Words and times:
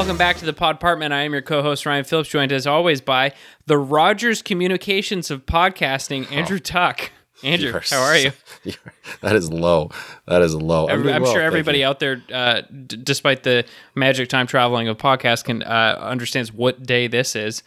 Welcome 0.00 0.16
back 0.16 0.38
to 0.38 0.46
the 0.46 0.54
Podpartment. 0.54 1.12
I 1.12 1.24
am 1.24 1.32
your 1.34 1.42
co-host 1.42 1.84
Ryan 1.84 2.04
Phillips, 2.04 2.30
joined 2.30 2.52
as 2.52 2.66
always 2.66 3.02
by 3.02 3.34
the 3.66 3.76
Rogers 3.76 4.40
Communications 4.40 5.30
of 5.30 5.44
podcasting, 5.44 6.32
Andrew 6.32 6.58
Tuck. 6.58 7.10
Andrew, 7.44 7.68
You're 7.68 7.82
how 7.90 8.00
are 8.00 8.16
you? 8.16 8.32
s- 8.64 8.78
that 9.20 9.36
is 9.36 9.52
low. 9.52 9.90
That 10.26 10.40
is 10.40 10.54
low. 10.54 10.88
I'm, 10.88 11.06
I'm 11.06 11.20
well, 11.22 11.34
sure 11.34 11.42
everybody 11.42 11.84
out 11.84 12.00
there, 12.00 12.22
uh, 12.32 12.62
d- 12.62 12.96
despite 12.96 13.42
the 13.42 13.66
magic 13.94 14.30
time 14.30 14.46
traveling 14.46 14.88
of 14.88 14.96
podcast, 14.96 15.44
can 15.44 15.62
uh, 15.62 15.98
understands 16.00 16.50
what 16.50 16.82
day 16.82 17.06
this 17.06 17.36
is. 17.36 17.62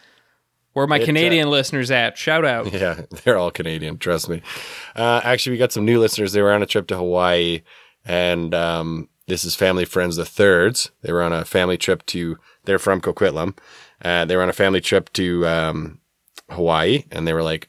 Where 0.72 0.86
are 0.86 0.88
my 0.88 0.96
It, 0.96 1.02
uh, 1.02 1.06
Canadian 1.06 1.50
listeners 1.50 1.92
at? 1.92 2.18
Shout 2.18 2.44
out. 2.44 2.66
Yeah, 2.72 3.02
they're 3.22 3.36
all 3.38 3.52
Canadian. 3.52 3.96
Trust 3.98 4.28
me. 4.28 4.42
Uh, 4.96 5.20
actually, 5.22 5.52
we 5.52 5.58
got 5.58 5.70
some 5.70 5.84
new 5.84 6.00
listeners. 6.00 6.32
They 6.32 6.42
were 6.42 6.52
on 6.52 6.64
a 6.64 6.66
trip 6.66 6.88
to 6.88 6.96
Hawaii, 6.96 7.62
and 8.04 8.52
um, 8.56 9.08
this 9.26 9.44
is 9.44 9.54
family 9.54 9.84
friends 9.84 10.16
the 10.16 10.24
thirds. 10.24 10.90
They 11.02 11.12
were 11.12 11.22
on 11.22 11.32
a 11.32 11.44
family 11.44 11.76
trip 11.76 12.04
to. 12.06 12.38
They're 12.64 12.78
from 12.78 13.00
Coquitlam. 13.00 13.56
Uh, 14.02 14.24
they 14.24 14.36
were 14.36 14.42
on 14.42 14.48
a 14.48 14.54
family 14.54 14.80
trip 14.80 15.12
to 15.14 15.46
um, 15.46 16.00
Hawaii, 16.50 17.04
and 17.10 17.26
they 17.26 17.32
were 17.32 17.42
like. 17.42 17.68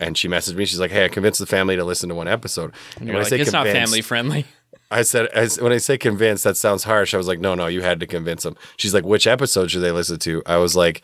And 0.00 0.18
she 0.18 0.26
messaged 0.26 0.56
me. 0.56 0.64
She's 0.64 0.80
like, 0.80 0.90
"Hey, 0.90 1.04
I 1.04 1.08
convinced 1.08 1.38
the 1.38 1.46
family 1.46 1.76
to 1.76 1.84
listen 1.84 2.08
to 2.08 2.16
one 2.16 2.26
episode." 2.26 2.74
And 2.96 3.06
You're 3.06 3.22
like, 3.22 3.32
it's 3.32 3.52
not 3.52 3.66
family 3.66 4.02
friendly. 4.02 4.44
I 4.90 5.02
said, 5.02 5.28
I, 5.34 5.48
when 5.62 5.72
I 5.72 5.78
say 5.78 5.96
convinced, 5.96 6.44
that 6.44 6.56
sounds 6.56 6.84
harsh. 6.84 7.14
I 7.14 7.16
was 7.16 7.26
like, 7.28 7.40
no, 7.40 7.54
no, 7.54 7.66
you 7.66 7.80
had 7.82 8.00
to 8.00 8.06
convince 8.06 8.42
them. 8.42 8.56
She's 8.76 8.92
like, 8.92 9.04
which 9.04 9.26
episode 9.26 9.70
should 9.70 9.82
they 9.82 9.92
listen 9.92 10.18
to? 10.20 10.42
I 10.46 10.56
was 10.58 10.76
like, 10.76 11.02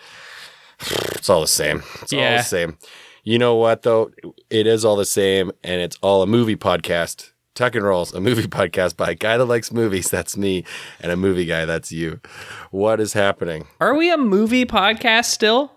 it's 1.12 1.30
all 1.30 1.40
the 1.40 1.46
same. 1.46 1.82
It's 2.02 2.12
all 2.12 2.20
the 2.20 2.42
same. 2.42 2.78
You 3.24 3.38
know 3.38 3.54
what, 3.54 3.82
though? 3.82 4.10
It 4.48 4.66
is 4.66 4.84
all 4.84 4.96
the 4.96 5.04
same, 5.04 5.52
and 5.62 5.80
it's 5.80 5.96
all 6.02 6.22
a 6.22 6.26
movie 6.26 6.56
podcast. 6.56 7.30
Tuck 7.60 7.74
and 7.74 7.84
Rolls, 7.84 8.14
a 8.14 8.22
movie 8.22 8.42
podcast 8.48 8.96
by 8.96 9.10
a 9.10 9.14
guy 9.14 9.36
that 9.36 9.44
likes 9.44 9.70
movies. 9.70 10.08
That's 10.08 10.34
me, 10.34 10.64
and 10.98 11.12
a 11.12 11.16
movie 11.16 11.44
guy. 11.44 11.66
That's 11.66 11.92
you. 11.92 12.18
What 12.70 13.00
is 13.00 13.12
happening? 13.12 13.66
Are 13.82 13.94
we 13.94 14.10
a 14.10 14.16
movie 14.16 14.64
podcast 14.64 15.26
still? 15.26 15.70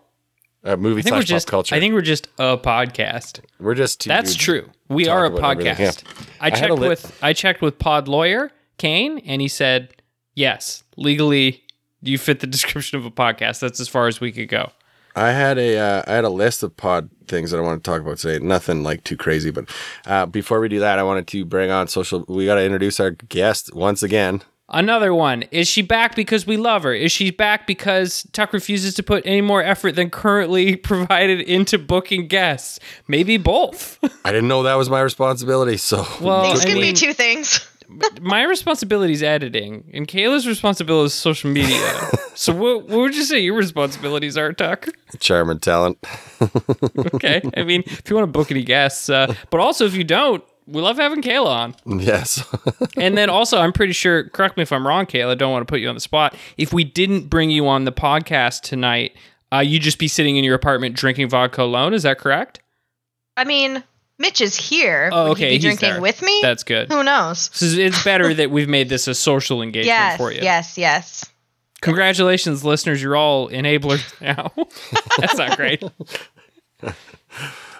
A 0.64 0.78
movie 0.78 1.00
I 1.00 1.04
think 1.04 1.26
just. 1.26 1.48
pop 1.48 1.52
culture. 1.52 1.76
I 1.76 1.82
think 1.82 1.94
we're 1.94 2.00
just 2.00 2.28
a 2.40 2.58
podcast. 2.58 3.42
we're 3.60 3.76
just 3.76 4.00
two 4.00 4.08
That's 4.08 4.32
dudes. 4.32 4.44
true. 4.46 4.70
We 4.88 5.10
are 5.10 5.26
a 5.26 5.28
about 5.30 5.60
everything, 5.60 5.84
yeah. 5.84 5.92
podcast. 5.92 6.04
I 6.40 6.46
had 6.46 6.54
a 6.54 6.58
checked 6.62 6.72
lit- 6.80 6.90
with 6.90 7.20
I 7.22 7.34
checked 7.34 7.62
with 7.62 7.80
Pod 7.80 8.08
Lawyer 8.08 8.50
Kane, 8.78 9.20
and 9.26 9.42
he 9.42 9.50
said 9.50 9.90
yes, 10.36 10.86
legally 10.96 11.64
you 12.02 12.18
fit 12.18 12.40
the 12.40 12.48
description 12.58 12.98
of 12.98 13.06
a 13.06 13.12
podcast. 13.12 13.60
That's 13.60 13.82
as 13.82 13.90
far 13.90 14.08
as 14.08 14.22
we 14.22 14.32
could 14.32 14.48
go. 14.48 14.72
I 15.16 15.32
had 15.32 15.58
a 15.58 15.78
uh, 15.78 16.04
I 16.08 16.14
had 16.14 16.24
a 16.24 16.30
list 16.30 16.64
of 16.64 16.76
pod 16.76 17.10
things 17.28 17.52
that 17.52 17.58
I 17.58 17.62
want 17.62 17.84
to 17.84 17.90
talk 17.90 18.02
about 18.02 18.18
today. 18.18 18.44
Nothing 18.44 18.84
like 18.84 19.04
too 19.04 19.18
crazy, 19.18 19.52
but 19.52 19.66
uh, 20.06 20.26
before 20.26 20.60
we 20.60 20.70
do 20.70 20.80
that, 20.80 21.00
I 21.00 21.04
wanted 21.04 21.28
to 21.28 21.46
bring 21.46 21.70
on 21.72 21.88
social. 21.88 22.26
We 22.28 22.46
got 22.46 22.56
to 22.56 22.64
introduce 22.64 23.00
our 23.00 23.12
guest 23.12 23.74
once 23.76 24.02
again. 24.04 24.42
Another 24.70 25.14
one. 25.14 25.44
Is 25.52 25.68
she 25.68 25.82
back 25.84 26.16
because 26.16 26.48
we 26.48 26.58
love 26.58 26.84
her? 26.84 26.94
Is 26.94 27.12
she 27.12 27.30
back 27.32 27.68
because 27.68 28.26
Tuck 28.32 28.54
refuses 28.54 28.96
to 28.96 29.04
put 29.04 29.24
any 29.26 29.42
more 29.42 29.62
effort 29.62 29.92
than 29.92 30.10
currently 30.10 30.76
provided 30.92 31.42
into 31.42 31.78
booking 31.78 32.28
guests? 32.28 32.80
Maybe 33.08 33.38
both. 33.38 34.00
I 34.26 34.32
didn't 34.32 34.48
know 34.48 34.64
that 34.64 34.76
was 34.76 34.90
my 34.90 35.02
responsibility, 35.02 35.78
so 35.78 36.08
Well, 36.22 36.44
Things 36.44 36.62
I 36.62 36.66
can 36.70 36.74
mean- 36.76 36.94
be 36.94 36.94
two 36.94 37.14
things. 37.14 37.68
My 38.22 38.44
responsibility 38.44 39.14
is 39.14 39.24
editing, 39.24 39.90
and 39.94 40.08
Kayla's 40.08 40.48
responsibility 40.48 41.08
is 41.08 41.14
social 41.14 41.50
media. 41.50 41.80
so, 42.36 42.54
what, 42.54 42.88
what 42.88 42.98
would 43.00 43.16
you 43.16 43.24
say 43.24 43.40
your 43.40 43.56
responsibilities 43.56 44.38
are, 44.38 44.54
Tuck? 44.54 44.88
charm 45.20 45.50
and 45.50 45.62
talent. 45.62 45.98
Okay. 47.16 47.42
I 47.56 47.64
mean, 47.64 47.84
if 47.86 48.10
you 48.10 48.16
want 48.16 48.28
to 48.28 48.32
book 48.32 48.50
any 48.52 48.64
guests, 48.64 49.10
uh, 49.10 49.34
but 49.50 49.60
also 49.60 49.86
if 49.86 49.94
you 49.96 50.04
don't, 50.04 50.44
we 50.66 50.82
love 50.82 50.98
having 50.98 51.22
Kayla 51.22 51.48
on. 51.86 52.00
yes, 52.00 52.44
And 52.98 53.18
then 53.18 53.30
also, 53.30 53.60
I'm 53.60 53.74
pretty 53.74 53.94
sure, 53.94 54.30
correct 54.30 54.56
me 54.58 54.64
if 54.64 54.72
I'm 54.72 54.88
wrong, 54.88 55.06
Kayla, 55.06 55.38
don't 55.38 55.52
want 55.52 55.68
to 55.68 55.72
put 55.72 55.80
you 55.82 55.90
on 55.90 55.96
the 55.96 56.02
spot. 56.02 56.36
If 56.58 56.72
we 56.74 56.84
didn't 56.84 57.30
bring 57.30 57.50
you 57.50 57.68
on 57.68 57.84
the 57.86 57.92
podcast 57.92 58.62
tonight, 58.62 59.16
uh, 59.52 59.60
you'd 59.60 59.82
just 59.84 60.00
be 60.00 60.08
sitting 60.08 60.38
in 60.38 60.44
your 60.44 60.56
apartment 60.56 60.96
drinking 60.96 61.30
vodka 61.30 61.62
alone. 61.64 61.94
Is 61.94 62.04
that 62.04 62.18
correct? 62.18 62.62
I 63.38 63.44
mean, 63.44 63.84
Mitch 64.20 64.42
is 64.42 64.56
here. 64.56 65.10
Oh, 65.12 65.24
Would 65.30 65.32
okay, 65.34 65.48
he 65.50 65.54
he's 65.56 65.64
drinking 65.64 65.90
there. 65.94 66.02
with 66.02 66.22
me? 66.22 66.40
That's 66.42 66.64
good. 66.64 66.92
Who 66.92 67.04
knows? 67.04 67.50
So 67.54 67.66
it's 67.66 68.04
better 68.04 68.34
that 68.34 68.52
we've 68.52 68.70
made 68.70 68.90
this 68.90 69.08
a 69.08 69.14
social 69.16 69.62
engagement 69.64 69.88
Yes, 69.88 70.18
for 70.18 70.32
you. 70.32 70.40
yes, 70.42 70.78
yes. 70.78 71.26
Congratulations, 71.82 72.64
listeners. 72.64 73.02
You're 73.02 73.16
all 73.18 73.50
enablers 73.50 74.04
now. 74.22 74.52
That's 75.18 75.38
not 75.38 75.58
great. 75.58 75.84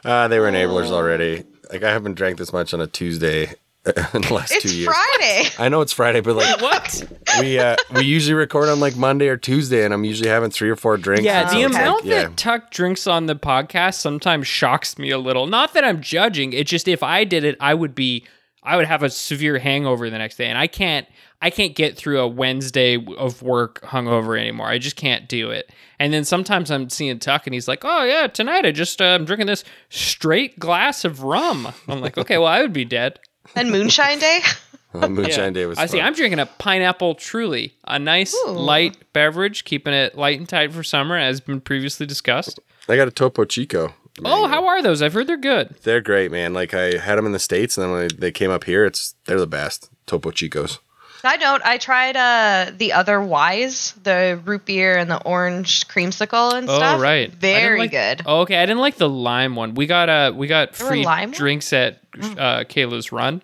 uh, 0.04 0.28
they 0.28 0.40
were 0.40 0.52
enablers 0.52 0.92
already. 0.92 1.44
Like 1.72 1.84
I 1.84 1.92
haven't 1.92 2.16
drank 2.16 2.38
this 2.38 2.52
much 2.52 2.74
on 2.74 2.82
a 2.82 2.88
Tuesday 2.88 3.54
in 4.14 4.22
the 4.22 4.34
last 4.34 4.54
It's 4.54 4.64
two 4.64 4.78
years. 4.78 4.94
Friday. 4.94 5.50
I 5.60 5.68
know 5.68 5.82
it's 5.82 5.92
Friday, 5.92 6.22
but 6.22 6.38
like 6.38 6.62
What? 6.62 7.04
we 7.42 7.60
uh, 7.60 7.76
we 7.94 8.04
usually 8.06 8.34
record 8.34 8.70
on 8.70 8.80
like 8.80 8.96
Monday 8.96 9.28
or 9.28 9.36
Tuesday, 9.36 9.84
and 9.84 9.94
I'm 9.94 10.06
usually 10.06 10.30
having 10.30 10.52
three 10.52 10.70
or 10.70 10.78
four 10.78 10.96
drinks. 10.96 11.26
Yeah, 11.26 11.48
so 11.48 11.56
the 11.56 11.64
it's 11.64 11.74
like, 11.74 11.82
amount 11.84 12.06
yeah. 12.06 12.24
that 12.24 12.38
Tuck 12.38 12.72
drinks 12.72 13.08
on 13.08 13.26
the 13.26 13.36
podcast 13.36 13.96
sometimes 13.96 14.48
shocks 14.48 14.98
me 14.98 15.10
a 15.12 15.18
little. 15.18 15.48
Not 15.48 15.74
that 15.74 15.84
I'm 15.84 16.00
judging, 16.00 16.54
it's 16.54 16.70
just 16.70 16.88
if 16.88 17.04
I 17.04 17.26
did 17.26 17.44
it, 17.44 17.58
I 17.60 17.74
would 17.74 17.94
be 17.94 18.26
I 18.64 18.78
would 18.78 18.86
have 18.86 19.04
a 19.04 19.10
severe 19.10 19.60
hangover 19.60 20.10
the 20.10 20.18
next 20.18 20.38
day 20.38 20.46
and 20.48 20.58
I 20.58 20.68
can't 20.68 21.06
I 21.42 21.50
can't 21.50 21.76
get 21.76 21.98
through 21.98 22.22
a 22.22 22.28
Wednesday 22.28 22.98
of 23.18 23.42
work 23.42 23.82
hungover 23.82 24.40
anymore. 24.40 24.68
I 24.68 24.78
just 24.78 24.96
can't 24.96 25.28
do 25.28 25.52
it. 25.52 25.70
And 26.00 26.14
then 26.14 26.24
sometimes 26.24 26.72
I'm 26.72 26.90
seeing 26.90 27.20
Tuck 27.20 27.46
and 27.48 27.54
he's 27.54 27.68
like, 27.68 27.82
"Oh 27.84 28.06
yeah, 28.06 28.28
tonight 28.28 28.66
I 28.66 28.72
just 28.72 29.02
uh, 29.02 29.06
I'm 29.08 29.26
drinking 29.26 29.48
this 29.48 29.66
straight 29.90 30.58
glass 30.58 31.04
of 31.04 31.22
rum." 31.24 31.68
I'm 31.90 32.00
like, 32.00 32.18
"Okay, 32.18 32.38
well 32.38 32.48
I 32.48 32.62
would 32.62 32.72
be 32.72 32.86
dead." 32.86 33.20
And 33.56 33.72
Moonshine 33.72 34.20
Day. 34.20 34.42
Uh, 34.96 35.08
Moonshine 35.08 35.46
Yeah. 35.46 35.50
Day 35.62 35.66
was. 35.66 35.80
I 35.80 35.88
see. 35.88 35.98
fun. 35.98 36.06
I'm 36.06 36.14
drinking 36.14 36.38
a 36.38 36.46
pineapple 36.46 37.16
truly, 37.16 37.74
a 37.88 37.98
nice 37.98 38.36
Ooh. 38.46 38.52
light 38.52 38.96
beverage, 39.12 39.64
keeping 39.66 39.92
it 39.92 40.16
light 40.16 40.38
and 40.38 40.48
tight 40.48 40.72
for 40.72 40.84
summer, 40.84 41.18
as 41.18 41.42
been 41.42 41.62
previously 41.62 42.06
discussed. 42.06 42.60
I 42.88 42.96
got 42.96 43.08
a 43.08 43.12
Topo 43.12 43.44
Chico. 43.46 43.96
Oh, 44.24 44.48
how 44.48 44.68
are 44.68 44.84
those? 44.84 45.02
I've 45.02 45.14
heard 45.14 45.26
they're 45.26 45.36
good. 45.38 45.74
They're 45.82 46.00
great, 46.00 46.30
man. 46.30 46.54
Like 46.54 46.76
I 46.76 46.98
had 47.00 47.16
them 47.16 47.26
in 47.26 47.32
the 47.32 47.40
states, 47.40 47.76
and 47.76 47.86
then 47.86 47.92
when 47.92 48.10
they 48.20 48.32
came 48.32 48.52
up 48.52 48.66
here, 48.66 48.86
it's 48.86 49.16
they're 49.26 49.40
the 49.40 49.48
best. 49.48 49.90
Topo 50.06 50.30
Chicos. 50.30 50.78
Side 51.24 51.40
note, 51.40 51.62
I 51.66 51.80
tried 51.80 52.16
uh, 52.16 52.72
the 52.78 52.94
other 52.94 53.20
Wise, 53.20 53.94
the 54.04 54.40
root 54.46 54.66
beer 54.66 54.96
and 54.96 55.10
the 55.10 55.20
orange 55.24 55.88
creamsicle 55.88 56.54
and 56.54 56.70
Oh, 56.70 56.76
stuff. 56.76 57.02
right. 57.02 57.34
Very 57.34 57.80
like- 57.80 57.90
good. 57.92 58.22
Oh, 58.28 58.42
okay, 58.42 58.58
I 58.58 58.66
didn't 58.68 58.82
like 58.82 58.98
the 58.98 59.10
lime 59.10 59.56
one. 59.56 59.74
We 59.74 59.88
got 59.88 60.08
uh 60.08 60.34
we 60.36 60.46
got 60.46 60.74
There 60.74 60.88
free 60.88 61.04
lime 61.04 61.32
drinks 61.32 61.74
at 61.74 62.03
uh, 62.22 62.64
Kayla's 62.66 63.12
Run, 63.12 63.42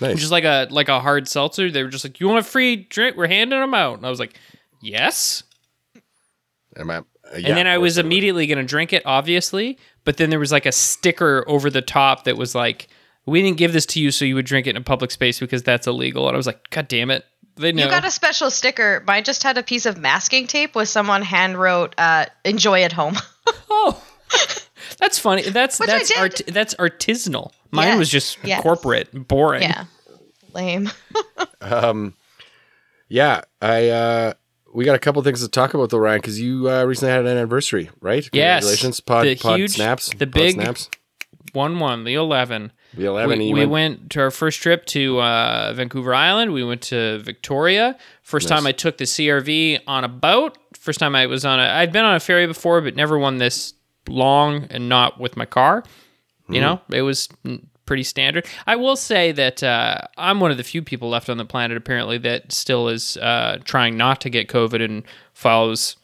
Nice. 0.00 0.18
just 0.18 0.30
like 0.32 0.44
a 0.44 0.68
like 0.70 0.88
a 0.88 1.00
hard 1.00 1.28
seltzer. 1.28 1.70
They 1.70 1.82
were 1.82 1.88
just 1.90 2.04
like, 2.04 2.20
"You 2.20 2.28
want 2.28 2.38
a 2.40 2.42
free 2.48 2.76
drink? 2.76 3.16
We're 3.16 3.26
handing 3.28 3.60
them 3.60 3.74
out." 3.74 3.96
And 3.98 4.06
I 4.06 4.10
was 4.10 4.18
like, 4.20 4.34
"Yes." 4.82 5.42
Am 6.76 6.90
I- 6.90 6.98
uh, 6.98 7.02
yeah, 7.36 7.48
and 7.48 7.56
then 7.56 7.66
I 7.66 7.78
was 7.78 7.98
immediately 7.98 8.46
going 8.46 8.58
to 8.58 8.64
drink 8.64 8.92
it, 8.92 9.02
obviously. 9.06 9.78
But 10.04 10.16
then 10.16 10.30
there 10.30 10.38
was 10.38 10.50
like 10.52 10.66
a 10.66 10.72
sticker 10.72 11.44
over 11.46 11.70
the 11.70 11.82
top 11.82 12.24
that 12.24 12.36
was 12.36 12.54
like, 12.54 12.88
"We 13.26 13.42
didn't 13.42 13.58
give 13.58 13.72
this 13.72 13.86
to 13.86 14.00
you 14.00 14.10
so 14.10 14.24
you 14.24 14.34
would 14.34 14.46
drink 14.46 14.66
it 14.66 14.70
in 14.70 14.76
a 14.76 14.80
public 14.82 15.10
space 15.10 15.38
because 15.40 15.62
that's 15.62 15.86
illegal." 15.86 16.26
And 16.28 16.34
I 16.34 16.38
was 16.38 16.46
like, 16.46 16.70
"God 16.70 16.88
damn 16.88 17.10
it!" 17.10 17.24
They 17.56 17.72
know. 17.72 17.84
You 17.84 17.90
got 17.90 18.04
a 18.04 18.10
special 18.10 18.50
sticker. 18.50 19.04
Mine 19.06 19.22
just 19.24 19.42
had 19.42 19.58
a 19.58 19.62
piece 19.62 19.84
of 19.86 19.98
masking 19.98 20.46
tape 20.46 20.74
with 20.74 20.88
someone 20.88 21.22
hand 21.22 21.58
wrote 21.60 21.94
uh, 21.98 22.26
"Enjoy 22.44 22.82
at 22.82 22.92
home." 22.92 23.14
oh, 23.70 24.02
that's 24.98 25.18
funny. 25.18 25.42
That's 25.42 25.78
Which 25.80 25.88
that's 25.88 26.10
art. 26.18 26.40
That's 26.46 26.74
artisanal. 26.74 27.52
Mine 27.70 27.88
Yes, 27.88 27.98
was 27.98 28.08
just 28.08 28.38
yes. 28.42 28.62
corporate, 28.62 29.28
boring. 29.28 29.62
yeah, 29.62 29.84
lame. 30.54 30.90
Um, 31.62 32.14
yeah, 33.08 33.42
I 33.60 33.88
uh, 33.88 34.32
we 34.72 34.84
got 34.84 34.94
a 34.94 34.98
couple 34.98 35.22
things 35.22 35.42
to 35.42 35.48
talk 35.48 35.74
about 35.74 35.90
though, 35.90 35.98
Ryan, 35.98 36.20
because 36.20 36.40
you 36.40 36.70
uh, 36.70 36.84
recently 36.84 37.12
had 37.12 37.20
an 37.20 37.26
anniversary, 37.26 37.90
right? 38.00 38.26
Yes. 38.32 38.62
Congratulations, 38.62 39.00
pod, 39.00 39.26
The 39.26 39.36
pod 39.36 39.58
huge- 39.58 39.70
snaps, 39.72 40.08
the 40.10 40.26
pod 40.26 40.32
big 40.32 40.54
snaps, 40.54 40.88
One 41.52 41.78
one, 41.78 42.04
the 42.04 42.14
eleven. 42.14 42.72
the 42.94 43.04
eleven. 43.06 43.38
we, 43.38 43.52
we 43.52 43.60
went- 43.66 43.70
went 43.70 44.10
to 44.12 44.20
our 44.20 44.30
first 44.30 44.60
trip 44.62 44.86
to 44.86 45.20
uh, 45.20 45.72
Vancouver 45.74 46.14
Island. 46.14 46.52
We 46.52 46.64
went 46.64 46.82
to 46.82 47.18
Victoria. 47.18 47.98
First 48.22 48.48
Nice. 48.48 48.58
time 48.58 48.66
I 48.66 48.72
took 48.72 48.96
the 48.96 49.04
CRV 49.04 49.80
on 49.86 50.04
a 50.04 50.08
boat. 50.08 50.56
First 50.74 50.98
time 51.00 51.14
I 51.14 51.26
was 51.26 51.44
on 51.44 51.60
a. 51.60 51.64
I'd 51.64 51.92
been 51.92 52.04
on 52.04 52.14
a 52.14 52.20
ferry 52.20 52.46
before, 52.46 52.80
but 52.80 52.96
never 52.96 53.18
one 53.18 53.36
this 53.38 53.74
long 54.08 54.66
and 54.70 54.88
not 54.88 55.20
with 55.20 55.36
my 55.36 55.46
car. 55.46 55.84
Hmm. 56.46 56.54
You 56.54 56.60
know, 56.60 56.80
it 56.90 57.02
was 57.02 57.28
mm, 57.44 57.64
pretty 57.86 58.02
standard. 58.04 58.46
I 58.66 58.76
will 58.76 58.96
say 58.96 59.32
that 59.32 59.62
uh, 59.62 59.98
I'm 60.16 60.40
one 60.40 60.50
of 60.50 60.56
the 60.56 60.62
few 60.62 60.82
people 60.82 61.08
left 61.08 61.28
on 61.28 61.38
the 61.38 61.44
planet 61.44 61.76
apparently 61.76 62.18
that 62.18 62.52
still 62.52 62.88
is 62.88 63.16
uh, 63.16 63.58
trying 63.64 63.96
not 63.96 64.20
to 64.20 64.30
get 64.30 64.48
COVID 64.48 64.84
and 64.84 65.02
follows. 65.32 65.96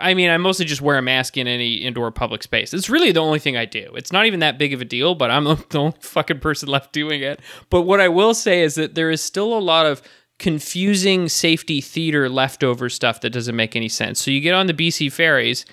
I 0.00 0.14
mean, 0.14 0.28
I 0.28 0.36
mostly 0.38 0.66
just 0.66 0.82
wear 0.82 0.98
a 0.98 1.02
mask 1.02 1.36
in 1.36 1.46
any 1.46 1.74
indoor 1.74 2.10
public 2.10 2.42
space. 2.42 2.74
It's 2.74 2.90
really 2.90 3.12
the 3.12 3.20
only 3.20 3.38
thing 3.38 3.56
I 3.56 3.64
do. 3.64 3.92
It's 3.94 4.10
not 4.10 4.26
even 4.26 4.40
that 4.40 4.58
big 4.58 4.72
of 4.72 4.80
a 4.80 4.84
deal, 4.84 5.14
but 5.14 5.30
I'm 5.30 5.44
the 5.70 5.78
only 5.78 5.96
fucking 6.00 6.40
person 6.40 6.68
left 6.68 6.92
doing 6.92 7.22
it. 7.22 7.38
But 7.70 7.82
what 7.82 8.00
I 8.00 8.08
will 8.08 8.34
say 8.34 8.62
is 8.62 8.74
that 8.74 8.96
there 8.96 9.10
is 9.10 9.22
still 9.22 9.56
a 9.56 9.60
lot 9.60 9.86
of 9.86 10.02
confusing 10.38 11.28
safety 11.28 11.80
theater 11.80 12.28
leftover 12.28 12.88
stuff 12.88 13.20
that 13.20 13.30
doesn't 13.30 13.54
make 13.54 13.76
any 13.76 13.88
sense. 13.88 14.20
So 14.20 14.30
you 14.30 14.40
get 14.40 14.54
on 14.54 14.66
the 14.66 14.74
BC 14.74 15.12
ferries, 15.12 15.64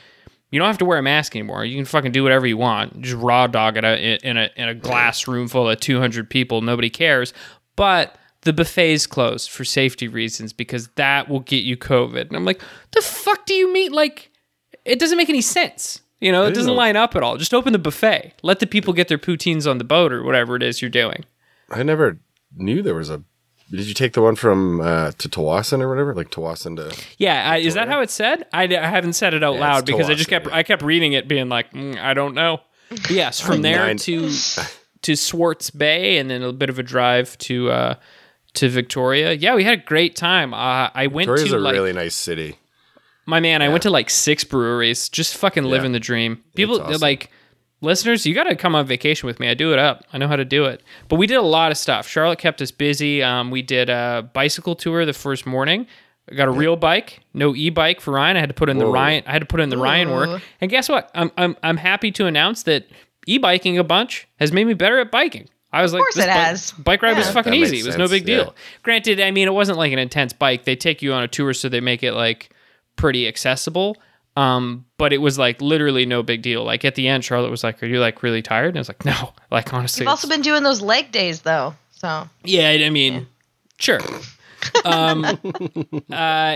you 0.51 0.59
don't 0.59 0.67
have 0.67 0.77
to 0.79 0.85
wear 0.85 0.99
a 0.99 1.03
mask 1.03 1.35
anymore. 1.35 1.65
You 1.65 1.77
can 1.77 1.85
fucking 1.85 2.11
do 2.11 2.23
whatever 2.23 2.45
you 2.45 2.57
want. 2.57 3.01
Just 3.01 3.15
raw 3.15 3.47
dog 3.47 3.77
it 3.77 4.23
in 4.23 4.37
a 4.37 4.49
in 4.55 4.67
a 4.67 4.75
glass 4.75 5.27
room 5.27 5.47
full 5.47 5.69
of 5.69 5.79
200 5.79 6.29
people. 6.29 6.61
Nobody 6.61 6.89
cares. 6.89 7.33
But 7.75 8.15
the 8.41 8.53
buffet's 8.53 9.07
closed 9.07 9.49
for 9.49 9.63
safety 9.63 10.07
reasons 10.07 10.51
because 10.51 10.89
that 10.95 11.29
will 11.29 11.39
get 11.39 11.63
you 11.63 11.77
COVID. 11.77 12.27
And 12.27 12.35
I'm 12.35 12.45
like, 12.45 12.61
the 12.91 13.01
fuck 13.01 13.45
do 13.45 13.53
you 13.53 13.71
mean? 13.71 13.91
Like, 13.91 14.29
it 14.83 14.99
doesn't 14.99 15.17
make 15.17 15.29
any 15.29 15.41
sense. 15.41 16.01
You 16.19 16.31
know, 16.31 16.45
it 16.45 16.53
doesn't 16.53 16.75
line 16.75 16.95
up 16.95 17.15
at 17.15 17.23
all. 17.23 17.37
Just 17.37 17.53
open 17.53 17.73
the 17.73 17.79
buffet. 17.79 18.33
Let 18.43 18.59
the 18.59 18.67
people 18.67 18.93
get 18.93 19.07
their 19.07 19.17
poutines 19.17 19.69
on 19.69 19.79
the 19.79 19.83
boat 19.83 20.11
or 20.13 20.23
whatever 20.23 20.55
it 20.55 20.61
is 20.61 20.79
you're 20.81 20.91
doing. 20.91 21.25
I 21.69 21.81
never 21.81 22.19
knew 22.55 22.83
there 22.83 22.93
was 22.95 23.09
a. 23.09 23.23
Did 23.71 23.87
you 23.87 23.93
take 23.93 24.13
the 24.13 24.21
one 24.21 24.35
from 24.35 24.81
uh, 24.81 25.11
to 25.17 25.29
Tsawwassen 25.29 25.81
or 25.81 25.87
whatever? 25.89 26.13
Like 26.13 26.29
Tsawwassen 26.29 26.75
to. 26.75 26.95
Yeah, 27.17 27.49
I, 27.49 27.57
is 27.57 27.73
that 27.75 27.87
how 27.87 28.01
it's 28.01 28.13
said? 28.13 28.45
I, 28.51 28.63
I 28.63 28.85
haven't 28.87 29.13
said 29.13 29.33
it 29.33 29.43
out 29.43 29.55
Yeah, 29.55 29.61
loud 29.61 29.85
because 29.85 30.09
I 30.09 30.13
just 30.13 30.29
kept 30.29 30.47
yeah. 30.47 30.55
I 30.55 30.63
kept 30.63 30.81
reading 30.83 31.13
it, 31.13 31.27
being 31.27 31.47
like, 31.49 31.71
mm, 31.71 31.97
I 31.97 32.13
don't 32.13 32.35
know. 32.35 32.59
But 32.89 33.11
yes, 33.11 33.39
from 33.39 33.61
there 33.61 33.77
Nine- 33.87 33.97
to 33.97 34.29
to 35.03 35.15
Swartz 35.15 35.69
Bay, 35.69 36.17
and 36.17 36.29
then 36.29 36.43
a 36.43 36.51
bit 36.51 36.69
of 36.69 36.77
a 36.79 36.83
drive 36.83 37.37
to 37.39 37.71
uh, 37.71 37.95
to 38.55 38.67
Victoria. 38.67 39.31
Yeah, 39.33 39.55
we 39.55 39.63
had 39.63 39.79
a 39.79 39.83
great 39.83 40.15
time. 40.17 40.53
Uh, 40.53 40.89
I 40.93 41.07
went 41.07 41.27
Victoria's 41.29 41.51
to 41.51 41.57
a 41.57 41.59
like 41.59 41.73
really 41.73 41.93
nice 41.93 42.13
city. 42.15 42.57
my 43.25 43.39
man. 43.39 43.61
I 43.61 43.69
went 43.69 43.83
to 43.83 43.89
like 43.89 44.09
six 44.09 44.43
breweries, 44.43 45.07
just 45.07 45.37
fucking 45.37 45.63
Yeah. 45.63 45.69
living 45.71 45.93
the 45.93 45.99
dream. 46.01 46.43
People 46.55 46.81
awesome. 46.81 46.99
like 46.99 47.31
listeners, 47.81 48.25
you 48.25 48.33
got 48.33 48.43
to 48.45 48.55
come 48.55 48.75
on 48.75 48.85
vacation 48.85 49.27
with 49.27 49.39
me. 49.39 49.49
I 49.49 49.53
do 49.53 49.73
it 49.73 49.79
up. 49.79 50.03
I 50.13 50.17
know 50.17 50.27
how 50.27 50.35
to 50.35 50.45
do 50.45 50.65
it. 50.65 50.81
But 51.09 51.17
we 51.17 51.27
did 51.27 51.35
a 51.37 51.41
lot 51.41 51.71
of 51.71 51.77
stuff. 51.77 52.07
Charlotte 52.07 52.39
kept 52.39 52.61
us 52.61 52.71
busy. 52.71 53.21
Um, 53.23 53.51
we 53.51 53.61
did 53.61 53.89
a 53.89 54.29
bicycle 54.33 54.75
tour 54.75 55.05
the 55.05 55.13
first 55.13 55.45
morning. 55.45 55.87
I 56.31 56.35
got 56.35 56.47
a 56.47 56.51
real 56.51 56.75
bike, 56.77 57.19
no 57.33 57.55
e-bike 57.55 57.99
for 57.99 58.11
Ryan. 58.11 58.37
I 58.37 58.39
had 58.39 58.49
to 58.49 58.55
put 58.55 58.69
in 58.69 58.77
the 58.77 58.85
Ryan. 58.85 59.23
I 59.27 59.31
had 59.33 59.39
to 59.39 59.45
put 59.45 59.59
in 59.59 59.69
the 59.69 59.77
Ryan 59.77 60.11
work. 60.11 60.41
And 60.61 60.69
guess 60.71 60.87
what? 60.87 61.09
I'm 61.13 61.31
I'm 61.35 61.57
I'm 61.63 61.77
happy 61.77 62.11
to 62.13 62.25
announce 62.25 62.63
that 62.63 62.87
e-biking 63.27 63.77
a 63.77 63.83
bunch 63.83 64.27
has 64.39 64.51
made 64.51 64.65
me 64.65 64.73
better 64.73 64.99
at 64.99 65.11
biking. 65.11 65.49
I 65.73 65.81
was 65.81 65.93
like, 65.93 66.01
course 66.01 66.15
this 66.15 66.25
it 66.25 66.27
bike, 66.27 66.37
has. 66.37 66.71
bike 66.73 67.01
ride 67.01 67.17
was 67.17 67.29
fucking 67.31 67.51
That 67.51 67.57
makes 67.59 67.73
easy. 67.73 67.79
It 67.79 67.85
was 67.87 67.97
no 67.97 68.07
big 68.07 68.25
deal. 68.25 68.43
yeah. 68.45 68.51
Granted, 68.83 69.19
I 69.19 69.31
mean, 69.31 69.47
it 69.47 69.53
wasn't 69.53 69.77
like 69.77 69.91
an 69.91 69.99
intense 69.99 70.31
bike. 70.31 70.63
They 70.65 70.75
take 70.75 71.01
you 71.01 71.11
on 71.13 71.23
a 71.23 71.27
tour, 71.27 71.53
so 71.53 71.67
they 71.69 71.79
make 71.81 72.03
it 72.03 72.13
like 72.13 72.53
pretty 72.97 73.27
accessible. 73.27 73.97
Um, 74.37 74.85
but 74.97 75.11
it 75.11 75.17
was 75.17 75.37
like 75.37 75.61
literally 75.61 76.05
no 76.05 76.23
big 76.23 76.41
deal. 76.41 76.63
Like 76.63 76.85
at 76.85 76.95
the 76.95 77.07
end, 77.07 77.25
Charlotte 77.25 77.51
was 77.51 77.63
like, 77.63 77.81
"Are 77.83 77.85
you 77.85 77.99
like 77.99 78.23
really 78.23 78.41
tired?" 78.41 78.69
And 78.69 78.77
I 78.77 78.79
was 78.79 78.89
like, 78.89 79.05
"No." 79.05 79.33
Like 79.51 79.73
honestly, 79.73 80.03
You've 80.03 80.09
also 80.09 80.29
been 80.29 80.41
doing 80.41 80.63
those 80.63 80.79
leg 80.81 81.11
days 81.11 81.41
though. 81.41 81.75
So 81.91 82.29
yeah. 82.45 82.69
I 82.69 82.89
mean, 82.89 83.27
sure. 83.77 83.99
Um, 84.85 85.25
uh, 86.11 86.13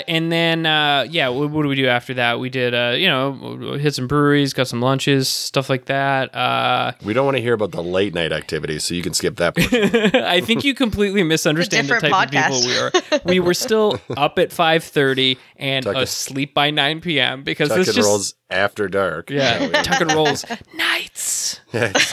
and 0.07 0.31
then 0.31 0.65
uh, 0.65 1.05
yeah, 1.09 1.29
what, 1.29 1.49
what 1.51 1.63
do 1.63 1.67
we 1.69 1.75
do 1.75 1.87
after 1.87 2.13
that? 2.15 2.39
We 2.39 2.49
did 2.49 2.73
uh, 2.73 2.95
you 2.97 3.07
know, 3.07 3.73
hit 3.73 3.95
some 3.95 4.07
breweries, 4.07 4.53
got 4.53 4.67
some 4.67 4.81
lunches, 4.81 5.27
stuff 5.27 5.69
like 5.69 5.85
that. 5.85 6.33
Uh, 6.35 6.93
We 7.03 7.13
don't 7.13 7.25
want 7.25 7.37
to 7.37 7.41
hear 7.41 7.53
about 7.53 7.71
the 7.71 7.83
late 7.83 8.13
night 8.13 8.31
activities, 8.31 8.83
so 8.83 8.93
you 8.93 9.01
can 9.01 9.13
skip 9.13 9.37
that. 9.37 9.55
portion. 9.55 10.15
I 10.23 10.41
think 10.41 10.63
you 10.63 10.73
completely 10.73 11.23
misunderstand 11.23 11.87
the 11.87 11.93
different 11.95 12.13
type 12.13 12.27
of 12.27 12.31
people 12.53 12.67
we 12.67 12.77
are. 12.77 13.21
We 13.25 13.39
were 13.39 13.53
still 13.53 13.99
up 14.17 14.39
at 14.39 14.51
five 14.51 14.83
thirty 14.83 15.37
and 15.57 15.83
Tuck 15.85 15.95
it- 15.97 16.03
asleep 16.03 16.53
by 16.53 16.71
nine 16.71 17.01
p.m. 17.01 17.43
because 17.43 17.69
Tuck 17.69 17.77
this 17.77 17.93
just 17.93 18.05
rolls 18.07 18.35
after 18.55 18.87
dark. 18.87 19.29
yeah, 19.29 19.67
tuck 19.83 20.01
and 20.01 20.11
rolls 20.13 20.45
nights. 20.75 21.59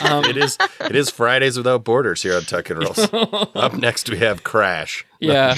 Um, 0.03 0.25
it 0.25 0.35
is. 0.37 0.57
It 0.81 0.95
is 0.95 1.09
Fridays 1.09 1.55
without 1.57 1.83
borders 1.85 2.21
here 2.21 2.35
on 2.35 2.41
Tuck 2.43 2.69
and 2.69 2.79
Rolls. 2.83 2.99
Up 3.55 3.73
next, 3.73 4.09
we 4.09 4.17
have 4.17 4.43
Crash. 4.43 5.05
Yeah. 5.19 5.55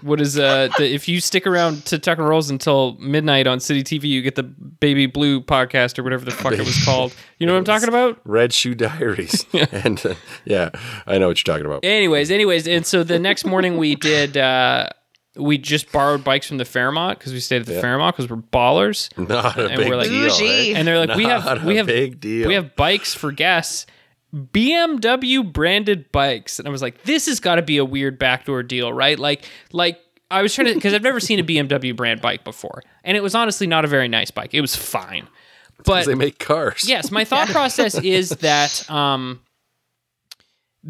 what 0.00 0.22
is 0.22 0.38
uh 0.38 0.68
the, 0.78 0.90
if 0.90 1.06
you 1.06 1.20
stick 1.20 1.46
around 1.46 1.84
to 1.86 1.98
Tuck 1.98 2.16
and 2.16 2.26
Rolls 2.26 2.48
until 2.48 2.96
midnight 2.98 3.46
on 3.46 3.60
City 3.60 3.84
TV, 3.84 4.04
you 4.08 4.22
get 4.22 4.36
the 4.36 4.42
Baby 4.42 5.04
Blue 5.04 5.42
podcast 5.42 5.98
or 5.98 6.02
whatever 6.02 6.24
the 6.24 6.30
fuck 6.30 6.54
it 6.54 6.60
was 6.60 6.82
called. 6.82 7.14
You 7.38 7.46
know 7.46 7.52
what 7.52 7.58
I'm 7.58 7.64
talking 7.64 7.90
about? 7.90 8.18
Red 8.24 8.54
Shoe 8.54 8.74
Diaries. 8.74 9.44
yeah. 9.52 9.66
and 9.70 10.04
uh, 10.06 10.14
yeah, 10.46 10.70
I 11.06 11.18
know 11.18 11.28
what 11.28 11.46
you're 11.46 11.54
talking 11.54 11.66
about. 11.66 11.84
Anyways, 11.84 12.30
anyways, 12.30 12.66
and 12.66 12.86
so 12.86 13.04
the 13.04 13.18
next 13.18 13.44
morning 13.44 13.76
we 13.76 13.96
did 13.96 14.38
uh 14.38 14.88
we 15.36 15.58
just 15.58 15.92
borrowed 15.92 16.24
bikes 16.24 16.46
from 16.48 16.58
the 16.58 16.64
Fairmont 16.64 17.18
because 17.18 17.32
we 17.32 17.40
stayed 17.40 17.60
at 17.60 17.66
the 17.66 17.80
Fairmont 17.80 18.16
because 18.16 18.30
we're 18.30 18.36
ballers. 18.42 19.10
Not 19.18 19.58
a 19.58 19.66
And 19.68 19.76
big 19.78 19.88
we're 19.88 19.96
like- 19.96 20.08
deal. 20.08 20.28
Bougie. 20.30 20.72
eh? 20.74 20.78
And 20.78 20.86
they're 20.88 21.06
like, 21.06 21.16
we 21.16 21.24
have 21.24 21.64
we 21.64 21.76
have 21.76 21.86
big 21.86 22.20
deal. 22.20 22.48
we 22.48 22.54
have 22.54 22.74
bikes 22.76 23.14
for 23.14 23.32
guests. 23.32 23.86
BMW 24.34 25.50
branded 25.52 26.10
bikes. 26.12 26.58
And 26.58 26.66
I 26.68 26.70
was 26.70 26.82
like, 26.82 27.02
this 27.04 27.26
has 27.26 27.40
got 27.40 27.56
to 27.56 27.62
be 27.62 27.78
a 27.78 27.84
weird 27.84 28.18
backdoor 28.18 28.62
deal, 28.62 28.92
right? 28.92 29.18
Like 29.18 29.44
like 29.72 30.00
I 30.30 30.42
was 30.42 30.54
trying 30.54 30.68
to 30.68 30.74
because 30.74 30.92
I've 30.94 31.02
never 31.02 31.20
seen 31.20 31.38
a 31.38 31.44
BMW 31.44 31.94
brand 31.96 32.20
bike 32.20 32.44
before. 32.44 32.82
And 33.04 33.16
it 33.16 33.22
was 33.22 33.34
honestly 33.34 33.66
not 33.66 33.84
a 33.84 33.88
very 33.88 34.08
nice 34.08 34.30
bike. 34.30 34.54
It 34.54 34.60
was 34.60 34.74
fine. 34.76 35.28
But 35.84 36.06
they 36.06 36.14
make 36.14 36.38
cars. 36.38 36.84
yes, 36.88 37.10
my 37.10 37.24
thought 37.24 37.48
process 37.48 37.96
is 38.02 38.30
that 38.30 38.90
um, 38.90 39.40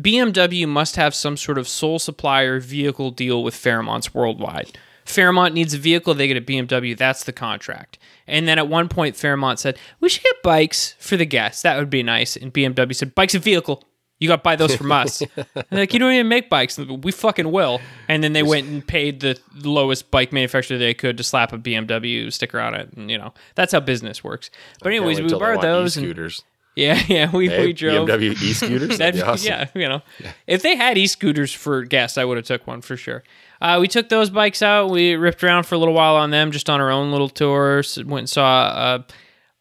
BMW 0.01 0.69
must 0.69 0.97
have 0.97 1.15
some 1.15 1.37
sort 1.37 1.59
of 1.59 1.69
sole 1.69 1.99
supplier 1.99 2.61
vehicle 2.61 3.11
deal 3.11 3.43
with 3.43 3.55
Fairmont's 3.55 4.15
worldwide. 4.15 4.79
Fairmont 5.05 5.55
needs 5.55 5.73
a 5.73 5.79
vehicle, 5.79 6.15
they 6.15 6.27
get 6.27 6.37
a 6.37 6.41
BMW. 6.41 6.97
That's 6.97 7.25
the 7.25 7.33
contract. 7.33 7.99
And 8.27 8.49
then 8.49 8.59
at 8.59 8.69
one 8.69 8.89
point, 8.89 9.17
Fairmont 9.17 9.61
said, 9.61 9.79
We 10.01 10.09
should 10.09 10.25
get 10.25 10.43
bikes 10.43 10.95
for 10.99 11.17
the 11.17 11.25
guests. 11.25 11.63
That 11.63 11.79
would 11.79 11.91
be 11.91 12.03
nice. 12.03 12.37
And 12.37 12.53
BMW 12.53 12.95
said, 12.95 13.15
Bike's 13.15 13.35
a 13.35 13.39
vehicle. 13.39 13.85
You 14.19 14.29
got 14.29 14.37
to 14.37 14.43
buy 14.43 14.57
those 14.57 14.75
from 14.75 14.91
us. 14.93 15.23
And 15.37 15.47
they're 15.71 15.81
like, 15.81 15.93
you 15.93 15.99
don't 15.99 16.13
even 16.13 16.29
make 16.29 16.49
bikes. 16.49 16.79
We 16.79 17.13
fucking 17.13 17.53
will. 17.53 17.81
And 18.09 18.25
then 18.25 18.33
they 18.33 18.43
went 18.43 18.67
and 18.67 18.87
paid 18.87 19.21
the 19.21 19.39
lowest 19.63 20.11
bike 20.11 20.33
manufacturer 20.33 20.79
they 20.79 20.95
could 20.95 21.19
to 21.19 21.23
slap 21.23 21.53
a 21.53 21.59
BMW 21.59 22.33
sticker 22.33 22.59
on 22.59 22.75
it. 22.75 22.93
And, 22.95 23.11
you 23.11 23.19
know, 23.19 23.35
that's 23.55 23.73
how 23.73 23.81
business 23.81 24.25
works. 24.25 24.51
But, 24.83 24.93
anyways, 24.93 25.21
we 25.21 25.29
borrowed 25.29 25.61
those. 25.61 25.97
And, 25.97 26.07
E-scooters. 26.07 26.43
Yeah, 26.76 27.02
yeah, 27.08 27.31
we, 27.34 27.49
Hey, 27.49 27.67
we 27.67 27.73
drove. 27.73 28.08
BMW 28.08 28.40
e-scooters. 28.43 28.99
That'd 28.99 29.17
be 29.17 29.23
awesome. 29.23 29.49
Yeah, 29.49 29.67
you 29.75 29.88
know, 29.88 30.02
if 30.46 30.62
they 30.62 30.76
had 30.76 30.96
e-scooters 30.96 31.52
for 31.52 31.82
guests, 31.84 32.17
I 32.19 32.25
would 32.25 32.37
have 32.37 32.46
took 32.46 32.67
one 32.67 32.81
for 32.82 32.96
sure. 32.96 33.25
Uh, 33.61 33.78
we 33.81 33.88
took 33.88 34.08
those 34.11 34.28
bikes 34.31 34.62
out. 34.62 34.90
We 34.90 35.14
ripped 35.14 35.43
around 35.43 35.64
for 35.64 35.75
a 35.75 35.78
little 35.78 35.94
while 35.94 36.17
on 36.17 36.31
them, 36.31 36.52
just 36.52 36.69
on 36.70 36.81
our 36.81 36.90
own 36.90 37.11
little 37.11 37.31
tours. 37.31 37.96
Went 38.05 38.20
and 38.20 38.28
saw 38.31 38.96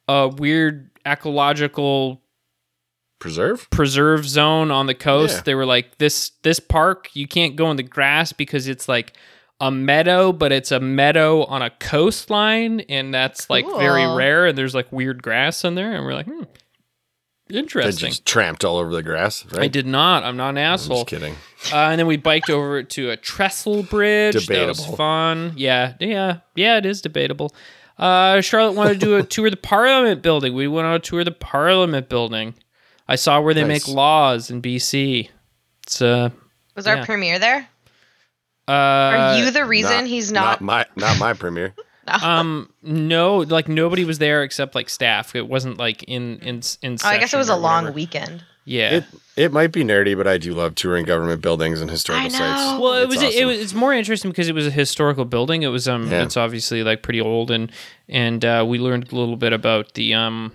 a, 0.07 0.12
a 0.13 0.27
weird 0.27 0.91
ecological 1.06 2.21
Preserve. 3.19 3.69
preserve 3.71 4.27
zone 4.27 4.69
on 4.69 4.88
the 4.88 4.94
coast. 4.94 5.38
Yeah. 5.38 5.41
They 5.45 5.56
were 5.56 5.65
like 5.65 5.97
this 5.97 6.31
this 6.44 6.59
park 6.59 7.09
you 7.13 7.27
can't 7.27 7.56
go 7.56 7.71
in 7.71 7.77
the 7.77 7.83
grass 7.83 8.33
because 8.33 8.67
it's 8.67 8.89
like 8.89 9.13
a 9.62 9.71
meadow, 9.71 10.33
but 10.33 10.51
it's 10.51 10.71
a 10.71 10.81
meadow 10.81 11.45
on 11.45 11.62
a 11.62 11.69
coastline, 11.69 12.81
and 12.81 13.13
that's 13.13 13.50
like 13.50 13.65
very 13.65 14.06
rare. 14.06 14.45
And 14.47 14.57
there's 14.57 14.75
like 14.75 14.91
weird 14.91 15.24
grass 15.24 15.63
in 15.63 15.75
there, 15.75 15.93
and 15.93 16.05
we're 16.05 16.13
like, 16.13 16.25
hmm, 16.25 16.41
They 16.41 16.60
interesting. 17.50 18.10
just 18.10 18.25
tramped 18.25 18.64
all 18.66 18.78
over 18.78 18.92
the 18.92 19.04
grass. 19.04 19.46
Right. 19.52 19.64
I 19.64 19.68
did 19.68 19.86
not. 19.86 20.24
I'm 20.24 20.38
not 20.38 20.50
an 20.50 20.58
I'm 20.58 20.74
asshole. 20.74 20.98
just 21.06 21.08
kidding. 21.08 21.34
Uh, 21.72 21.90
and 21.90 22.00
then 22.00 22.08
we 22.08 22.18
biked 22.18 22.50
over 22.50 22.84
to 22.84 23.10
a 23.12 23.18
trestle 23.18 23.84
bridge. 23.84 24.34
That 24.34 24.68
was 24.68 24.78
Debatable. 24.78 24.96
fun. 24.98 25.54
Yeah, 25.56 25.94
yeah, 26.00 26.40
yeah. 26.56 26.78
It 26.78 26.86
is 26.86 27.02
debatable. 27.02 27.54
Uh, 27.98 28.42
Charlotte 28.42 28.74
wanted 28.74 29.00
to 29.00 29.06
do 29.06 29.16
a 29.18 29.24
tour 29.24 29.48
of 29.48 29.52
the 29.52 29.58
Parliament 29.58 30.22
building. 30.22 30.54
We 30.54 30.68
went 30.68 30.86
on 30.88 30.96
a 30.96 31.00
tour 31.00 31.20
of 31.20 31.25
the 31.25 31.32
Parliament 31.32 32.10
building. 32.10 32.54
I 33.08 33.16
saw 33.16 33.40
where 33.42 33.54
they 33.54 33.64
Nice. 33.64 33.88
make 33.88 33.96
laws 33.96 34.50
in 34.52 34.62
BC. 34.62 35.30
It's 35.86 36.02
uh, 36.02 36.30
was 36.75 36.88
our 36.88 36.98
Yeah. 36.98 37.06
premiere 37.06 37.40
there? 37.40 37.68
uh, 38.68 38.72
Are 38.72 39.38
you 39.38 39.52
the 39.52 39.64
reason 39.66 40.06
he's 40.08 40.32
not? 40.32 40.60
my 40.62 40.86
not 40.96 41.20
my 41.20 41.34
premiere. 41.34 41.74
um, 42.24 42.69
no, 42.83 43.38
like 43.38 43.67
nobody 43.67 44.05
was 44.05 44.19
there 44.19 44.43
except 44.43 44.75
like 44.75 44.89
staff. 44.89 45.35
It 45.35 45.47
wasn't 45.47 45.77
like 45.77 46.03
in 46.03 46.38
in 46.39 46.62
in. 46.81 46.97
oh, 47.03 47.07
I 47.07 47.17
guess 47.17 47.33
it 47.33 47.38
was 47.38 47.50
a 47.50 47.55
long 47.55 47.93
weekend. 47.93 48.43
Yeah. 48.67 48.89
It 48.97 49.03
it 49.38 49.51
might 49.53 49.71
be 49.71 49.83
nerdy, 49.83 50.17
but 50.17 50.25
I 50.27 50.38
do 50.39 50.53
love 50.53 50.74
touring 50.75 51.05
government 51.05 51.41
buildings 51.41 51.81
and 51.81 51.89
I 51.89 51.93
historical 51.93 52.29
know. 52.31 52.38
sites. 52.38 52.81
Well, 52.81 52.93
it 52.93 53.03
It's 53.12 53.24
was 53.24 53.35
it 53.35 53.45
was 53.45 53.59
it's 53.59 53.74
more 53.75 53.93
interesting 53.93 54.31
because 54.31 54.50
it 54.50 54.55
was 54.55 54.65
a 54.65 54.71
historical 54.71 55.25
building. 55.25 55.62
It 55.63 55.67
was 55.67 55.88
um 55.88 56.09
Yeah. 56.12 56.24
it's 56.24 56.35
obviously 56.38 56.83
like 56.83 57.03
pretty 57.03 57.21
old 57.21 57.51
and 57.51 57.71
and 58.09 58.43
uh, 58.43 58.65
we 58.67 58.79
learned 58.79 59.12
a 59.12 59.15
little 59.15 59.35
bit 59.38 59.53
about 59.53 59.93
the 59.93 60.13
um 60.15 60.51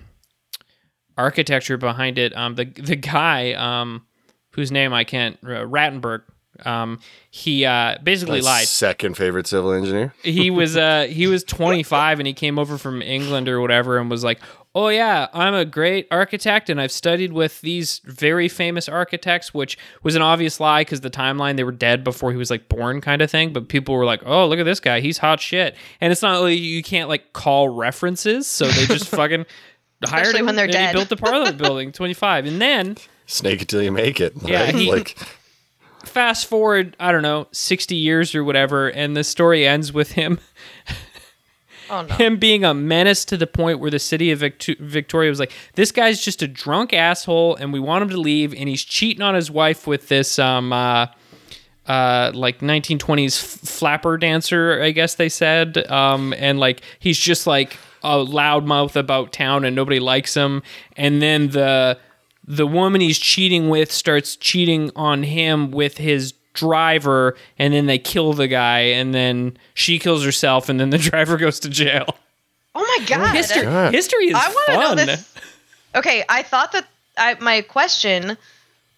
architecture 1.17 1.77
behind 1.77 2.19
it. 2.19 2.37
Um 2.37 2.55
the 2.57 2.65
the 2.65 2.97
guy 2.97 3.53
um 3.53 4.07
whose 4.53 4.73
name 4.73 4.93
I 4.93 5.05
can't 5.05 5.37
uh, 5.45 5.65
Rattenberg 5.67 6.23
um 6.67 6.99
he 7.31 7.65
uh 7.65 7.97
basically 8.03 8.41
My 8.41 8.47
lied. 8.47 8.67
Second 8.69 9.17
favorite 9.17 9.47
civil 9.47 9.73
engineer. 9.73 10.13
He 10.23 10.51
was 10.51 10.77
uh 10.77 11.07
he 11.11 11.27
was 11.27 11.45
25 11.45 12.21
and 12.21 12.27
he 12.27 12.33
came 12.33 12.59
over 12.59 12.79
from 12.79 13.03
England 13.03 13.49
or 13.49 13.61
whatever 13.61 13.99
and 13.99 14.11
was 14.11 14.25
like, 14.25 14.41
"Oh 14.75 14.89
yeah, 14.89 15.29
I'm 15.33 15.55
a 15.55 15.65
great 15.65 16.07
architect 16.11 16.69
and 16.71 16.81
I've 16.81 16.93
studied 16.93 17.33
with 17.33 17.61
these 17.61 18.01
very 18.05 18.49
famous 18.49 18.89
architects," 18.89 19.53
which 19.55 19.79
was 20.03 20.15
an 20.17 20.23
obvious 20.23 20.59
lie 20.61 20.85
cuz 20.85 21.01
the 21.03 21.11
timeline 21.11 21.57
they 21.57 21.65
were 21.65 21.73
dead 21.73 22.03
before 22.05 22.31
he 22.33 22.37
was 22.37 22.51
like 22.51 22.69
born 22.69 23.01
kind 23.01 23.23
of 23.23 23.31
thing, 23.31 23.53
but 23.53 23.69
people 23.69 23.95
were 23.95 24.05
like, 24.05 24.23
"Oh, 24.27 24.47
look 24.49 24.59
at 24.59 24.65
this 24.67 24.81
guy. 24.81 25.01
He's 25.01 25.19
hot 25.19 25.41
shit." 25.41 25.77
And 26.01 26.13
it's 26.13 26.23
not 26.23 26.41
like 26.43 26.59
you 26.59 26.83
can't 26.83 27.09
like 27.09 27.33
call 27.33 27.69
references, 27.69 28.47
so 28.47 28.67
they 28.67 28.87
just 28.87 29.09
fucking 29.21 29.47
hired 30.05 30.23
Especially 30.23 30.41
him 30.41 30.47
when 30.47 30.57
they're 30.57 30.65
and 30.65 30.75
he 30.75 30.79
dead. 30.81 30.93
built 30.95 31.09
the 31.11 31.17
Parliament 31.17 31.59
building 31.63 31.93
25. 31.93 32.47
And 32.47 32.61
then 32.61 32.97
Snake 33.27 33.63
it 33.63 33.69
till 33.69 33.83
you 33.83 33.93
make 33.93 34.19
it. 34.21 34.33
Yeah, 34.43 34.65
right? 34.65 34.75
he- 34.75 34.91
like 34.91 35.17
fast 36.05 36.47
forward, 36.47 36.97
I 37.01 37.13
don't 37.13 37.23
know, 37.23 37.47
60 37.53 37.95
years 37.95 38.35
or 38.35 38.43
whatever, 38.45 38.89
and 38.89 39.17
the 39.17 39.25
story 39.25 39.67
ends 39.67 39.93
with 39.93 40.13
him 40.13 40.39
Oh 41.93 42.03
no. 42.03 42.15
him 42.15 42.37
being 42.37 42.65
a 42.65 42.73
menace 42.73 43.25
to 43.27 43.37
the 43.37 43.49
point 43.49 43.81
where 43.81 43.91
the 43.91 43.99
city 43.99 44.31
of 44.31 44.39
Victoria 44.41 45.29
was 45.29 45.41
like, 45.41 45.51
"This 45.75 45.91
guy's 45.91 46.23
just 46.23 46.41
a 46.41 46.47
drunk 46.47 46.93
asshole, 46.93 47.57
and 47.57 47.73
we 47.73 47.81
want 47.81 48.03
him 48.03 48.11
to 48.11 48.17
leave." 48.17 48.55
And 48.55 48.69
he's 48.69 48.85
cheating 48.85 49.23
on 49.23 49.35
his 49.35 49.51
wife 49.51 49.89
with 49.89 50.07
this 50.07 50.39
um 50.39 50.73
uh, 50.73 51.07
uh, 51.89 52.31
like 52.33 52.61
1920s 52.61 53.43
f- 53.43 53.69
flapper 53.69 54.17
dancer, 54.19 54.81
I 54.81 54.93
guess 54.93 55.17
they 55.17 55.29
said. 55.29 55.79
Um, 55.91 56.33
and 56.39 56.61
like 56.61 56.83
he's 57.01 57.19
just 57.19 57.49
like 57.49 57.77
a 58.05 58.19
loudmouth 58.19 58.95
about 58.95 59.33
town, 59.33 59.65
and 59.65 59.75
nobody 59.75 59.99
likes 59.99 60.35
him. 60.35 60.63
And 60.97 61.21
then 61.21 61.49
the 61.49 61.99
the 62.51 62.67
woman 62.67 63.01
he's 63.01 63.19
cheating 63.19 63.69
with 63.69 63.93
starts 63.93 64.35
cheating 64.35 64.91
on 64.97 65.23
him 65.23 65.71
with 65.71 65.99
his 65.99 66.33
driver, 66.53 67.37
and 67.59 67.73
then 67.73 67.87
they 67.87 67.99
kill 67.99 68.33
the 68.33 68.49
guy, 68.49 68.81
and 68.81 69.15
then 69.15 69.57
she 69.75 70.01
kills 70.01 70.25
herself, 70.25 70.69
and 70.69 70.81
then 70.81 70.91
the 70.91 70.99
driver 71.11 71.37
goes 71.37 71.61
to 71.61 71.69
jail. 71.69 72.17
Oh 72.75 72.97
my 72.99 73.07
god. 73.07 73.35
History, 73.37 73.63
God. 73.63 73.95
history 73.95 74.27
is 74.29 74.35
I 74.35 74.49
want 74.49 74.67
to 74.67 74.73
fun. 74.73 74.97
know 74.97 75.05
this. 75.05 75.35
Okay, 75.95 76.25
I 76.29 76.43
thought 76.43 76.73
that 76.73 76.89
I, 77.17 77.35
my 77.41 77.63
question 77.63 78.37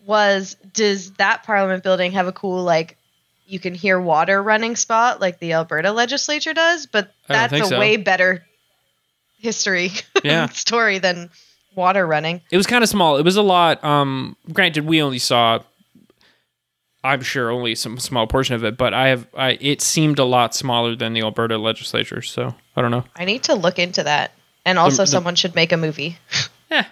was 0.07 0.57
does 0.73 1.11
that 1.13 1.43
parliament 1.45 1.83
building 1.83 2.13
have 2.13 2.27
a 2.27 2.33
cool 2.33 2.65
like 2.65 2.97
you 3.47 3.61
can 3.61 3.75
hear 3.75 4.01
water 4.01 4.43
running 4.43 4.77
spot 4.77 5.21
like 5.21 5.39
the 5.39 5.53
Alberta 5.53 5.93
legislature 5.93 6.55
does, 6.55 6.87
but 6.87 7.13
that's 7.29 7.53
a 7.53 7.65
so. 7.67 7.79
way 7.79 7.97
better 7.99 8.45
history 9.39 9.91
Yeah. 10.25 10.47
story 10.53 10.99
than 10.99 11.31
water 11.75 12.07
running. 12.07 12.41
It 12.51 12.57
was 12.57 12.67
kind 12.67 12.83
of 12.83 12.89
small. 12.91 13.17
It 13.17 13.25
was 13.25 13.37
a 13.37 13.43
lot. 13.43 13.83
Um, 13.85 14.37
granted, 14.53 14.87
we 14.87 15.01
only 15.03 15.19
saw, 15.19 15.61
I'm 17.05 17.23
sure, 17.23 17.51
only 17.51 17.75
some 17.75 17.99
small 17.99 18.27
portion 18.27 18.55
of 18.55 18.65
it, 18.65 18.77
but 18.77 18.95
I 18.95 19.09
have. 19.09 19.27
I 19.37 19.59
it 19.61 19.81
seemed 19.83 20.19
a 20.19 20.25
lot 20.25 20.55
smaller 20.55 20.95
than 20.97 21.13
the 21.13 21.23
Alberta 21.23 21.59
legislature. 21.59 22.23
So 22.23 22.55
I 22.77 22.83
don't 22.83 22.91
know. 22.91 23.05
I 23.17 23.25
need 23.25 23.43
to 23.45 23.55
look 23.55 23.79
into 23.79 24.03
that. 24.05 24.33
And 24.65 24.79
also 24.79 25.03
the- 25.03 25.07
someone 25.09 25.35
should 25.35 25.55
make 25.55 25.73
a 25.73 25.77
movie. 25.77 26.17
Yeah, 26.71 26.87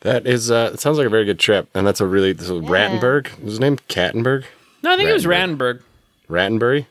That 0.00 0.26
is, 0.26 0.50
uh, 0.50 0.72
it 0.74 0.80
sounds 0.80 0.98
like 0.98 1.06
a 1.06 1.10
very 1.10 1.24
good 1.24 1.38
trip. 1.38 1.68
And 1.74 1.86
that's 1.86 2.00
a 2.02 2.06
really, 2.06 2.32
this 2.34 2.50
is 2.50 2.60
Rattenberg. 2.62 3.30
Was 3.42 3.52
his 3.52 3.60
name 3.60 3.76
Kattenberg? 3.88 4.44
no, 4.82 4.92
I 4.92 4.96
think 4.96 5.08
it 5.08 5.12
was 5.14 5.24
Rattenberg. 5.24 5.80
Rattenberg. 6.28 6.58
Rattenbury? 6.58 6.86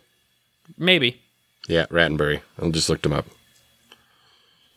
Maybe 0.77 1.22
Yeah, 1.67 1.86
Rattenbury. 1.91 2.41
I 2.60 2.69
just 2.69 2.89
looked 2.89 3.05
him 3.05 3.13
up. 3.13 3.25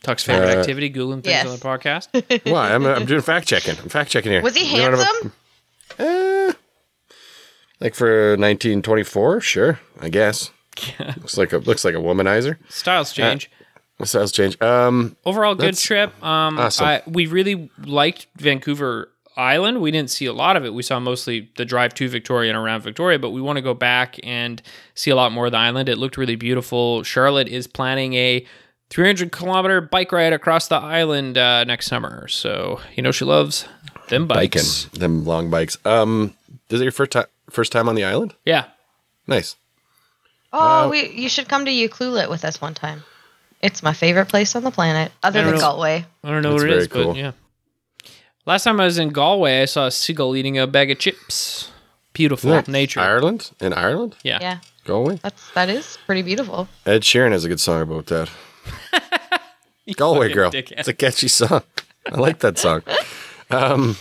Tuck's 0.03 0.23
favorite 0.23 0.55
Uh, 0.55 0.59
activity, 0.59 0.89
googling 0.89 1.23
things 1.23 1.27
Yes. 1.27 1.45
on 1.47 1.51
the 1.51 1.63
podcast. 1.63 2.07
Why? 2.51 2.73
I'm, 2.73 2.85
I'm 2.85 3.05
doing 3.05 3.21
fact 3.21 3.47
checking. 3.47 3.77
I'm 3.79 3.89
fact 3.89 4.09
checking 4.11 4.31
here. 4.31 4.41
Was 4.41 4.55
he 4.55 4.73
We 4.73 4.79
don't 4.79 4.93
a- 4.93 4.97
handsome? 4.97 5.33
Eh, 5.99 6.53
like 7.81 7.95
for 7.95 8.31
1924, 8.37 9.41
sure, 9.41 9.79
I 9.99 10.09
guess. 10.09 10.51
looks 10.99 11.37
like 11.37 11.51
a 11.51 11.57
looks 11.57 11.83
like 11.83 11.95
a 11.95 11.99
womanizer. 11.99 12.57
Styles 12.69 13.11
change. 13.11 13.49
Styles 14.03 14.31
change. 14.31 14.61
Um, 14.61 15.17
Overall, 15.25 15.55
good 15.55 15.77
trip. 15.77 16.11
Um, 16.23 16.57
awesome. 16.57 16.85
I, 16.85 17.01
we 17.05 17.25
really 17.25 17.69
liked 17.83 18.27
Vancouver 18.37 19.11
Island. 19.35 19.81
We 19.81 19.91
didn't 19.91 20.09
see 20.09 20.25
a 20.25 20.31
lot 20.33 20.55
of 20.55 20.63
it. 20.63 20.73
We 20.73 20.83
saw 20.83 20.99
mostly 21.01 21.49
the 21.57 21.65
drive 21.65 21.93
to 21.95 22.07
Victoria 22.07 22.51
and 22.51 22.57
around 22.57 22.81
Victoria, 22.81 23.19
but 23.19 23.31
we 23.31 23.41
want 23.41 23.57
to 23.57 23.61
go 23.61 23.73
back 23.73 24.15
and 24.23 24.61
see 24.95 25.11
a 25.11 25.15
lot 25.17 25.33
more 25.33 25.47
of 25.47 25.51
the 25.51 25.57
island. 25.57 25.89
It 25.89 25.97
looked 25.97 26.15
really 26.15 26.37
beautiful. 26.37 27.03
Charlotte 27.03 27.49
is 27.49 27.67
planning 27.67 28.13
a 28.13 28.45
300 28.89 29.31
kilometer 29.31 29.81
bike 29.81 30.11
ride 30.11 30.33
across 30.33 30.67
the 30.67 30.75
island 30.75 31.37
uh, 31.37 31.63
next 31.63 31.87
summer. 31.87 32.27
So 32.27 32.79
you 32.95 33.03
know 33.03 33.11
she 33.11 33.25
loves 33.25 33.65
them 34.09 34.27
biking 34.27 34.59
bikes. 34.61 34.85
them 34.85 35.25
long 35.25 35.49
bikes. 35.49 35.77
Um, 35.85 36.33
is 36.69 36.81
it 36.81 36.83
your 36.83 36.91
first 36.91 37.11
time 37.11 37.25
first 37.49 37.71
time 37.71 37.87
on 37.89 37.95
the 37.95 38.03
island? 38.03 38.33
Yeah, 38.45 38.65
Nice. 39.27 39.55
Oh, 40.51 40.85
Uh, 40.85 40.89
we 40.89 41.09
you 41.11 41.29
should 41.29 41.47
come 41.47 41.65
to 41.65 41.71
Ucluelet 41.71 42.29
with 42.29 42.43
us 42.43 42.59
one 42.61 42.73
time. 42.73 43.03
It's 43.61 43.83
my 43.83 43.93
favorite 43.93 44.27
place 44.29 44.55
on 44.55 44.63
the 44.63 44.71
planet, 44.71 45.11
other 45.21 45.43
than 45.43 45.55
know. 45.55 45.59
Galway. 45.59 46.05
I 46.23 46.29
don't 46.31 46.41
know 46.41 46.51
That's 46.53 46.63
what 46.63 46.69
it 46.69 46.73
very 46.73 46.81
is, 46.83 46.87
cool. 46.87 47.13
but 47.13 47.17
yeah. 47.17 47.31
Last 48.45 48.63
time 48.63 48.79
I 48.79 48.85
was 48.85 48.97
in 48.97 49.09
Galway, 49.09 49.61
I 49.61 49.65
saw 49.65 49.87
a 49.87 49.91
seagull 49.91 50.35
eating 50.35 50.57
a 50.57 50.65
bag 50.65 50.89
of 50.89 50.97
chips. 50.97 51.69
Beautiful 52.13 52.49
Yeah. 52.51 52.63
nature. 52.67 52.99
Ireland 53.01 53.51
in 53.59 53.73
Ireland. 53.73 54.15
Yeah. 54.23 54.39
Yeah, 54.41 54.59
Galway. 54.85 55.19
that's 55.21 55.51
that 55.51 55.69
is 55.69 55.97
pretty 56.07 56.23
beautiful. 56.23 56.67
Ed 56.85 57.01
Sheeran 57.03 57.31
has 57.31 57.45
a 57.45 57.49
good 57.49 57.59
song 57.59 57.81
about 57.81 58.07
that. 58.07 58.29
Galway 59.95 60.31
girl. 60.31 60.51
dickhead. 60.51 60.79
It's 60.79 60.87
a 60.87 60.93
catchy 60.93 61.27
song. 61.27 61.63
I 62.11 62.17
like 62.17 62.39
that 62.39 62.57
song. 62.57 62.83
Um, 63.49 63.97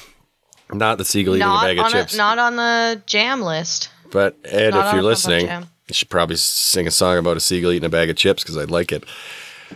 not 0.72 0.98
the 0.98 1.04
seagull 1.04 1.36
eating 1.36 1.48
a 1.48 1.60
bag 1.60 1.78
of 1.78 1.88
chips. 1.90 2.14
a, 2.14 2.18
not 2.18 2.38
on 2.38 2.56
the 2.56 3.02
jam 3.06 3.42
list. 3.42 3.90
But 4.10 4.36
Ed, 4.44 4.70
Not 4.70 4.86
if 4.88 4.94
you're 4.94 5.02
listening, 5.02 5.46
you 5.46 5.94
should 5.94 6.08
probably 6.08 6.36
sing 6.36 6.86
a 6.86 6.90
song 6.90 7.18
about 7.18 7.36
a 7.36 7.40
seagull 7.40 7.72
eating 7.72 7.86
a 7.86 7.90
bag 7.90 8.10
of 8.10 8.16
chips 8.16 8.42
because 8.42 8.56
I'd 8.56 8.70
like 8.70 8.92
it. 8.92 9.04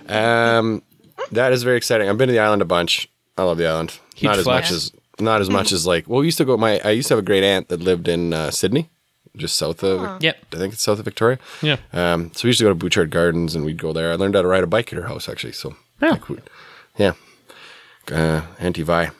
Um, 0.08 0.82
that 1.32 1.52
is 1.52 1.62
very 1.62 1.76
exciting. 1.76 2.08
I've 2.08 2.18
been 2.18 2.28
to 2.28 2.32
the 2.32 2.38
island 2.40 2.62
a 2.62 2.66
bunch. 2.66 3.08
I 3.37 3.44
love 3.44 3.58
the 3.58 3.66
island. 3.66 3.99
Huge 4.14 4.28
not 4.28 4.38
as 4.38 4.46
much 4.46 4.70
as 4.70 4.92
not 5.20 5.40
as 5.40 5.50
much 5.50 5.72
as 5.72 5.87
like. 5.87 6.08
Well, 6.08 6.20
we 6.20 6.26
used 6.26 6.38
to 6.38 6.44
go. 6.44 6.56
My 6.56 6.80
I 6.84 6.90
used 6.90 7.08
to 7.08 7.14
have 7.14 7.22
a 7.22 7.26
great 7.26 7.44
aunt 7.44 7.68
that 7.68 7.80
lived 7.80 8.08
in 8.08 8.32
uh, 8.32 8.50
Sidney, 8.50 8.90
just 9.37 9.57
south 9.57 9.83
of. 9.83 10.23
Yep. 10.23 10.37
I 10.53 10.57
think 10.57 10.75
it's 10.75 10.83
south 10.83 10.99
of 10.99 11.05
Victoria. 11.05 11.39
Yeah. 11.62 11.77
Um, 11.93 12.31
so 12.35 12.45
we 12.45 12.49
used 12.49 12.59
to 12.61 12.65
go 12.65 12.75
to 12.75 12.79
Butchart 12.87 13.11
Gardens 13.11 13.55
and 13.55 13.65
we'd 13.65 13.81
go 13.81 13.93
there. 13.93 14.12
I 14.12 14.17
learned 14.17 14.35
how 14.35 14.43
to 14.43 14.49
ride 14.49 14.62
a 14.65 14.67
bike 14.67 14.93
at 14.93 14.99
her 14.99 15.09
house 15.09 15.29
actually. 15.29 15.53
So 15.53 15.77
Yeah. 16.01 16.11
like, 16.11 16.29
we- 16.29 16.39
yeah. 16.99 17.12
Uh, 18.11 18.43
Auntie 18.59 18.83
Vi. 18.83 19.11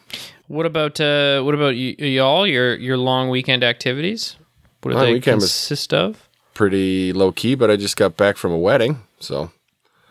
What 0.49 0.66
about 0.66 1.00
uh, 1.00 1.40
what 1.42 1.54
about 1.54 1.75
y- 1.75 1.95
y'all? 1.99 2.47
Your 2.47 2.75
your 2.76 2.97
long 2.99 3.31
weekend 3.31 3.62
activities? 3.64 4.37
What 4.83 4.90
do 4.92 4.99
My 4.99 5.04
they 5.07 5.12
weekend 5.14 5.37
was- 5.37 5.45
consist 5.52 5.95
of? 5.95 6.28
Pretty 6.54 7.12
low 7.14 7.33
key, 7.33 7.54
but 7.54 7.71
I 7.71 7.76
just 7.76 7.97
got 7.97 8.16
back 8.19 8.37
from 8.37 8.52
a 8.52 8.59
wedding. 8.59 9.00
So 9.21 9.50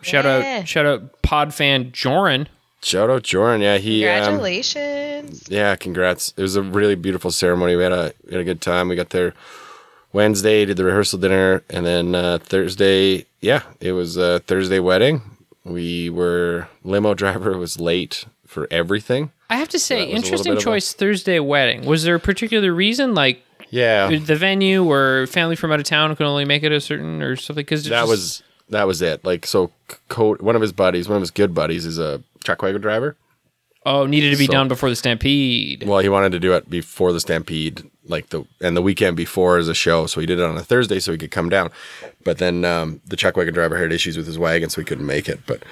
Shout 0.00 0.24
Yeah. 0.24 0.58
out 0.60 0.68
shout 0.68 0.86
out 0.86 1.22
pod 1.22 1.54
fan 1.54 1.92
Joran. 1.92 2.48
shout 2.82 3.08
out 3.10 3.22
Joran. 3.22 3.60
Yeah, 3.60 3.76
he. 3.78 4.04
Um, 4.08 4.24
Congratulations. 4.24 5.44
Yeah, 5.48 5.76
congrats. 5.76 6.32
It 6.36 6.42
was 6.42 6.56
a 6.56 6.62
really 6.62 6.96
beautiful 6.96 7.30
ceremony. 7.30 7.76
We 7.76 7.82
had 7.84 7.92
a 7.92 8.12
we 8.26 8.32
had 8.32 8.40
a 8.40 8.44
good 8.44 8.60
time. 8.60 8.88
We 8.88 8.96
got 8.96 9.10
there 9.10 9.34
Wednesday, 10.12 10.64
did 10.64 10.76
the 10.76 10.84
rehearsal 10.84 11.18
dinner, 11.18 11.62
and 11.70 11.84
then 11.86 12.14
uh, 12.14 12.38
Thursday, 12.42 13.26
yeah, 13.40 13.62
it 13.80 13.92
was 13.92 14.16
a 14.16 14.40
Thursday 14.40 14.78
wedding. 14.78 15.22
We 15.64 16.10
were 16.10 16.68
limo 16.84 17.14
driver 17.22 17.56
was 17.56 17.80
late 17.80 18.26
for 18.46 18.68
everything. 18.70 19.30
I 19.48 19.56
have 19.56 19.68
to 19.70 19.78
say, 19.78 19.96
that 19.96 20.00
was 20.00 20.08
a 20.08 20.14
little 20.14 20.24
interesting 20.24 20.52
of 20.52 20.58
a- 20.58 20.60
choice. 20.60 20.92
Thursday 20.92 21.38
wedding. 21.40 21.84
Was 21.86 22.04
there 22.04 22.14
a 22.14 22.20
particular 22.20 22.72
reason, 22.72 23.14
like 23.14 23.42
Yeah, 23.70 24.08
the 24.08 24.36
venue 24.36 24.84
or 24.90 25.26
family 25.26 25.56
from 25.56 25.72
out 25.72 25.78
of 25.78 25.84
town 25.86 26.14
could 26.16 26.26
only 26.26 26.44
make 26.44 26.62
it 26.62 26.72
a 26.72 26.80
certain 26.80 27.22
or 27.22 27.36
something? 27.36 27.62
Because 27.62 27.84
that 27.86 28.06
was 28.06 28.42
that 28.70 28.86
was 28.86 29.02
it. 29.02 29.24
Like 29.24 29.46
so, 29.46 29.70
Co- 30.08 30.34
one 30.36 30.56
of 30.56 30.62
his 30.62 30.72
buddies, 30.72 31.08
one 31.08 31.16
of 31.16 31.22
his 31.22 31.30
good 31.30 31.54
buddies, 31.54 31.84
is 31.86 31.98
a 31.98 32.22
chuck 32.44 32.62
wagon 32.62 32.80
driver. 32.80 33.16
Oh 33.84 34.06
needed 34.06 34.30
to 34.30 34.36
be 34.36 34.46
so- 34.46 34.52
done 34.52 34.68
before 34.68 34.88
the 34.88 34.96
stampede. 34.96 35.84
Well, 35.86 35.98
he 36.00 36.08
wanted 36.08 36.32
to 36.32 36.38
do 36.38 36.52
it 36.54 36.70
before 36.70 37.12
the 37.12 37.20
Stampede, 37.20 37.82
like 38.06 38.28
the 38.28 38.44
and 38.60 38.76
the 38.76 38.82
weekend 38.82 39.16
before 39.16 39.58
as 39.58 39.68
a 39.68 39.74
show. 39.74 40.06
So 40.06 40.20
he 40.20 40.26
did 40.26 40.38
it 40.38 40.44
on 40.44 40.56
a 40.56 40.62
Thursday 40.62 41.00
so 41.00 41.12
he 41.12 41.18
could 41.18 41.30
come 41.32 41.48
down. 41.48 41.70
But 42.24 42.38
then 42.38 42.64
um, 42.64 43.00
the 43.06 43.16
chuck 43.16 43.36
wagon 43.36 43.54
driver 43.54 43.76
had 43.76 43.92
issues 43.92 44.16
with 44.16 44.26
his 44.26 44.38
wagon, 44.38 44.70
so 44.70 44.80
he 44.80 44.84
couldn't 44.84 45.06
make 45.06 45.28
it. 45.28 45.40
But 45.46 45.62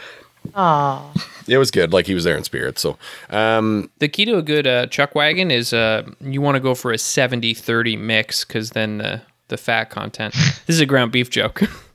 Oh, 0.55 1.13
it 1.47 1.59
was 1.59 1.71
good. 1.71 1.93
Like 1.93 2.07
he 2.07 2.15
was 2.15 2.25
there 2.25 2.37
in 2.37 2.45
spirit. 2.45 2.79
So 2.79 2.97
um, 3.29 3.91
The 3.99 4.09
key 4.09 4.25
to 4.25 4.39
a 4.39 4.43
good 4.43 4.67
uh, 4.67 4.87
chuck 4.87 5.15
wagon 5.15 5.51
is 5.51 5.73
uh, 5.73 6.03
you 6.21 6.41
want 6.41 6.57
to 6.57 6.61
go 6.61 6.75
for 6.75 6.93
a 6.93 6.97
70-30 6.97 7.99
mix 7.99 8.45
because 8.45 8.71
then 8.71 8.99
the 8.99 9.23
the 9.49 9.57
fat 9.57 9.91
content. 9.91 10.33
this 10.67 10.77
is 10.77 10.81
a 10.81 10.87
ground 10.87 11.13
beef 11.13 11.29
joke. 11.31 11.63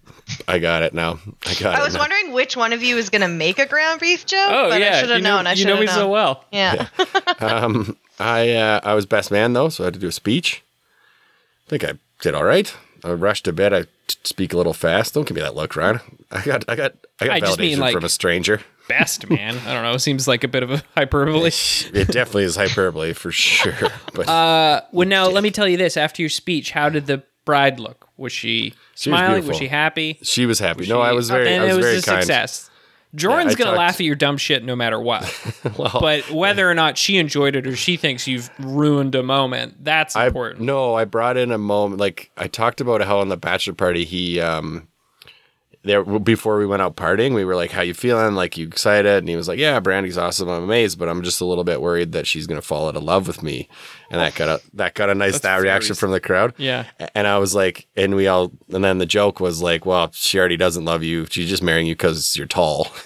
I 0.47 0.59
got 0.59 0.81
it 0.83 0.93
now. 0.93 1.19
I 1.45 1.53
got 1.55 1.75
I 1.75 1.81
it. 1.81 1.83
was 1.85 1.93
now. 1.93 1.99
wondering 2.01 2.31
which 2.33 2.57
one 2.57 2.73
of 2.73 2.81
you 2.81 2.95
was 2.95 3.09
going 3.09 3.21
to 3.21 3.27
make 3.27 3.59
a 3.59 3.65
ground 3.67 3.99
beef 3.99 4.25
joke. 4.25 4.49
oh 4.51 4.69
but 4.69 4.79
yeah, 4.81 4.95
I 4.97 4.99
should 5.01 5.09
have 5.09 5.17
you 5.19 5.23
know, 5.23 5.37
known. 5.37 5.47
I 5.47 5.51
you 5.51 5.57
should 5.57 5.67
know 5.67 5.73
have 5.75 5.79
me 5.81 5.85
known. 5.85 5.95
so 5.95 6.09
well. 6.09 6.45
Yeah. 6.51 6.87
I 8.19 8.51
uh, 8.51 8.79
I 8.83 8.93
was 8.93 9.05
best 9.05 9.29
man 9.31 9.53
though, 9.53 9.69
so 9.69 9.83
I 9.83 9.87
had 9.87 9.93
to 9.95 9.99
do 9.99 10.07
a 10.07 10.11
speech. 10.11 10.63
I 11.67 11.69
think 11.69 11.83
I 11.83 11.93
did 12.21 12.33
all 12.33 12.43
right. 12.45 12.73
I 13.03 13.11
rushed 13.11 13.45
to 13.45 13.53
bed. 13.53 13.73
I 13.73 13.83
t- 14.07 14.17
speak 14.23 14.53
a 14.53 14.57
little 14.57 14.73
fast. 14.73 15.13
Don't 15.13 15.27
give 15.27 15.35
me 15.35 15.41
that 15.41 15.55
look, 15.55 15.75
Ryan. 15.75 15.99
I 16.31 16.41
got 16.43 16.63
I 16.69 16.75
got 16.75 16.93
I 17.19 17.25
got 17.25 17.33
I 17.35 17.39
just 17.41 17.57
validation 17.57 17.61
mean, 17.61 17.79
like- 17.79 17.93
from 17.93 18.05
a 18.05 18.09
stranger. 18.09 18.61
Best 18.87 19.27
man. 19.31 19.57
I 19.65 19.73
don't 19.73 19.81
know. 19.81 19.97
Seems 19.97 20.27
like 20.27 20.43
a 20.43 20.47
bit 20.47 20.61
of 20.61 20.69
a 20.69 20.83
hyperbole. 20.95 21.49
It 21.93 22.07
definitely 22.09 22.43
is 22.43 22.55
hyperbole 22.55 23.13
for 23.13 23.31
sure. 23.31 23.73
But 24.13 24.29
Uh, 24.29 24.81
well, 24.91 25.07
now 25.07 25.27
let 25.27 25.41
me 25.43 25.49
tell 25.49 25.67
you 25.67 25.75
this. 25.75 25.97
After 25.97 26.21
your 26.21 26.29
speech, 26.29 26.69
how 26.71 26.89
did 26.89 27.07
the 27.07 27.23
bride 27.45 27.79
look? 27.79 28.04
Was 28.17 28.31
she 28.31 28.73
She 28.95 29.09
was 29.09 29.19
smiling? 29.19 29.31
was, 29.35 29.41
beautiful. 29.45 29.59
she 29.59 29.67
happy? 29.67 30.19
she 30.23 30.45
was 30.45 30.59
happy. 30.59 30.79
Was 30.81 30.89
no, 30.89 31.01
I 31.01 31.11
was 31.13 31.29
very 31.29 31.45
Then 31.45 31.61
I 31.61 31.65
was, 31.65 31.73
it 31.73 31.77
was 31.77 31.85
very 31.85 31.97
a 31.97 32.01
kind. 32.01 32.23
success. 32.23 32.69
Jordan's 33.13 33.53
I 33.53 33.57
gonna 33.57 33.69
talked- 33.71 33.77
laugh 33.77 33.95
at 33.95 34.01
your 34.05 34.15
dumb 34.15 34.35
shit 34.37 34.63
no 34.63 34.75
matter 34.75 34.99
what. 34.99 35.23
Well, 35.77 35.97
but 35.99 36.29
whether 36.31 36.69
or 36.69 36.73
not 36.73 36.97
she 36.97 37.17
enjoyed 37.17 37.55
it 37.55 37.65
or 37.67 37.75
she 37.75 37.97
thinks 37.97 38.27
you've 38.27 38.49
ruined 38.59 39.15
a 39.15 39.23
moment, 39.23 39.83
that's 39.83 40.15
I 40.15 40.27
important. 40.27 40.61
no, 40.65 40.93
I 40.95 41.05
brought 41.05 41.37
in 41.37 41.51
a 41.51 41.57
moment 41.57 41.99
like 41.99 42.29
I 42.37 42.47
talked 42.47 42.81
about 42.81 43.01
how 43.01 43.19
on 43.19 43.29
the 43.29 43.37
bachelor 43.37 43.73
party 43.73 44.05
he 44.05 44.39
um 44.39 44.87
there 45.85 46.03
before 46.03 46.57
we 46.57 46.65
went 46.65 46.81
out 46.81 46.95
partying, 46.97 47.33
we 47.33 47.45
were 47.45 47.55
like, 47.55 47.71
"How 47.71 47.81
you 47.81 47.93
feeling? 47.93 48.35
Like 48.35 48.57
you 48.57 48.67
excited?" 48.67 49.19
And 49.19 49.29
he 49.29 49.35
was 49.35 49.47
like, 49.47 49.59
"Yeah, 49.59 49.79
Brandy's 49.79 50.17
awesome. 50.17 50.49
I'm 50.49 50.63
amazed, 50.63 50.99
but 50.99 51.07
I'm 51.07 51.23
just 51.23 51.39
a 51.41 51.45
little 51.45 51.63
bit 51.63 51.81
worried 51.81 52.11
that 52.11 52.27
she's 52.27 52.47
gonna 52.47 52.61
fall 52.61 52.87
out 52.87 52.95
of 52.95 53.03
love 53.03 53.27
with 53.27 53.41
me." 53.43 53.69
And 54.11 54.19
that 54.19 54.35
got 54.35 54.49
a 54.49 54.61
that 54.73 54.93
got 54.95 55.09
a 55.09 55.15
nice 55.15 55.39
that 55.39 55.55
very- 55.55 55.63
reaction 55.63 55.95
from 55.95 56.11
the 56.11 56.19
crowd. 56.19 56.53
Yeah. 56.57 56.85
And 57.15 57.25
I 57.27 57.37
was 57.37 57.55
like, 57.55 57.87
and 57.95 58.15
we 58.15 58.27
all, 58.27 58.51
and 58.73 58.83
then 58.83 58.97
the 58.97 59.05
joke 59.05 59.39
was 59.39 59.61
like, 59.61 59.85
"Well, 59.85 60.09
she 60.13 60.37
already 60.39 60.57
doesn't 60.57 60.85
love 60.85 61.03
you. 61.03 61.25
She's 61.29 61.49
just 61.49 61.63
marrying 61.63 61.87
you 61.87 61.95
because 61.95 62.35
you're 62.35 62.47
tall." 62.47 62.87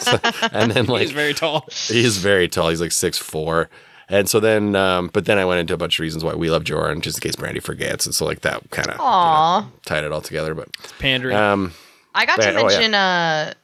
So- 0.00 0.18
and 0.52 0.72
then 0.72 0.86
like 0.86 1.02
He's 1.02 1.12
very 1.12 1.34
tall. 1.34 1.66
He's 1.70 2.16
very 2.16 2.48
tall. 2.48 2.70
He's 2.70 2.80
like 2.80 2.92
six 2.92 3.18
four. 3.18 3.68
And 4.08 4.28
so 4.28 4.40
then, 4.40 4.74
um, 4.74 5.08
but 5.12 5.24
then 5.26 5.38
I 5.38 5.44
went 5.44 5.60
into 5.60 5.72
a 5.74 5.76
bunch 5.76 5.98
of 5.98 6.02
reasons 6.02 6.24
why 6.24 6.34
we 6.34 6.50
love 6.50 6.64
Jordan, 6.64 7.00
just 7.00 7.18
in 7.18 7.22
case 7.22 7.36
Brandy 7.36 7.60
forgets, 7.60 8.04
and 8.04 8.14
so 8.14 8.24
like 8.26 8.40
that 8.40 8.68
kind 8.70 8.88
of 8.88 8.98
Aw. 9.00 9.68
tied 9.86 10.04
it 10.04 10.12
all 10.12 10.20
together. 10.20 10.54
But 10.54 10.68
Pandering. 10.98 11.36
um, 11.36 11.72
I 12.14 12.26
got 12.26 12.38
Yeah, 12.38 12.50
to 12.50 12.56
oh, 12.58 12.60
yeah. 12.60 12.66
mention 12.68 12.94
uh, 12.94 13.54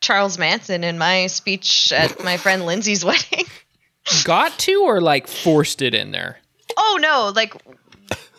Charles 0.00 0.38
Manson 0.38 0.84
in 0.84 0.98
my 0.98 1.26
speech 1.26 1.92
at 1.92 2.22
my 2.22 2.36
friend 2.36 2.64
Lindsay's 2.66 3.04
wedding. 3.04 3.44
Got 4.24 4.58
to 4.60 4.82
or 4.82 5.00
like 5.00 5.26
forced 5.26 5.82
it 5.82 5.94
in 5.94 6.12
there? 6.12 6.38
oh 6.76 6.98
no, 7.00 7.32
like 7.34 7.54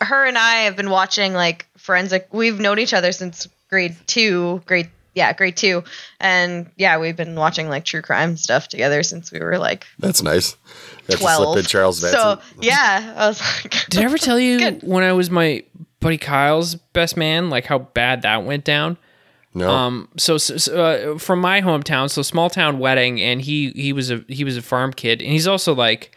her 0.00 0.24
and 0.24 0.38
I 0.38 0.62
have 0.62 0.76
been 0.76 0.90
watching 0.90 1.34
like 1.34 1.66
forensic. 1.76 2.28
We've 2.32 2.58
known 2.58 2.78
each 2.78 2.94
other 2.94 3.12
since 3.12 3.46
grade 3.68 3.96
two, 4.06 4.62
grade 4.66 4.88
yeah, 5.14 5.32
grade 5.32 5.56
two, 5.56 5.84
and 6.20 6.70
yeah, 6.76 6.98
we've 6.98 7.16
been 7.16 7.34
watching 7.34 7.68
like 7.68 7.84
true 7.84 8.00
crime 8.02 8.36
stuff 8.36 8.68
together 8.68 9.02
since 9.02 9.30
we 9.30 9.40
were 9.40 9.58
like 9.58 9.86
that's 9.98 10.22
nice. 10.22 10.56
That's 11.06 11.20
a 11.20 11.22
twelve. 11.22 11.44
slip 11.54 11.64
in 11.64 11.68
Charles 11.68 12.02
Manson. 12.02 12.20
So 12.20 12.40
yeah, 12.60 13.14
I 13.16 13.28
was 13.28 13.40
like, 13.40 13.86
Did 13.90 14.00
I 14.00 14.04
ever 14.04 14.18
tell 14.18 14.38
you 14.40 14.58
Good. 14.70 14.82
when 14.82 15.04
I 15.04 15.12
was 15.12 15.28
my 15.30 15.62
buddy 16.00 16.18
Kyle's 16.18 16.76
best 16.76 17.16
man, 17.16 17.50
like 17.50 17.66
how 17.66 17.78
bad 17.78 18.22
that 18.22 18.44
went 18.44 18.64
down? 18.64 18.96
No, 19.52 19.68
Um, 19.68 20.08
so, 20.16 20.38
so 20.38 21.14
uh, 21.14 21.18
from 21.18 21.40
my 21.40 21.60
hometown, 21.60 22.08
so 22.08 22.22
small 22.22 22.50
town 22.50 22.78
wedding, 22.78 23.20
and 23.20 23.42
he 23.42 23.70
he 23.70 23.92
was 23.92 24.10
a 24.10 24.24
he 24.28 24.44
was 24.44 24.56
a 24.56 24.62
farm 24.62 24.92
kid, 24.92 25.20
and 25.20 25.32
he's 25.32 25.48
also 25.48 25.74
like 25.74 26.16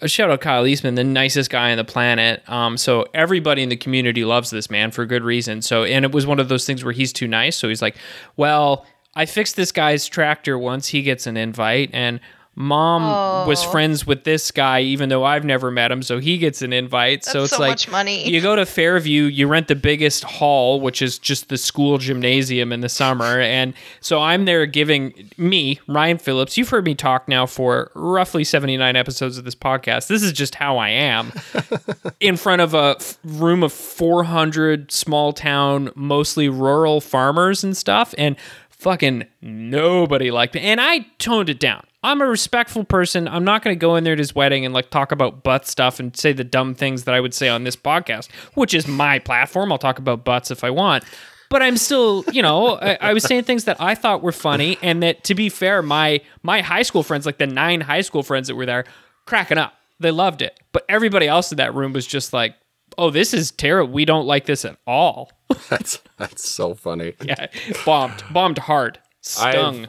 a 0.00 0.08
shout 0.08 0.30
out 0.30 0.40
Kyle 0.40 0.66
Eastman, 0.66 0.94
the 0.94 1.04
nicest 1.04 1.50
guy 1.50 1.70
on 1.70 1.76
the 1.76 1.84
planet. 1.84 2.42
Um, 2.48 2.76
so 2.76 3.06
everybody 3.14 3.62
in 3.62 3.68
the 3.68 3.76
community 3.76 4.24
loves 4.24 4.50
this 4.50 4.70
man 4.70 4.90
for 4.90 5.06
good 5.06 5.22
reason. 5.22 5.62
So, 5.62 5.84
and 5.84 6.04
it 6.04 6.12
was 6.12 6.26
one 6.26 6.38
of 6.38 6.48
those 6.48 6.64
things 6.64 6.84
where 6.84 6.92
he's 6.92 7.12
too 7.12 7.28
nice, 7.28 7.56
so 7.56 7.68
he's 7.68 7.82
like, 7.82 7.96
well, 8.36 8.86
I 9.14 9.26
fixed 9.26 9.56
this 9.56 9.72
guy's 9.72 10.06
tractor 10.06 10.58
once, 10.58 10.88
he 10.88 11.02
gets 11.02 11.26
an 11.26 11.36
invite, 11.36 11.90
and. 11.92 12.20
Mom 12.58 13.46
was 13.46 13.64
Oh. 13.64 13.70
friends 13.70 14.06
with 14.06 14.24
this 14.24 14.50
guy, 14.50 14.80
even 14.80 15.10
though 15.10 15.24
I've 15.24 15.44
never 15.44 15.70
met 15.70 15.92
him, 15.92 16.02
so 16.02 16.18
he 16.18 16.38
gets 16.38 16.62
an 16.62 16.72
invite. 16.72 17.22
so 17.24 17.42
it's 17.42 17.52
so 17.54 17.60
like 17.60 17.90
money. 17.90 18.28
you 18.28 18.40
go 18.40 18.56
to 18.56 18.64
Fairview, 18.64 19.24
you 19.24 19.46
rent 19.46 19.68
the 19.68 19.74
biggest 19.74 20.24
hall, 20.24 20.80
which 20.80 21.02
is 21.02 21.18
just 21.18 21.50
the 21.50 21.58
school 21.58 21.98
gymnasium 21.98 22.72
in 22.72 22.80
the 22.80 22.88
summer. 22.88 23.40
And 23.40 23.74
so 24.00 24.20
I'm 24.22 24.46
there 24.46 24.64
giving 24.64 25.30
me, 25.36 25.78
Ryan 25.86 26.16
Phillips, 26.16 26.56
you've 26.56 26.70
heard 26.70 26.86
me 26.86 26.94
talk 26.94 27.28
now 27.28 27.44
for 27.44 27.90
roughly 27.94 28.42
79 28.42 28.96
episodes 28.96 29.36
of 29.36 29.44
this 29.44 29.54
podcast. 29.54 30.06
This 30.08 30.22
is 30.22 30.32
just 30.32 30.54
how 30.54 30.78
I 30.78 30.88
am. 30.88 31.32
in 32.20 32.36
front 32.38 32.62
of 32.62 32.72
a 32.72 32.96
f- 32.98 33.18
room 33.22 33.62
of 33.62 33.72
400 33.72 34.90
small 34.90 35.32
town, 35.34 35.90
mostly 35.94 36.48
rural 36.48 37.00
farmers 37.02 37.62
and 37.62 37.76
stuff. 37.76 38.14
And 38.16 38.36
fucking 38.70 39.24
nobody 39.42 40.30
liked 40.30 40.54
me. 40.54 40.62
And 40.62 40.80
I 40.80 41.06
toned 41.18 41.50
it 41.50 41.60
down. 41.60 41.82
I'm 42.06 42.20
a 42.22 42.26
respectful 42.26 42.84
person. 42.84 43.26
I'm 43.28 43.44
not 43.44 43.62
going 43.62 43.74
to 43.76 43.78
go 43.78 43.96
in 43.96 44.04
there 44.04 44.12
at 44.12 44.18
his 44.18 44.34
wedding 44.34 44.64
and 44.64 44.72
like 44.72 44.90
talk 44.90 45.10
about 45.12 45.42
butt 45.42 45.66
stuff 45.66 45.98
and 46.00 46.16
say 46.16 46.32
the 46.32 46.44
dumb 46.44 46.74
things 46.74 47.04
that 47.04 47.14
I 47.14 47.20
would 47.20 47.34
say 47.34 47.48
on 47.48 47.64
this 47.64 47.76
podcast, 47.76 48.30
which 48.54 48.72
is 48.74 48.86
my 48.86 49.18
platform. 49.18 49.72
I'll 49.72 49.78
talk 49.78 49.98
about 49.98 50.24
butts 50.24 50.50
if 50.50 50.62
I 50.62 50.70
want. 50.70 51.02
But 51.48 51.62
I'm 51.62 51.76
still, 51.76 52.24
you 52.32 52.42
know, 52.42 52.76
I, 52.78 52.96
I 53.00 53.12
was 53.12 53.22
saying 53.24 53.44
things 53.44 53.64
that 53.64 53.80
I 53.80 53.94
thought 53.94 54.22
were 54.22 54.32
funny, 54.32 54.78
and 54.82 55.02
that 55.02 55.24
to 55.24 55.34
be 55.34 55.48
fair, 55.48 55.80
my 55.82 56.20
my 56.42 56.60
high 56.60 56.82
school 56.82 57.02
friends, 57.04 57.24
like 57.26 57.38
the 57.38 57.46
nine 57.46 57.80
high 57.80 58.00
school 58.00 58.22
friends 58.24 58.48
that 58.48 58.56
were 58.56 58.66
there, 58.66 58.84
cracking 59.26 59.58
up. 59.58 59.72
They 60.00 60.10
loved 60.10 60.42
it. 60.42 60.58
But 60.72 60.84
everybody 60.88 61.28
else 61.28 61.52
in 61.52 61.56
that 61.58 61.72
room 61.74 61.92
was 61.92 62.04
just 62.06 62.32
like, 62.32 62.56
"Oh, 62.98 63.10
this 63.10 63.32
is 63.32 63.52
terrible. 63.52 63.92
We 63.92 64.04
don't 64.04 64.26
like 64.26 64.46
this 64.46 64.64
at 64.64 64.76
all." 64.88 65.30
that's 65.70 66.00
that's 66.18 66.48
so 66.50 66.74
funny. 66.74 67.14
yeah, 67.22 67.46
bombed, 67.84 68.24
bombed 68.32 68.58
hard, 68.58 68.98
stung. 69.20 69.84
I've- 69.84 69.88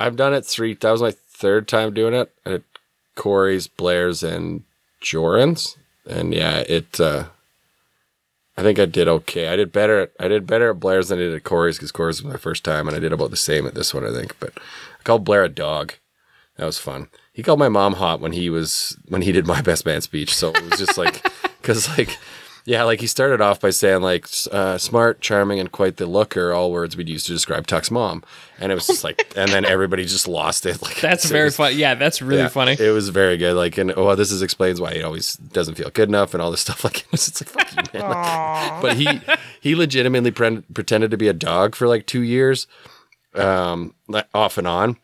I've 0.00 0.16
done 0.16 0.34
it 0.34 0.44
three. 0.44 0.74
That 0.74 0.90
was 0.90 1.00
my 1.00 1.14
third 1.42 1.66
time 1.66 1.92
doing 1.92 2.14
it 2.14 2.32
at 2.46 2.62
Corey's, 3.16 3.66
Blair's, 3.66 4.22
and 4.22 4.62
Joran's, 5.00 5.76
and 6.08 6.32
yeah, 6.32 6.60
it. 6.68 6.98
uh 7.00 7.24
I 8.56 8.62
think 8.62 8.78
I 8.78 8.84
did 8.84 9.08
okay. 9.08 9.48
I 9.48 9.56
did 9.56 9.72
better. 9.72 10.00
At, 10.00 10.12
I 10.20 10.28
did 10.28 10.46
better 10.46 10.70
at 10.70 10.80
Blair's 10.80 11.08
than 11.08 11.18
I 11.18 11.22
did 11.22 11.34
at 11.34 11.42
Corey's 11.42 11.78
because 11.78 11.90
Corey's 11.90 12.22
was 12.22 12.32
my 12.32 12.38
first 12.38 12.64
time, 12.64 12.86
and 12.86 12.96
I 12.96 13.00
did 13.00 13.12
about 13.12 13.30
the 13.30 13.36
same 13.36 13.66
at 13.66 13.74
this 13.74 13.92
one, 13.92 14.06
I 14.06 14.12
think. 14.12 14.38
But 14.38 14.52
I 14.56 15.02
called 15.02 15.24
Blair 15.24 15.42
a 15.42 15.48
dog. 15.48 15.94
That 16.56 16.66
was 16.66 16.78
fun. 16.78 17.08
He 17.32 17.42
called 17.42 17.58
my 17.58 17.70
mom 17.70 17.94
hot 17.94 18.20
when 18.20 18.32
he 18.32 18.50
was 18.50 18.96
when 19.08 19.22
he 19.22 19.32
did 19.32 19.46
my 19.46 19.62
best 19.62 19.86
man 19.86 20.02
speech. 20.02 20.34
So 20.34 20.50
it 20.50 20.62
was 20.62 20.78
just 20.78 20.98
like 20.98 21.26
because 21.60 21.88
like 21.96 22.18
yeah, 22.64 22.84
like 22.84 23.00
he 23.00 23.06
started 23.06 23.40
off 23.40 23.60
by 23.60 23.70
saying 23.70 24.02
like 24.02 24.28
uh, 24.52 24.78
smart, 24.78 25.20
charming, 25.20 25.58
and 25.58 25.70
quite 25.72 25.96
the 25.96 26.06
looker. 26.06 26.52
All 26.52 26.70
words 26.70 26.96
we'd 26.96 27.08
use 27.08 27.24
to 27.24 27.32
describe 27.32 27.66
Tuck's 27.66 27.90
mom, 27.90 28.22
and 28.60 28.70
it 28.70 28.74
was 28.74 28.86
just 28.86 29.02
like, 29.04 29.32
and 29.36 29.50
then 29.50 29.64
everybody 29.64 30.04
just 30.04 30.28
lost 30.28 30.64
it. 30.66 30.80
Like 30.82 31.00
That's 31.00 31.24
very 31.28 31.46
was- 31.46 31.56
funny. 31.56 31.74
Yeah, 31.76 31.94
that's 31.96 32.22
really 32.22 32.42
yeah, 32.42 32.48
funny. 32.48 32.76
It 32.78 32.92
was 32.92 33.08
very 33.08 33.36
good. 33.36 33.54
Like, 33.56 33.78
and 33.78 33.92
oh, 33.96 34.14
this 34.14 34.30
is 34.30 34.42
explains 34.42 34.80
why 34.80 34.94
he 34.94 35.02
always 35.02 35.34
doesn't 35.34 35.74
feel 35.74 35.90
good 35.90 36.08
enough 36.08 36.34
and 36.34 36.42
all 36.42 36.50
this 36.50 36.60
stuff. 36.66 36.84
Like, 36.84 37.04
it's 37.12 37.30
just 37.30 37.40
like 37.40 37.48
fuck 37.68 37.92
you, 37.94 37.98
man. 38.00 38.10
Like, 38.10 38.82
but 38.82 38.96
he 38.96 39.20
he 39.60 39.74
legitimately 39.74 40.30
pre- 40.30 40.62
pretended 40.74 41.10
to 41.10 41.16
be 41.16 41.28
a 41.28 41.32
dog 41.32 41.74
for 41.74 41.88
like 41.88 42.06
two 42.06 42.22
years, 42.22 42.66
um, 43.34 43.94
like, 44.08 44.28
off 44.34 44.58
and 44.58 44.66
on. 44.66 44.96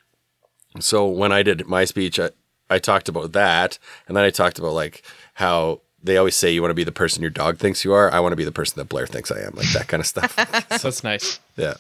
So 0.81 1.07
when 1.09 1.33
I 1.33 1.43
did 1.43 1.67
my 1.67 1.85
speech, 1.85 2.21
I, 2.21 2.31
I 2.71 2.79
talked 2.79 3.09
about 3.09 3.33
that, 3.33 3.79
and 4.07 4.17
then 4.17 4.25
I 4.25 4.31
talked 4.31 4.59
about 4.59 4.73
like 4.75 5.03
how 5.35 5.81
they 6.03 6.17
always 6.17 6.37
say 6.37 6.53
you 6.53 6.61
want 6.63 6.71
to 6.71 6.75
be 6.77 6.85
the 6.85 6.93
person 6.93 7.23
your 7.23 7.31
dog 7.31 7.59
thinks 7.59 7.85
you 7.85 7.93
are. 7.93 8.13
I 8.13 8.21
want 8.21 8.33
to 8.33 8.37
be 8.37 8.45
the 8.45 8.53
person 8.53 8.79
that 8.79 8.89
Blair 8.89 9.07
thinks 9.07 9.31
I 9.31 9.41
am, 9.41 9.55
like 9.55 9.71
that 9.73 9.89
kind 9.89 10.01
of 10.01 10.07
stuff. 10.07 10.35
So, 10.79 10.89
That's 10.89 11.03
nice. 11.03 11.41
yeah. 11.57 11.75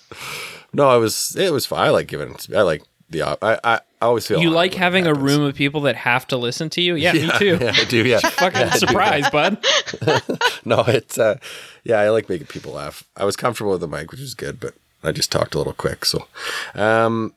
No, 0.72 0.88
I 0.88 0.96
was. 0.96 1.36
It 1.36 1.52
was 1.52 1.66
fine. 1.66 1.86
I 1.86 1.90
like 1.90 2.08
giving. 2.08 2.34
I 2.54 2.62
like 2.62 2.82
the. 3.10 3.22
I 3.22 3.36
I, 3.42 3.58
I 3.64 3.80
always 4.02 4.26
feel. 4.26 4.40
You 4.40 4.50
like 4.50 4.74
having 4.74 5.06
a 5.06 5.14
room 5.14 5.42
of 5.42 5.54
people 5.54 5.82
that 5.82 5.94
have 5.96 6.26
to 6.28 6.36
listen 6.36 6.68
to 6.70 6.80
you? 6.80 6.94
Yeah, 6.94 7.12
me 7.12 7.30
too. 7.38 7.58
Yeah, 7.60 7.72
I 7.74 7.84
do. 7.84 8.04
Yeah. 8.04 8.18
Fucking 8.30 8.70
surprise, 8.72 9.30
bud. 9.30 9.58
no, 10.64 10.84
it's. 10.86 11.16
Uh, 11.18 11.38
yeah, 11.84 12.00
I 12.00 12.10
like 12.10 12.28
making 12.28 12.48
people 12.48 12.72
laugh. 12.72 13.04
I 13.16 13.24
was 13.24 13.36
comfortable 13.36 13.72
with 13.72 13.80
the 13.80 13.88
mic, 13.88 14.10
which 14.10 14.20
is 14.20 14.34
good, 14.34 14.58
but 14.58 14.74
I 15.02 15.12
just 15.12 15.30
talked 15.30 15.54
a 15.54 15.58
little 15.58 15.72
quick. 15.72 16.04
So, 16.04 16.26
um, 16.74 17.34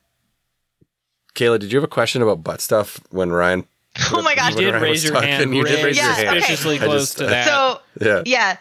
Kayla, 1.34 1.58
did 1.60 1.72
you 1.72 1.76
have 1.78 1.84
a 1.84 1.88
question 1.88 2.22
about 2.22 2.42
butt 2.44 2.60
stuff 2.60 3.00
when 3.10 3.30
Ryan? 3.30 3.64
Oh 4.12 4.22
my 4.22 4.34
gosh. 4.34 4.54
You 4.54 4.70
did 4.70 4.80
raise 4.80 5.04
your 5.04 5.12
talking, 5.14 5.28
hand. 5.28 5.54
You 5.54 5.64
did 5.64 5.84
raise 5.84 5.96
Yeah, 5.96 6.06
your 6.06 6.14
hand. 6.14 6.28
okay. 6.28 6.38
Suspiciously 6.40 6.76
I 6.76 6.78
close 6.84 7.00
just- 7.02 7.18
to 7.18 7.26
that. 7.26 7.46
So 7.46 7.80
Yeah. 8.00 8.22
yeah, 8.26 8.56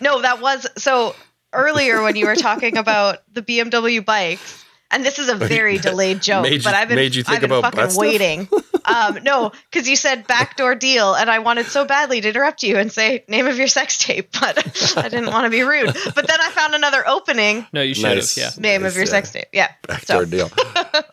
no, 0.00 0.22
that 0.22 0.40
was 0.40 0.66
so 0.76 1.14
earlier 1.52 2.02
when 2.02 2.16
you 2.16 2.26
were 2.26 2.36
talking 2.36 2.76
about 2.76 3.18
the 3.32 3.42
BMW 3.42 4.04
bikes. 4.04 4.58
And 4.92 5.04
this 5.04 5.20
is 5.20 5.28
a 5.28 5.34
very 5.56 5.78
delayed 5.78 6.20
joke, 6.20 6.50
you- 6.50 6.60
but 6.62 6.74
I've 6.74 6.88
been, 6.88 6.96
made 6.96 7.14
you 7.14 7.22
think 7.22 7.36
I've 7.36 7.48
been 7.48 7.52
about 7.58 7.74
fucking 7.76 7.96
waiting. 7.96 8.48
um, 8.84 9.18
no, 9.22 9.52
because 9.70 9.88
you 9.88 9.94
said 9.94 10.26
backdoor 10.26 10.74
deal, 10.74 11.14
and 11.14 11.30
I 11.30 11.38
wanted 11.38 11.66
so 11.66 11.84
badly 11.84 12.20
to 12.20 12.28
interrupt 12.28 12.64
you 12.64 12.76
and 12.76 12.90
say 12.90 13.24
name 13.28 13.46
of 13.46 13.56
your 13.56 13.68
sex 13.68 13.98
tape, 13.98 14.30
but 14.40 14.58
I 14.98 15.08
didn't 15.08 15.26
want 15.30 15.44
to 15.44 15.50
be 15.50 15.62
rude. 15.62 15.94
But 16.14 16.26
then 16.26 16.40
I 16.40 16.50
found 16.50 16.74
another 16.74 17.06
opening. 17.06 17.66
no, 17.72 17.82
you 17.82 17.94
should 17.94 18.02
Nice. 18.04 18.34
have. 18.34 18.54
Yeah. 18.56 18.60
Name 18.60 18.82
Nice, 18.82 18.90
of 18.90 18.96
your 18.96 19.04
yeah. 19.04 19.10
sex 19.10 19.30
tape, 19.30 19.46
yeah. 19.52 19.68
Backdoor 19.86 20.24
So, 20.24 20.24
deal. 20.24 20.50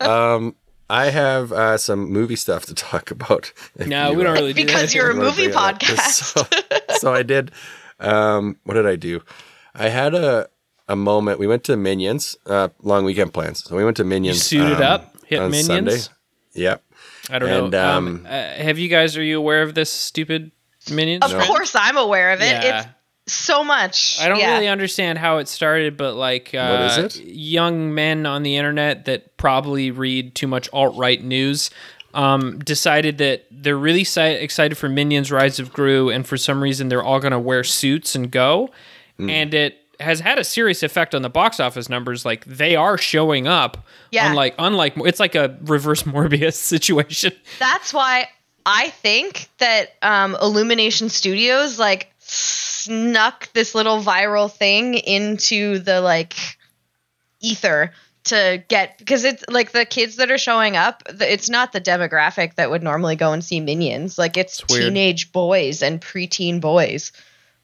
um, 0.00 0.56
I 0.90 1.10
have 1.10 1.52
uh, 1.52 1.76
some 1.78 2.10
movie 2.10 2.36
stuff 2.36 2.64
to 2.66 2.74
talk 2.74 3.10
about. 3.16 3.52
No, 3.76 4.12
we 4.12 4.22
don't 4.24 4.34
really 4.34 4.52
do 4.52 4.64
because 4.64 4.92
that. 4.92 4.94
you're 4.94 5.10
a 5.10 5.14
movie 5.14 5.48
bring 5.48 5.50
it 5.50 5.56
up. 5.56 5.78
podcast. 5.80 6.34
So, 6.90 6.96
so 6.98 7.14
I 7.14 7.22
did. 7.22 7.50
Um, 8.00 8.56
what 8.64 8.74
did 8.74 8.86
I 8.86 8.96
do? 8.96 9.22
I 9.74 9.88
had 9.88 10.14
a 10.14 10.48
a 10.88 10.96
moment. 10.96 11.38
We 11.38 11.46
went 11.46 11.64
to 11.64 11.76
Minions. 11.76 12.36
Uh, 12.46 12.68
long 12.82 13.04
weekend 13.04 13.34
plans. 13.34 13.64
So 13.64 13.76
we 13.76 13.84
went 13.84 13.96
to 13.98 14.04
Minions. 14.04 14.50
You 14.52 14.60
Minions. 14.60 14.78
suited 14.78 14.86
um, 14.86 14.92
up, 14.92 15.26
hit 15.26 15.38
on 15.40 15.50
minions. 15.50 15.66
Sunday. 15.66 15.98
Yep. 16.54 16.82
I 17.30 17.38
don't 17.38 17.48
And, 17.50 17.70
know. 17.72 17.88
Um, 17.96 18.06
um, 18.08 18.26
uh, 18.26 18.30
have 18.30 18.78
you 18.78 18.88
guys? 18.88 19.16
Are 19.16 19.22
you 19.22 19.36
aware 19.38 19.62
of 19.62 19.74
this 19.74 19.92
stupid 19.92 20.50
minions? 20.90 21.24
of 21.24 21.30
trend? 21.32 21.46
course, 21.46 21.74
I'm 21.76 21.98
aware 21.98 22.32
of 22.32 22.40
it. 22.40 22.46
Yeah. 22.46 22.78
It's 22.80 22.88
so 23.28 23.62
much. 23.64 24.18
I 24.20 24.28
don't 24.28 24.38
yeah. 24.38 24.54
really 24.54 24.68
understand 24.68 25.18
how 25.18 25.38
it 25.38 25.48
started, 25.48 25.96
but 25.96 26.14
like 26.14 26.54
uh, 26.54 26.88
What 26.96 26.98
is 27.04 27.18
it? 27.18 27.24
young 27.26 27.94
men 27.94 28.26
on 28.26 28.42
the 28.42 28.56
internet 28.56 29.04
that 29.06 29.36
probably 29.36 29.90
read 29.90 30.34
too 30.34 30.46
much 30.46 30.68
alt 30.72 30.96
right 30.96 31.22
news 31.22 31.70
um, 32.14 32.58
decided 32.60 33.18
that 33.18 33.46
they're 33.50 33.76
really 33.76 34.04
si- 34.04 34.20
excited 34.22 34.76
for 34.76 34.88
Minions: 34.88 35.30
Rise 35.30 35.58
of 35.58 35.72
Gru, 35.72 36.08
and 36.10 36.26
for 36.26 36.36
some 36.36 36.62
reason 36.62 36.88
they're 36.88 37.02
all 37.02 37.20
going 37.20 37.32
to 37.32 37.38
wear 37.38 37.62
suits 37.64 38.14
and 38.14 38.30
go, 38.30 38.70
Hmm. 39.18 39.28
and 39.30 39.52
it 39.54 39.76
has 40.00 40.20
had 40.20 40.38
a 40.38 40.44
serious 40.44 40.82
effect 40.84 41.12
on 41.14 41.22
the 41.22 41.28
box 41.28 41.58
office 41.60 41.88
numbers. 41.88 42.24
Like 42.24 42.44
they 42.44 42.76
are 42.76 42.96
showing 42.96 43.46
up. 43.48 43.84
Yeah. 44.12 44.28
Unlike 44.30 44.54
unlike 44.58 44.92
it's 44.98 45.18
like 45.20 45.34
a 45.34 45.58
reverse 45.62 46.02
Morbius 46.04 46.54
situation. 46.54 47.32
That's 47.58 47.92
why 47.92 48.28
I 48.64 48.90
think 48.90 49.48
that 49.58 49.94
um, 50.02 50.36
Illumination 50.40 51.08
Studios 51.08 51.78
like 51.78 52.12
snuck 52.88 53.52
this 53.52 53.74
little 53.74 54.02
viral 54.02 54.50
thing 54.50 54.94
into 54.94 55.78
the 55.78 56.00
like 56.00 56.34
ether 57.40 57.92
to 58.24 58.62
get 58.68 58.98
because 58.98 59.24
it's 59.24 59.44
like 59.48 59.70
the 59.72 59.84
kids 59.84 60.16
that 60.16 60.30
are 60.30 60.38
showing 60.38 60.76
up 60.76 61.02
it's 61.20 61.48
not 61.48 61.72
the 61.72 61.80
demographic 61.80 62.54
that 62.56 62.70
would 62.70 62.82
normally 62.82 63.14
go 63.16 63.32
and 63.32 63.44
see 63.44 63.60
minions 63.60 64.18
like 64.18 64.36
it's, 64.36 64.60
It's 64.60 64.74
teenage 64.74 65.30
boys 65.32 65.82
and 65.82 66.00
preteen 66.00 66.60
boys 66.60 67.12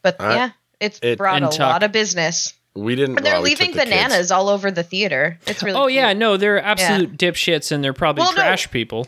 but 0.03 0.21
I- 0.21 0.35
yeah 0.35 0.51
it's 0.81 1.01
it- 1.03 1.19
brought 1.19 1.43
a 1.43 1.47
Tuck. 1.49 1.59
lot 1.59 1.83
of 1.83 1.91
business 1.93 2.55
We 2.75 2.95
didn't. 2.95 3.17
and 3.19 3.27
they're 3.27 3.35
well, 3.35 3.43
leaving 3.43 3.69
took 3.69 3.75
the 3.77 3.81
kids. 3.87 3.91
bananas 3.91 4.31
all 4.31 4.49
over 4.49 4.71
the 4.71 4.83
theater 4.85 5.39
it's 5.47 5.63
really 5.63 5.79
Oh 5.79 5.87
cute. 5.87 5.95
yeah, 5.97 6.13
no, 6.13 6.37
they're 6.37 6.63
absolute 6.63 7.17
dipshits, 7.19 7.71
and 7.73 7.83
they're 7.83 7.93
probably 7.93 8.23
Well, 8.23 8.33
no. 8.33 8.37
trash 8.43 8.71
people. 8.71 9.07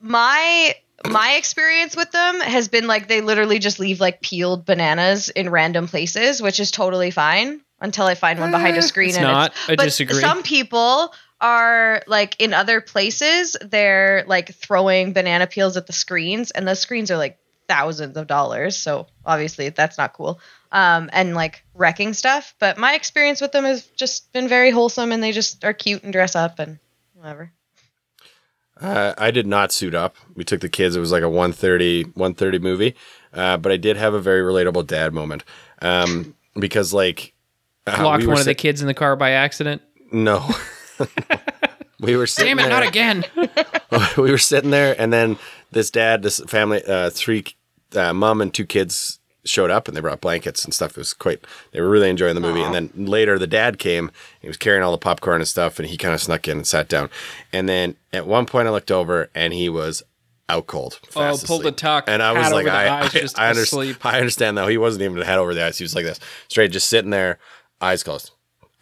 my 0.00 0.74
my 1.10 1.34
experience 1.34 1.96
with 1.96 2.10
them 2.10 2.40
has 2.40 2.68
been 2.68 2.86
like 2.86 3.08
they 3.08 3.20
literally 3.20 3.58
just 3.58 3.78
leave 3.78 4.00
like 4.00 4.20
peeled 4.20 4.64
bananas 4.64 5.28
in 5.28 5.50
random 5.50 5.88
places, 5.88 6.40
which 6.40 6.60
is 6.60 6.70
totally 6.70 7.10
fine 7.10 7.60
until 7.80 8.06
I 8.06 8.14
find 8.14 8.40
one 8.40 8.50
behind 8.50 8.76
a 8.76 8.82
screen. 8.82 9.10
It's 9.10 9.18
and 9.18 9.26
not. 9.26 9.52
It's, 9.52 9.68
I 9.68 9.76
but 9.76 9.84
disagree. 9.84 10.20
Some 10.20 10.42
people 10.42 11.12
are 11.40 12.02
like 12.06 12.40
in 12.40 12.54
other 12.54 12.80
places, 12.80 13.56
they're 13.60 14.24
like 14.26 14.54
throwing 14.54 15.12
banana 15.12 15.46
peels 15.46 15.76
at 15.76 15.86
the 15.86 15.92
screens, 15.92 16.50
and 16.50 16.66
the 16.66 16.74
screens 16.74 17.10
are 17.10 17.18
like 17.18 17.38
thousands 17.68 18.16
of 18.16 18.26
dollars. 18.26 18.76
So 18.76 19.06
obviously 19.24 19.68
that's 19.70 19.98
not 19.98 20.14
cool. 20.14 20.40
Um, 20.72 21.10
and 21.12 21.34
like 21.34 21.64
wrecking 21.74 22.12
stuff. 22.12 22.54
But 22.58 22.78
my 22.78 22.94
experience 22.94 23.40
with 23.40 23.52
them 23.52 23.64
has 23.64 23.84
just 23.86 24.32
been 24.32 24.48
very 24.48 24.70
wholesome, 24.70 25.12
and 25.12 25.22
they 25.22 25.32
just 25.32 25.64
are 25.64 25.72
cute 25.72 26.02
and 26.02 26.12
dress 26.12 26.36
up 26.36 26.58
and 26.58 26.78
whatever. 27.14 27.52
Uh, 28.80 29.14
I 29.16 29.30
did 29.30 29.46
not 29.46 29.72
suit 29.72 29.94
up. 29.94 30.16
We 30.34 30.44
took 30.44 30.60
the 30.60 30.68
kids. 30.68 30.96
It 30.96 31.00
was 31.00 31.12
like 31.12 31.22
a 31.22 31.28
130, 31.28 32.04
130 32.04 32.58
movie. 32.58 32.94
Uh, 33.32 33.56
but 33.56 33.72
I 33.72 33.76
did 33.76 33.96
have 33.96 34.14
a 34.14 34.20
very 34.20 34.42
relatable 34.42 34.86
dad 34.86 35.14
moment. 35.14 35.44
Um, 35.82 36.34
because 36.58 36.92
like 36.92 37.34
uh, 37.86 38.02
Locked 38.02 38.22
we 38.22 38.28
one 38.28 38.38
of 38.38 38.44
the 38.44 38.54
kids 38.54 38.80
in 38.80 38.86
the 38.86 38.94
car 38.94 39.16
by 39.16 39.30
accident. 39.30 39.82
No. 40.12 40.48
we 42.00 42.16
were 42.16 42.26
sitting 42.26 42.56
Damn 42.56 42.66
it, 42.66 42.68
there. 42.68 42.80
not 42.80 42.88
again. 42.88 43.24
we 44.16 44.30
were 44.30 44.38
sitting 44.38 44.70
there, 44.70 44.98
and 45.00 45.12
then 45.12 45.38
this 45.70 45.90
dad, 45.90 46.22
this 46.22 46.40
family, 46.46 46.82
uh, 46.84 47.10
three, 47.10 47.44
uh, 47.94 48.12
mom 48.12 48.40
and 48.40 48.52
two 48.52 48.66
kids 48.66 49.20
showed 49.48 49.70
up, 49.70 49.88
and 49.88 49.96
they 49.96 50.00
brought 50.00 50.20
blankets 50.20 50.64
and 50.64 50.72
stuff. 50.74 50.92
It 50.92 50.98
was 50.98 51.14
quite. 51.14 51.44
They 51.72 51.80
were 51.80 51.88
really 51.88 52.10
enjoying 52.10 52.34
the 52.34 52.40
movie. 52.40 52.62
And 52.62 52.74
then 52.74 53.06
later, 53.06 53.38
the 53.38 53.46
dad 53.46 53.78
came. 53.78 54.10
He 54.40 54.48
was 54.48 54.56
carrying 54.56 54.82
all 54.82 54.92
the 54.92 54.98
popcorn 54.98 55.40
and 55.40 55.48
stuff, 55.48 55.78
and 55.78 55.88
he 55.88 55.96
kind 55.96 56.14
of 56.14 56.20
snuck 56.20 56.48
in 56.48 56.58
and 56.58 56.66
sat 56.66 56.88
down. 56.88 57.10
And 57.52 57.68
then 57.68 57.96
at 58.12 58.26
one 58.26 58.46
point, 58.46 58.68
I 58.68 58.70
looked 58.70 58.90
over, 58.90 59.30
and 59.34 59.52
he 59.52 59.68
was 59.68 60.02
out 60.48 60.66
cold. 60.66 61.00
Oh, 61.16 61.38
pulled 61.44 61.62
the 61.62 61.72
tuck, 61.72 62.04
and 62.06 62.22
I 62.22 62.32
was 62.32 62.52
like, 62.52 62.66
I, 62.66 63.00
eyes, 63.00 63.14
I, 63.14 63.18
just 63.18 63.38
I, 63.38 63.50
under- 63.50 63.98
I 64.04 64.18
understand 64.18 64.56
though. 64.56 64.68
He 64.68 64.78
wasn't 64.78 65.02
even 65.02 65.20
head 65.22 65.38
over 65.38 65.54
the 65.54 65.64
eyes. 65.64 65.78
He 65.78 65.84
was 65.84 65.94
like 65.94 66.04
this, 66.04 66.20
straight, 66.48 66.70
just 66.70 66.88
sitting 66.88 67.10
there, 67.10 67.38
eyes 67.80 68.02
closed 68.02 68.30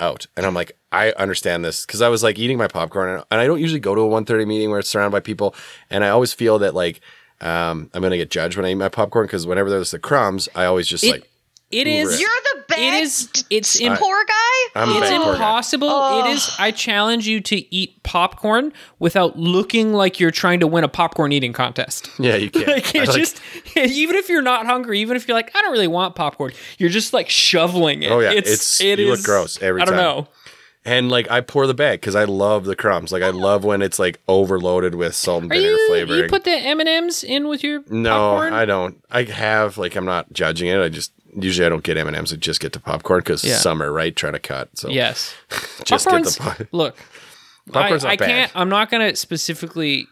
out. 0.01 0.27
And 0.37 0.45
I'm 0.45 0.55
like, 0.55 0.77
I 0.93 1.13
understand 1.13 1.65
this 1.65 1.87
because 1.87 2.03
I 2.03 2.09
was 2.09 2.23
like 2.23 2.39
eating 2.39 2.59
my 2.59 2.69
popcorn, 2.69 3.09
and, 3.11 3.25
and 3.31 3.41
I 3.41 3.47
don't 3.47 3.61
usually 3.61 3.81
go 3.81 3.95
to 3.95 4.03
a 4.03 4.09
1:30 4.09 4.47
meeting 4.47 4.71
where 4.71 4.79
it's 4.79 4.89
surrounded 4.89 5.13
by 5.13 5.21
people, 5.21 5.55
and 5.91 6.05
I 6.05 6.11
always 6.11 6.33
feel 6.33 6.59
that 6.61 6.75
like 6.75 7.01
um, 7.45 7.91
I'm 7.95 8.03
gonna 8.03 8.17
get 8.17 8.31
judged 8.31 8.57
when 8.57 8.65
I 8.67 8.71
eat 8.71 8.75
my 8.77 8.89
popcorn 8.89 9.27
because 9.27 9.47
whenever 9.47 9.71
there's 9.71 9.91
the 9.93 9.99
crumbs, 9.99 10.49
I 10.55 10.65
always 10.65 10.89
just 10.89 11.05
It- 11.05 11.11
like 11.11 11.31
It 11.71 11.87
is. 11.89 12.15
It. 12.15 12.21
You're 12.21 12.29
the 12.55 12.65
best. 12.69 12.81
It 12.81 12.95
is. 13.03 13.45
It's 13.51 13.81
im- 13.81 13.97
poor 13.97 14.25
guy. 14.27 14.81
I'm 14.81 14.91
It's 14.91 15.01
bad 15.11 15.21
guy. 15.21 15.31
impossible. 15.33 15.89
Oh. 15.91 16.25
It 16.25 16.31
is. 16.33 16.55
I 16.59 16.71
challenge 16.71 17.27
you 17.27 17.41
to 17.41 17.75
eat 17.75 18.01
popcorn 18.05 18.73
without 19.01 19.37
looking 19.39 19.93
like 19.93 20.21
you're 20.21 20.31
trying 20.31 20.61
to 20.61 20.67
win 20.69 20.85
a 20.85 20.89
popcorn 20.89 21.33
eating 21.33 21.53
contest. 21.53 22.11
Yeah, 22.19 22.37
you 22.37 22.51
can't. 22.51 22.69
Like 22.75 22.95
it's 22.95 23.09
like- 23.09 23.19
just, 23.19 23.41
even 23.77 24.15
if 24.17 24.29
you're 24.29 24.43
not 24.43 24.67
hungry, 24.67 25.01
even 25.01 25.17
if 25.17 25.27
you're 25.27 25.37
like, 25.37 25.51
I 25.57 25.61
don't 25.63 25.73
really 25.73 25.89
want 25.89 26.15
popcorn, 26.15 26.53
you're 26.79 26.91
just 26.91 27.13
like 27.13 27.29
shoveling 27.29 28.03
it. 28.05 28.11
Oh, 28.13 28.21
yeah, 28.21 28.33
it's, 28.33 28.51
it's- 28.51 28.81
it 28.81 28.99
you 29.01 29.11
look 29.11 29.23
gross 29.25 29.61
every 29.61 29.81
time. 29.81 29.89
I 29.89 29.91
don't 29.97 29.99
time. 29.99 30.17
know. 30.25 30.29
And 30.85 31.09
like 31.11 31.31
I 31.31 31.41
pour 31.41 31.67
the 31.67 31.75
bag 31.75 32.01
because 32.01 32.15
I 32.15 32.25
love 32.25 32.65
the 32.67 32.77
crumbs. 32.77 33.11
Like 33.13 33.23
I 33.23 33.31
love 33.31 33.65
when 33.65 33.83
it's 33.83 33.99
like 33.99 34.21
overloaded 34.29 34.95
with 34.95 35.15
salt 35.15 35.43
and 35.45 35.53
Are 35.53 35.55
vinegar 35.55 35.73
you 35.77 35.87
flavoring. 35.89 36.23
you 36.25 36.29
put 36.29 36.45
the 36.45 36.51
M 36.53 36.81
and 36.81 36.89
M's 36.89 37.25
in 37.25 37.49
with 37.49 37.63
your 37.65 37.83
no, 37.89 38.11
popcorn? 38.11 38.53
I 38.53 38.65
don't. 38.65 39.03
I 39.11 39.23
have 39.25 39.79
like 39.79 39.97
I'm 39.97 40.05
not 40.05 40.33
judging 40.33 40.69
it. 40.69 40.79
I 40.81 40.89
just 40.89 41.13
usually 41.37 41.67
I 41.67 41.69
don't 41.69 41.83
get 41.83 41.97
M 41.97 42.07
and 42.07 42.17
M's. 42.17 42.33
I 42.33 42.37
just 42.37 42.61
get 42.61 42.73
the 42.73 42.81
popcorn 42.81 43.21
because 43.21 43.43
Yeah. 43.45 43.57
summer, 43.57 43.91
right? 43.93 44.15
Trying 44.15 44.35
to 44.35 44.39
cut. 44.39 44.69
So 44.77 44.89
yes. 44.89 45.35
just 45.85 46.09
get 46.09 46.25
the 46.25 46.37
pop- 46.41 46.61
look. 46.73 46.97
Popcorn's 47.73 48.05
I, 48.05 48.11
I 48.11 48.17
can't. 48.19 48.53
I'm 48.55 48.69
not 48.69 48.91
gonna 48.91 49.17
specifically. 49.17 50.07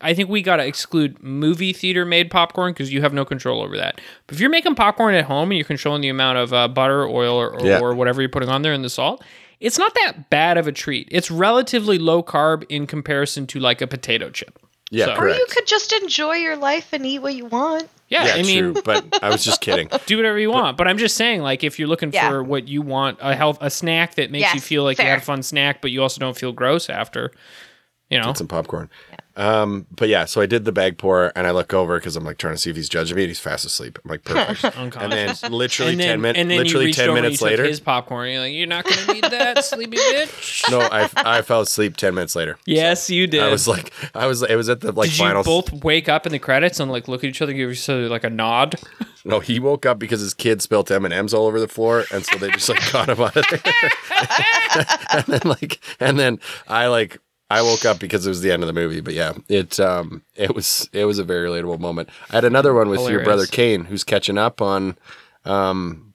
I 0.00 0.12
think 0.14 0.28
we 0.28 0.42
gotta 0.42 0.64
exclude 0.66 1.22
movie 1.22 1.72
theater 1.72 2.04
made 2.04 2.30
popcorn 2.30 2.72
because 2.72 2.92
you 2.92 3.00
have 3.00 3.12
no 3.14 3.24
control 3.24 3.62
over 3.62 3.76
that. 3.78 4.00
But 4.26 4.34
if 4.36 4.40
you're 4.40 4.50
making 4.50 4.74
popcorn 4.76 5.14
at 5.14 5.24
home 5.24 5.50
and 5.50 5.56
you're 5.58 5.64
controlling 5.66 6.02
the 6.02 6.08
amount 6.10 6.36
of 6.38 6.52
uh, 6.52 6.68
butter, 6.68 7.04
oil, 7.08 7.34
or, 7.34 7.54
or, 7.58 7.66
Yeah. 7.66 7.80
or 7.80 7.94
whatever 7.94 8.20
you're 8.20 8.28
putting 8.28 8.48
on 8.50 8.60
there 8.62 8.72
and 8.74 8.84
the 8.84 8.90
salt, 8.90 9.24
it's 9.60 9.78
not 9.78 9.94
that 9.94 10.30
bad 10.30 10.56
of 10.58 10.66
a 10.66 10.72
treat. 10.72 11.08
It's 11.10 11.30
relatively 11.30 11.98
low 11.98 12.22
carb 12.22 12.64
in 12.68 12.86
comparison 12.86 13.46
to 13.48 13.58
like 13.60 13.80
a 13.80 13.86
potato 13.86 14.30
chip. 14.30 14.58
Yeah, 14.90 15.06
So- 15.06 15.16
Or 15.16 15.28
you 15.28 15.46
could 15.50 15.66
just 15.66 15.92
enjoy 15.92 16.36
your 16.36 16.56
life 16.56 16.92
and 16.92 17.04
eat 17.04 17.18
what 17.18 17.34
you 17.34 17.44
want. 17.46 17.88
Yeah, 18.08 18.24
yeah, 18.26 18.34
I 18.36 18.42
mean, 18.42 18.72
true. 18.72 18.82
But 18.82 19.22
I 19.22 19.28
was 19.28 19.44
just 19.44 19.60
kidding. 19.60 19.90
do 20.06 20.16
whatever 20.16 20.38
you 20.38 20.50
want. 20.50 20.78
But 20.78 20.88
I'm 20.88 20.96
just 20.96 21.14
saying, 21.14 21.42
like, 21.42 21.62
if 21.62 21.78
you're 21.78 21.88
looking 21.88 22.10
Yeah. 22.10 22.30
for 22.30 22.42
what 22.42 22.66
you 22.66 22.80
want, 22.80 23.18
a 23.20 23.34
health, 23.36 23.58
a 23.60 23.68
snack 23.68 24.14
that 24.14 24.30
makes 24.30 24.54
you 24.54 24.60
feel 24.60 24.82
like 24.84 24.96
you 24.96 25.02
fair. 25.02 25.10
had 25.10 25.18
a 25.18 25.24
fun 25.24 25.42
snack, 25.42 25.82
but 25.82 25.90
you 25.90 26.00
also 26.02 26.18
don't 26.18 26.34
feel 26.36 26.52
gross 26.52 26.88
after. 26.88 27.32
You 28.08 28.18
know, 28.18 28.24
Get 28.28 28.38
some 28.38 28.48
popcorn. 28.48 28.88
Um, 29.38 29.86
but 29.92 30.08
yeah, 30.08 30.24
so 30.24 30.40
I 30.40 30.46
did 30.46 30.64
the 30.64 30.72
bag 30.72 30.98
pour, 30.98 31.32
and 31.36 31.46
I 31.46 31.52
look 31.52 31.72
over 31.72 31.96
because 31.96 32.16
I'm 32.16 32.24
like 32.24 32.38
trying 32.38 32.54
to 32.54 32.58
see 32.58 32.70
if 32.70 32.76
he's 32.76 32.88
judging 32.88 33.16
me. 33.16 33.22
And 33.22 33.30
he's 33.30 33.38
fast 33.38 33.64
asleep. 33.64 33.96
I'm 34.04 34.10
like, 34.10 34.24
perfect. 34.24 34.76
and 34.96 35.12
then 35.12 35.34
literally 35.50 35.92
and 35.92 36.00
then, 36.00 36.08
ten 36.08 36.20
minutes, 36.20 36.40
and 36.40 36.50
then 36.50 36.56
you 36.58 36.64
literally 36.64 36.92
ten 36.92 37.14
minutes 37.14 37.40
later. 37.40 37.64
his 37.64 37.78
popcorn. 37.78 38.30
You're 38.30 38.40
like, 38.40 38.52
you're 38.52 38.66
not 38.66 38.84
gonna 38.84 39.12
need 39.12 39.24
that, 39.24 39.64
sleepy 39.64 39.96
bitch. 39.96 40.68
no, 40.70 40.80
I 40.80 41.08
I 41.16 41.42
fell 41.42 41.60
asleep 41.60 41.96
ten 41.96 42.16
minutes 42.16 42.34
later. 42.34 42.58
Yes, 42.66 43.08
you 43.10 43.28
did. 43.28 43.44
I 43.44 43.50
was 43.50 43.68
like, 43.68 43.92
I 44.12 44.26
was. 44.26 44.42
It 44.42 44.56
was 44.56 44.68
at 44.68 44.80
the 44.80 44.90
like 44.90 45.10
did 45.10 45.18
final. 45.18 45.40
you 45.40 45.44
both 45.44 45.84
wake 45.84 46.08
up 46.08 46.26
in 46.26 46.32
the 46.32 46.40
credits 46.40 46.80
and 46.80 46.90
like 46.90 47.06
look 47.06 47.22
at 47.22 47.30
each 47.30 47.40
other, 47.40 47.52
give 47.52 47.70
each 47.70 47.88
other 47.88 48.08
like 48.08 48.24
a 48.24 48.30
nod? 48.30 48.74
No, 49.24 49.38
he 49.38 49.60
woke 49.60 49.86
up 49.86 50.00
because 50.00 50.20
his 50.20 50.34
kid 50.34 50.62
spilt 50.62 50.90
M 50.90 51.04
and 51.04 51.14
M's 51.14 51.32
all 51.32 51.46
over 51.46 51.60
the 51.60 51.68
floor, 51.68 52.04
and 52.12 52.24
so 52.24 52.38
they 52.38 52.50
just 52.50 52.68
like 52.68 52.92
got 52.92 53.08
him 53.08 53.20
out 53.20 53.36
of 53.36 53.44
there. 53.48 53.82
and 55.12 55.24
then 55.26 55.40
like, 55.44 55.80
and 56.00 56.18
then 56.18 56.40
I 56.66 56.86
like, 56.86 57.18
I 57.50 57.62
woke 57.62 57.84
up 57.84 57.98
because 57.98 58.26
it 58.26 58.28
was 58.28 58.42
the 58.42 58.52
end 58.52 58.62
of 58.62 58.66
the 58.66 58.72
movie. 58.72 59.00
But 59.00 59.14
yeah, 59.14 59.32
it 59.48 59.80
um, 59.80 60.22
it 60.34 60.54
was 60.54 60.88
it 60.92 61.04
was 61.04 61.18
a 61.18 61.24
very 61.24 61.48
relatable 61.48 61.80
moment. 61.80 62.08
I 62.30 62.36
had 62.36 62.44
another 62.44 62.74
one 62.74 62.88
with 62.88 63.08
your 63.08 63.24
brother 63.24 63.46
Kane, 63.46 63.86
who's 63.86 64.04
catching 64.04 64.36
up 64.36 64.60
on, 64.60 64.98
um, 65.44 66.14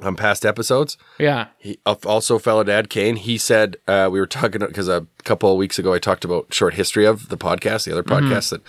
on 0.00 0.14
past 0.16 0.46
episodes. 0.46 0.96
Yeah. 1.18 1.48
He 1.58 1.78
also 1.84 2.38
fellow 2.38 2.62
dad 2.62 2.90
Kane. 2.90 3.16
He 3.16 3.38
said 3.38 3.76
uh, 3.88 4.08
we 4.10 4.20
were 4.20 4.26
talking 4.26 4.60
because 4.60 4.88
a 4.88 5.06
couple 5.24 5.50
of 5.50 5.58
weeks 5.58 5.78
ago 5.78 5.92
I 5.92 5.98
talked 5.98 6.24
about 6.24 6.52
short 6.54 6.74
history 6.74 7.06
of 7.06 7.28
the 7.28 7.36
podcast, 7.36 7.84
the 7.84 7.92
other 7.92 8.04
podcast 8.04 8.50
that 8.50 8.62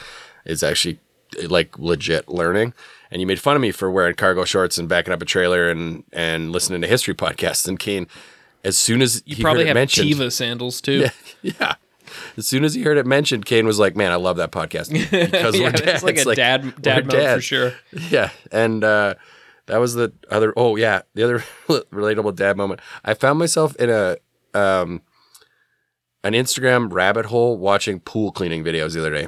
is 0.45 0.63
actually 0.63 0.99
like 1.47 1.77
legit 1.77 2.27
learning. 2.27 2.73
And 3.12 3.21
you 3.21 3.27
made 3.27 3.39
fun 3.39 3.56
of 3.56 3.62
me 3.62 3.71
for 3.71 3.91
wearing 3.91 4.15
cargo 4.15 4.43
shorts 4.43 4.79
and 4.79 4.89
backing 4.89 5.13
up 5.13 5.21
a 5.21 5.25
trailer 5.25 5.69
and 5.69 6.03
and 6.12 6.51
listening 6.51 6.82
to 6.82 6.88
history 6.88 7.13
podcasts. 7.13 7.67
And 7.67 7.77
Kane, 7.77 8.08
as 8.63 8.78
soon 8.78 9.02
as 9.02 9.21
You 9.26 9.36
he 9.36 9.43
probably 9.43 9.65
have 9.67 9.73
mentioned, 9.76 10.10
Teva 10.10 10.32
sandals 10.32 10.82
too. 10.82 10.99
yeah, 11.02 11.10
yeah. 11.60 11.76
As 12.38 12.47
soon 12.47 12.63
as 12.63 12.73
he 12.76 12.84
heard 12.84 12.97
it 12.97 13.06
mentioned, 13.08 13.45
Kane 13.45 13.65
was 13.65 13.80
like, 13.80 13.95
"Man, 13.95 14.12
I 14.12 14.15
love 14.15 14.38
that 14.38 14.52
podcast 14.52 14.91
because 15.32 15.56
Yeah, 15.56 15.65
we're 15.65 15.71
dads. 15.71 16.04
like 16.04 16.17
a 16.17 16.36
dad 16.36 16.65
we're 16.65 16.71
dad 16.71 17.08
mode 17.08 17.36
for 17.36 17.41
sure. 17.41 17.73
Yeah, 18.10 18.30
and 18.52 18.84
uh, 18.84 19.15
that 19.65 19.78
was 19.78 19.93
the 19.95 20.13
other. 20.30 20.54
Oh 20.56 20.76
yeah, 20.76 21.02
the 21.15 21.23
other 21.23 21.39
relatable 21.67 22.36
dad 22.36 22.58
moment. 22.58 22.82
I 23.04 23.13
found 23.15 23.39
myself 23.39 23.76
in 23.78 23.89
a 23.89 24.17
um, 24.54 25.02
an 26.23 26.34
Instagram 26.34 26.91
rabbit 26.93 27.26
hole 27.28 27.58
watching 27.58 27.99
pool 27.99 28.32
cleaning 28.32 28.63
videos 28.63 28.93
the 28.93 28.99
other 28.99 29.12
day. 29.13 29.28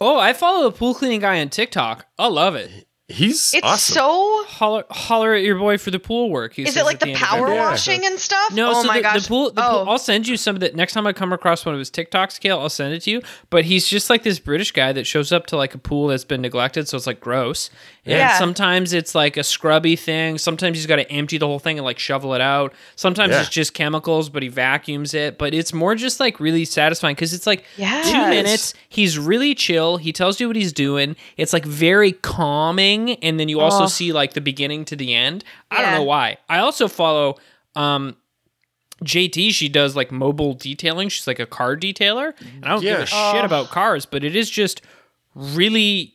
Oh, 0.00 0.18
I 0.18 0.32
follow 0.32 0.66
a 0.66 0.72
pool 0.72 0.94
cleaning 0.94 1.20
guy 1.20 1.40
on 1.40 1.48
TikTok. 1.48 2.06
I 2.18 2.26
love 2.26 2.54
it. 2.56 2.87
He's 3.10 3.54
It's 3.54 3.64
awesome. 3.64 3.94
so. 3.94 4.44
Holler, 4.48 4.84
holler 4.90 5.32
at 5.32 5.42
your 5.42 5.58
boy 5.58 5.78
for 5.78 5.90
the 5.90 5.98
pool 5.98 6.28
work. 6.28 6.52
He 6.52 6.64
Is 6.64 6.76
it 6.76 6.84
like 6.84 6.96
at 6.96 7.08
the 7.08 7.14
power 7.14 7.46
every- 7.46 7.54
Yeah. 7.54 7.70
washing 7.70 8.04
and 8.04 8.18
stuff? 8.18 8.52
No, 8.52 8.70
oh 8.72 8.82
so 8.82 8.86
my 8.88 8.98
the, 8.98 9.02
gosh. 9.02 9.22
the 9.22 9.28
pool. 9.28 9.50
The 9.50 9.66
oh. 9.66 9.70
pool. 9.84 9.90
I'll 9.92 9.98
send 9.98 10.28
you 10.28 10.36
some 10.36 10.54
of 10.56 10.60
the 10.60 10.70
next 10.72 10.92
time 10.92 11.06
I 11.06 11.14
come 11.14 11.32
across 11.32 11.64
one 11.64 11.74
of 11.74 11.78
his 11.78 11.90
TikToks. 11.90 12.38
Kayla, 12.38 12.58
I'll 12.60 12.68
send 12.68 12.92
it 12.92 13.00
to 13.02 13.10
you. 13.10 13.22
But 13.48 13.64
he's 13.64 13.88
just 13.88 14.10
like 14.10 14.24
this 14.24 14.38
British 14.38 14.72
guy 14.72 14.92
that 14.92 15.06
shows 15.06 15.32
up 15.32 15.46
to 15.46 15.56
like 15.56 15.74
a 15.74 15.78
pool 15.78 16.08
that's 16.08 16.24
been 16.24 16.42
neglected, 16.42 16.86
so 16.86 16.98
it's 16.98 17.06
like 17.06 17.18
gross. 17.20 17.70
And 18.08 18.16
Yeah. 18.16 18.38
sometimes 18.38 18.92
it's 18.92 19.14
like 19.14 19.36
a 19.36 19.44
scrubby 19.44 19.94
thing. 19.94 20.38
Sometimes 20.38 20.78
he's 20.78 20.86
got 20.86 20.96
to 20.96 21.10
empty 21.12 21.36
the 21.38 21.46
whole 21.46 21.58
thing 21.58 21.78
and 21.78 21.84
like 21.84 21.98
shovel 21.98 22.32
it 22.34 22.40
out. 22.40 22.72
Sometimes 22.96 23.32
Yeah. 23.32 23.40
it's 23.42 23.50
just 23.50 23.74
chemicals, 23.74 24.28
but 24.30 24.42
he 24.42 24.48
vacuums 24.48 25.12
it. 25.12 25.36
But 25.38 25.52
it's 25.54 25.72
more 25.74 25.94
just 25.94 26.18
like 26.18 26.40
really 26.40 26.64
satisfying 26.64 27.14
because 27.14 27.34
it's 27.34 27.46
like 27.46 27.64
two 27.76 28.26
minutes. 28.28 28.72
He's 28.88 29.18
really 29.18 29.54
chill. 29.54 29.98
He 29.98 30.12
tells 30.12 30.40
you 30.40 30.46
what 30.46 30.56
he's 30.56 30.72
doing. 30.72 31.16
It's 31.36 31.52
like 31.52 31.64
very 31.66 32.12
calming, 32.12 33.16
and 33.22 33.38
then 33.38 33.48
you 33.48 33.60
also 33.60 33.84
Oh. 33.84 33.88
see 33.88 34.12
like 34.12 34.32
the 34.32 34.40
beginning 34.40 34.84
to 34.86 34.96
the 34.96 35.14
end. 35.14 35.44
I 35.70 35.82
don't 35.82 35.92
know 35.92 36.02
why. 36.04 36.38
I 36.48 36.58
also 36.60 36.88
follow 36.88 37.36
um 37.76 38.16
JT, 39.04 39.52
she 39.52 39.68
does 39.68 39.94
like 39.94 40.10
mobile 40.10 40.54
detailing. 40.54 41.08
She's 41.08 41.26
like 41.28 41.38
a 41.38 41.46
car 41.46 41.76
detailer. 41.76 42.32
And 42.40 42.64
I 42.64 42.68
don't 42.70 42.80
give 42.80 42.98
Yeah. 42.98 43.04
a 43.04 43.34
shit 43.34 43.44
about 43.44 43.68
cars, 43.68 44.06
but 44.06 44.24
it 44.24 44.34
is 44.34 44.50
just 44.50 44.82
really 45.34 46.14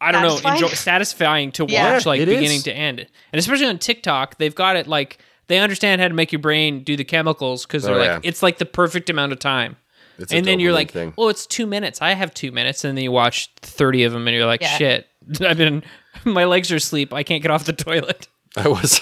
I 0.00 0.12
don't 0.12 0.22
Satisfying? 0.22 0.60
know, 0.60 0.66
enjoy, 0.66 0.74
satisfying 0.74 1.52
to 1.52 1.64
watch 1.66 1.72
Yeah. 1.72 2.00
like 2.06 2.20
beginning 2.20 2.56
is. 2.58 2.62
to 2.64 2.72
end. 2.72 3.00
And 3.00 3.38
especially 3.38 3.66
on 3.66 3.78
TikTok, 3.78 4.38
they've 4.38 4.54
got 4.54 4.76
it 4.76 4.86
like 4.86 5.18
they 5.48 5.58
understand 5.58 6.00
how 6.00 6.08
to 6.08 6.14
make 6.14 6.32
your 6.32 6.38
brain 6.40 6.84
do 6.84 6.96
the 6.96 7.04
chemicals 7.04 7.66
because 7.66 7.82
they're 7.82 7.94
Oh, 7.94 7.98
like 7.98 8.06
yeah. 8.06 8.20
it's 8.22 8.42
like 8.42 8.58
the 8.58 8.66
perfect 8.66 9.10
amount 9.10 9.32
of 9.32 9.38
time. 9.38 9.76
It's 10.18 10.32
and 10.32 10.44
then 10.46 10.60
you're 10.60 10.72
like, 10.72 10.90
thing. 10.92 11.14
"Oh, 11.16 11.28
it's 11.28 11.46
two 11.46 11.66
minutes. 11.66 12.02
I 12.02 12.12
have 12.12 12.34
two 12.34 12.52
minutes." 12.52 12.84
And 12.84 12.96
then 12.96 13.02
you 13.04 13.10
watch 13.10 13.50
thirty 13.62 14.04
of 14.04 14.12
them, 14.12 14.28
and 14.28 14.36
you're 14.36 14.44
like, 14.44 14.60
Yeah. 14.60 14.76
"Shit, 14.76 15.06
I've 15.40 15.56
been, 15.56 15.82
my 16.24 16.44
legs 16.44 16.70
are 16.70 16.76
asleep. 16.76 17.14
I 17.14 17.22
can't 17.22 17.40
get 17.42 17.50
off 17.50 17.64
the 17.64 17.72
toilet." 17.72 18.28
I 18.56 18.68
was 18.68 19.00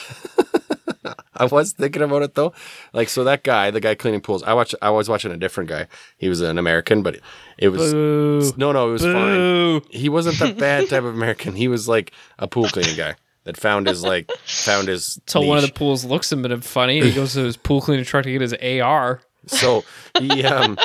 I 1.43 1.45
was 1.47 1.73
thinking 1.73 2.03
about 2.03 2.23
it 2.23 2.35
though. 2.35 2.53
Like, 2.93 3.09
so 3.09 3.25
that 3.25 3.43
guy, 3.45 3.71
the 3.71 3.81
guy 3.81 3.95
cleaning 3.95 4.21
pools, 4.21 4.43
I 4.43 4.55
watch. 4.55 4.75
I 4.83 4.91
was 4.91 5.09
watching 5.09 5.33
a 5.33 5.37
different 5.37 5.71
guy. 5.71 5.87
He 6.17 6.29
was 6.29 6.41
an 6.41 6.59
American, 6.59 7.03
but 7.03 7.21
it 7.57 7.69
was 7.69 7.93
Boo. 7.93 8.53
no, 8.57 8.73
no, 8.73 8.89
it 8.89 8.93
was 8.93 9.03
fine. 9.03 9.83
He 9.91 10.09
wasn't 10.09 10.39
the 10.39 10.53
bad 10.59 10.89
type 10.89 11.05
of 11.05 11.15
American. 11.15 11.55
He 11.55 11.69
was 11.69 11.89
like 11.89 12.13
a 12.39 12.47
pool 12.49 12.69
cleaning 12.69 12.97
guy 12.97 13.17
that 13.45 13.57
found 13.57 13.87
his 13.87 14.03
like 14.03 14.31
found 14.45 14.89
his. 14.89 15.21
Till 15.27 15.47
one 15.47 15.59
of 15.59 15.65
the 15.65 15.73
pools 15.73 16.05
looks 16.05 16.33
at 16.33 16.39
him 16.39 16.61
funny. 16.61 17.01
He 17.01 17.13
goes 17.13 17.33
to 17.35 17.41
his 17.41 17.57
pool 17.67 17.81
cleaning 17.81 18.05
truck 18.05 18.25
to 18.25 18.33
get 18.33 18.41
his 18.41 18.55
AR. 18.55 19.21
So 19.47 19.85
he 20.19 20.45
um 20.45 20.79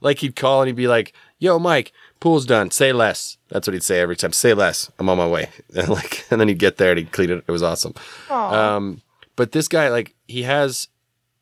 like 0.00 0.18
he'd 0.18 0.36
call 0.36 0.62
and 0.62 0.68
he'd 0.68 0.76
be 0.76 0.88
like, 0.88 1.12
"Yo, 1.38 1.58
Mike, 1.58 1.92
pool's 2.20 2.46
done. 2.46 2.70
Say 2.70 2.92
less." 2.92 3.36
That's 3.48 3.66
what 3.66 3.74
he'd 3.74 3.82
say 3.82 4.00
every 4.00 4.16
time. 4.16 4.32
Say 4.32 4.52
less. 4.54 4.90
I'm 4.98 5.08
on 5.08 5.16
my 5.16 5.26
way. 5.26 5.48
And 5.74 5.88
like, 5.88 6.26
and 6.30 6.40
then 6.40 6.48
he'd 6.48 6.58
get 6.58 6.76
there 6.76 6.90
and 6.90 6.98
he'd 6.98 7.12
clean 7.12 7.30
it. 7.30 7.44
It 7.46 7.50
was 7.52 7.62
awesome. 7.62 7.94
Um, 8.30 9.00
but 9.38 9.52
this 9.52 9.68
guy, 9.68 9.88
like, 9.88 10.16
he 10.26 10.42
has 10.42 10.88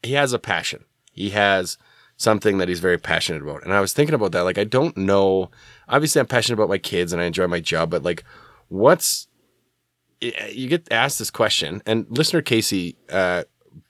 he 0.03 0.13
has 0.13 0.35
a 0.35 0.39
passion. 0.39 0.85
He 1.13 1.31
has 1.31 1.79
something 2.19 2.59
that 2.59 2.69
he's 2.69 2.79
very 2.79 2.99
passionate 2.99 3.41
about. 3.41 3.65
And 3.65 3.73
I 3.73 3.81
was 3.81 3.95
thinking 3.95 4.15
about 4.15 4.33
that. 4.33 4.43
Like, 4.43 4.59
I 4.59 4.65
don't 4.65 4.95
know. 4.99 5.51
Obviously, 5.89 6.21
I'm 6.21 6.27
passionate 6.27 6.59
about 6.59 6.69
my 6.69 6.77
kids 6.77 7.15
and 7.15 7.23
I 7.23 7.25
enjoy 7.25 7.47
my 7.47 7.59
job. 7.59 7.89
But 7.89 8.03
like, 8.03 8.23
what's 8.69 9.29
you 10.21 10.69
get 10.69 10.93
asked 10.93 11.19
this 11.19 11.31
question, 11.31 11.83
and 11.87 12.07
listener 12.11 12.43
Casey, 12.43 12.99
uh, 13.09 13.45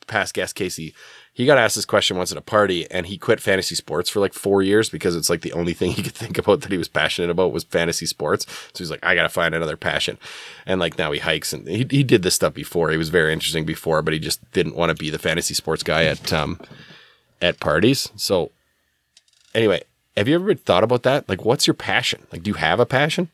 past 0.06 0.34
guest 0.34 0.54
Casey, 0.54 0.94
he 1.36 1.44
got 1.44 1.58
asked 1.58 1.74
this 1.74 1.84
question 1.84 2.16
once 2.16 2.32
at 2.32 2.38
a 2.38 2.40
party, 2.40 2.90
and 2.90 3.04
he 3.04 3.18
quit 3.18 3.42
fantasy 3.42 3.74
sports 3.74 4.08
for 4.08 4.20
like 4.20 4.32
four 4.32 4.62
years 4.62 4.88
because 4.88 5.14
it's 5.14 5.28
like 5.28 5.42
the 5.42 5.52
only 5.52 5.74
thing 5.74 5.90
he 5.90 6.02
could 6.02 6.14
think 6.14 6.38
about 6.38 6.62
that 6.62 6.72
he 6.72 6.78
was 6.78 6.88
passionate 6.88 7.28
about 7.28 7.52
was 7.52 7.64
fantasy 7.64 8.06
sports. 8.06 8.46
So 8.72 8.78
he's 8.78 8.90
like, 8.90 9.04
I 9.04 9.14
gotta 9.14 9.28
find 9.28 9.54
another 9.54 9.76
passion, 9.76 10.16
and 10.64 10.80
like 10.80 10.96
now 10.96 11.12
he 11.12 11.18
hikes 11.18 11.52
and 11.52 11.68
he 11.68 11.86
he 11.90 12.02
did 12.02 12.22
this 12.22 12.34
stuff 12.34 12.54
before. 12.54 12.90
He 12.90 12.96
was 12.96 13.10
very 13.10 13.34
interesting 13.34 13.66
before, 13.66 14.00
but 14.00 14.14
he 14.14 14.18
just 14.18 14.50
didn't 14.52 14.76
want 14.76 14.88
to 14.88 14.94
be 14.94 15.10
the 15.10 15.18
fantasy 15.18 15.52
sports 15.52 15.82
guy 15.82 16.04
at 16.04 16.32
um 16.32 16.58
at 17.42 17.60
parties. 17.60 18.10
So 18.16 18.50
anyway, 19.54 19.82
have 20.16 20.28
you 20.28 20.36
ever 20.36 20.54
thought 20.54 20.84
about 20.84 21.02
that? 21.02 21.28
Like, 21.28 21.44
what's 21.44 21.66
your 21.66 21.74
passion? 21.74 22.26
Like, 22.32 22.44
do 22.44 22.50
you 22.50 22.54
have 22.54 22.80
a 22.80 22.86
passion? 22.86 23.28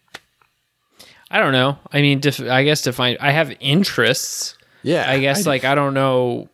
I 1.31 1.39
don't 1.39 1.53
know. 1.53 1.79
I 1.93 2.03
mean, 2.03 2.19
def- 2.19 2.41
I 2.41 2.65
guess 2.65 2.83
define. 2.83 3.17
I 3.21 3.31
have 3.31 3.57
interests. 3.61 4.59
Yeah, 4.83 5.09
I 5.09 5.21
guess 5.21 5.47
like 5.47 5.63
I 5.63 5.77
don't 5.77 5.95
know. 5.95 6.49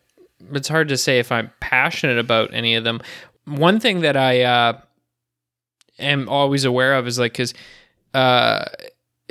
It's 0.53 0.69
hard 0.69 0.89
to 0.89 0.97
say 0.97 1.19
if 1.19 1.33
I'm 1.33 1.51
passionate 1.61 2.19
about 2.19 2.53
any 2.55 2.75
of 2.75 2.85
them. 2.85 3.01
One 3.45 3.81
thing 3.81 4.01
that 4.03 4.17
I 4.17 4.43
uh, 4.43 4.81
am 5.99 6.29
always 6.29 6.65
aware 6.65 6.95
of 6.95 7.07
is 7.07 7.19
like 7.19 7.33
because 7.33 7.55
uh, 8.15 8.65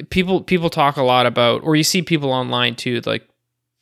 people 0.10 0.42
people 0.42 0.70
talk 0.70 0.98
a 0.98 1.04
lot 1.04 1.26
about, 1.26 1.64
or 1.64 1.76
you 1.76 1.84
see 1.84 2.02
people 2.02 2.32
online 2.32 2.76
too, 2.76 3.02
like 3.06 3.28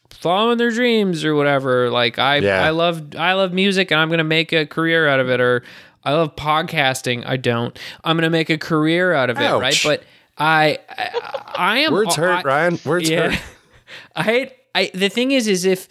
following 0.10 0.58
their 0.58 0.72
dreams 0.72 1.24
or 1.26 1.36
whatever. 1.36 1.90
Like 1.90 2.20
I 2.20 2.38
Yeah. 2.38 2.64
I 2.64 2.70
love 2.70 3.16
I 3.16 3.34
love 3.34 3.54
music 3.54 3.92
and 3.92 4.00
I'm 4.00 4.10
gonna 4.10 4.24
make 4.24 4.52
a 4.54 4.66
career 4.66 5.08
out 5.08 5.20
of 5.20 5.30
it, 5.30 5.40
or 5.40 5.64
I 6.04 6.14
love 6.14 6.36
podcasting. 6.36 7.26
I 7.26 7.38
don't. 7.38 7.78
I'm 8.04 8.18
gonna 8.18 8.30
make 8.30 8.50
a 8.50 8.58
career 8.58 9.14
out 9.14 9.30
of 9.30 9.40
it, 9.40 9.52
right? 9.52 9.80
But 9.84 10.04
I 10.38 10.80
I, 10.90 11.52
I 11.56 11.78
am 11.80 11.94
words 11.94 12.16
hurt, 12.16 12.30
I- 12.30 12.42
Ryan. 12.44 12.80
Words 12.86 13.10
yeah. 13.10 13.32
hurt. 13.32 13.44
I 14.16 14.52
I 14.74 14.92
the 14.94 15.10
thing 15.10 15.32
is 15.32 15.48
is 15.48 15.66
if 15.66 15.88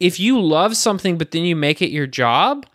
if 0.00 0.20
you 0.20 0.40
love 0.40 0.76
something 0.76 1.18
but 1.18 1.30
then 1.30 1.44
you 1.44 1.56
make 1.56 1.80
it 1.80 1.90
your 1.90 2.06
job, 2.06 2.66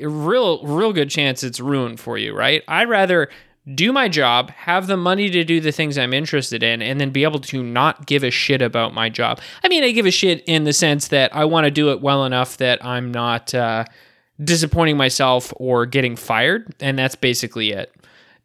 real 0.00 0.64
real 0.64 0.92
good 0.92 1.10
chance 1.10 1.42
it's 1.42 1.60
ruined 1.60 2.00
for 2.00 2.18
you, 2.18 2.34
right? 2.34 2.62
I'd 2.68 2.88
rather 2.88 3.28
do 3.74 3.92
my 3.92 4.08
job, 4.08 4.50
have 4.50 4.86
the 4.86 4.96
money 4.96 5.28
to 5.28 5.42
do 5.42 5.60
the 5.60 5.72
things 5.72 5.98
I'm 5.98 6.14
interested 6.14 6.62
in, 6.62 6.80
and 6.82 7.00
then 7.00 7.10
be 7.10 7.24
able 7.24 7.40
to 7.40 7.62
not 7.62 8.06
give 8.06 8.22
a 8.22 8.30
shit 8.30 8.62
about 8.62 8.94
my 8.94 9.08
job. 9.08 9.40
I 9.64 9.68
mean, 9.68 9.82
I 9.82 9.90
give 9.90 10.06
a 10.06 10.10
shit 10.12 10.44
in 10.46 10.64
the 10.64 10.72
sense 10.72 11.08
that 11.08 11.34
I 11.34 11.44
want 11.46 11.64
to 11.64 11.70
do 11.70 11.90
it 11.90 12.00
well 12.00 12.24
enough 12.24 12.58
that 12.58 12.84
I'm 12.84 13.10
not 13.10 13.52
uh, 13.54 13.84
disappointing 14.42 14.96
myself 14.96 15.52
or 15.56 15.84
getting 15.84 16.14
fired, 16.14 16.74
and 16.80 16.96
that's 16.96 17.16
basically 17.16 17.72
it. 17.72 17.92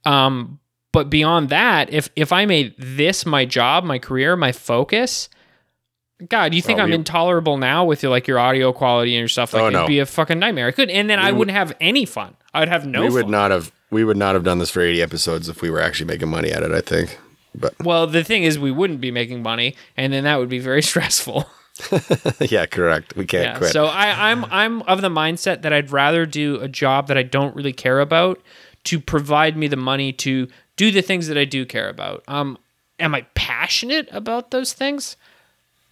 Um, 0.06 0.60
but 0.92 1.10
beyond 1.10 1.50
that, 1.50 1.94
if 1.94 2.10
if 2.16 2.34
I 2.34 2.46
made 2.46 2.74
this 2.78 3.26
my 3.26 3.46
job, 3.46 3.84
my 3.84 4.00
career, 4.00 4.36
my 4.36 4.52
focus, 4.52 5.30
God, 6.30 6.54
you 6.54 6.62
think 6.62 6.78
Well, 6.78 6.86
I'm 6.86 6.90
we- 6.92 6.96
intolerable 6.96 7.58
now 7.58 7.84
with 7.86 8.04
your 8.04 8.12
like 8.12 8.28
your 8.28 8.40
audio 8.40 8.72
quality 8.74 9.14
and 9.16 9.20
your 9.20 9.28
stuff? 9.28 9.54
Like 9.54 9.64
Oh, 9.64 9.68
it'd 9.68 9.80
no. 9.82 9.88
be 9.88 10.00
a 10.00 10.06
fucking 10.06 10.40
nightmare. 10.40 10.68
I 10.68 10.72
could, 10.72 10.90
and 10.90 11.10
then 11.10 11.20
I 11.20 11.32
would- 11.32 11.40
wouldn't 11.40 11.58
have 11.58 11.76
any 11.82 12.06
fun. 12.06 12.36
I'd 12.54 12.68
have 12.70 12.86
no 12.86 13.02
we 13.02 13.08
fun. 13.08 13.14
would 13.16 13.30
not 13.30 13.52
have 13.52 13.72
we 13.90 14.04
would 14.04 14.18
not 14.18 14.36
have 14.36 14.44
done 14.44 14.60
this 14.60 14.70
for 14.70 14.82
80 14.82 15.02
episodes 15.02 15.50
if 15.50 15.62
we 15.62 15.70
were 15.70 15.82
actually 15.82 16.06
making 16.08 16.30
money 16.30 16.50
at 16.52 16.64
it 16.64 16.72
i 16.72 16.80
think 16.82 17.18
but 17.54 17.74
Well, 17.84 18.08
the 18.08 18.24
thing 18.24 18.44
is, 18.44 18.58
we 18.58 18.72
wouldn't 18.72 19.02
be 19.02 19.12
making 19.12 19.42
money, 19.44 19.76
and 19.98 20.14
then 20.14 20.24
that 20.24 20.40
would 20.40 20.48
be 20.48 20.60
very 20.60 20.82
stressful. 20.92 21.46
yeah 22.42 22.66
correct 22.66 23.16
we 23.16 23.26
can't 23.26 23.44
yeah. 23.46 23.58
quit 23.58 23.72
So 23.72 23.86
I, 23.86 24.32
I'm 24.32 24.46
I'm 24.46 24.82
of 24.84 25.02
the 25.02 25.10
mindset 25.10 25.62
that 25.64 25.74
I'd 25.74 25.92
rather 25.92 26.26
do 26.26 26.60
a 26.62 26.68
job 26.68 27.08
that 27.08 27.18
I 27.18 27.24
don't 27.24 27.56
really 27.56 27.74
care 27.74 28.00
about 28.00 28.40
to 28.86 29.00
provide 29.00 29.56
me 29.58 29.68
the 29.68 29.76
money 29.78 30.12
to 30.14 30.48
do 30.76 30.92
the 30.92 31.02
things 31.02 31.28
that 31.28 31.38
I 31.38 31.46
do 31.46 31.66
care 31.66 31.90
about. 31.90 32.24
Um, 32.28 32.58
am 33.00 33.14
I 33.16 33.22
passionate 33.36 34.08
about 34.12 34.52
those 34.52 34.74
things? 34.74 35.16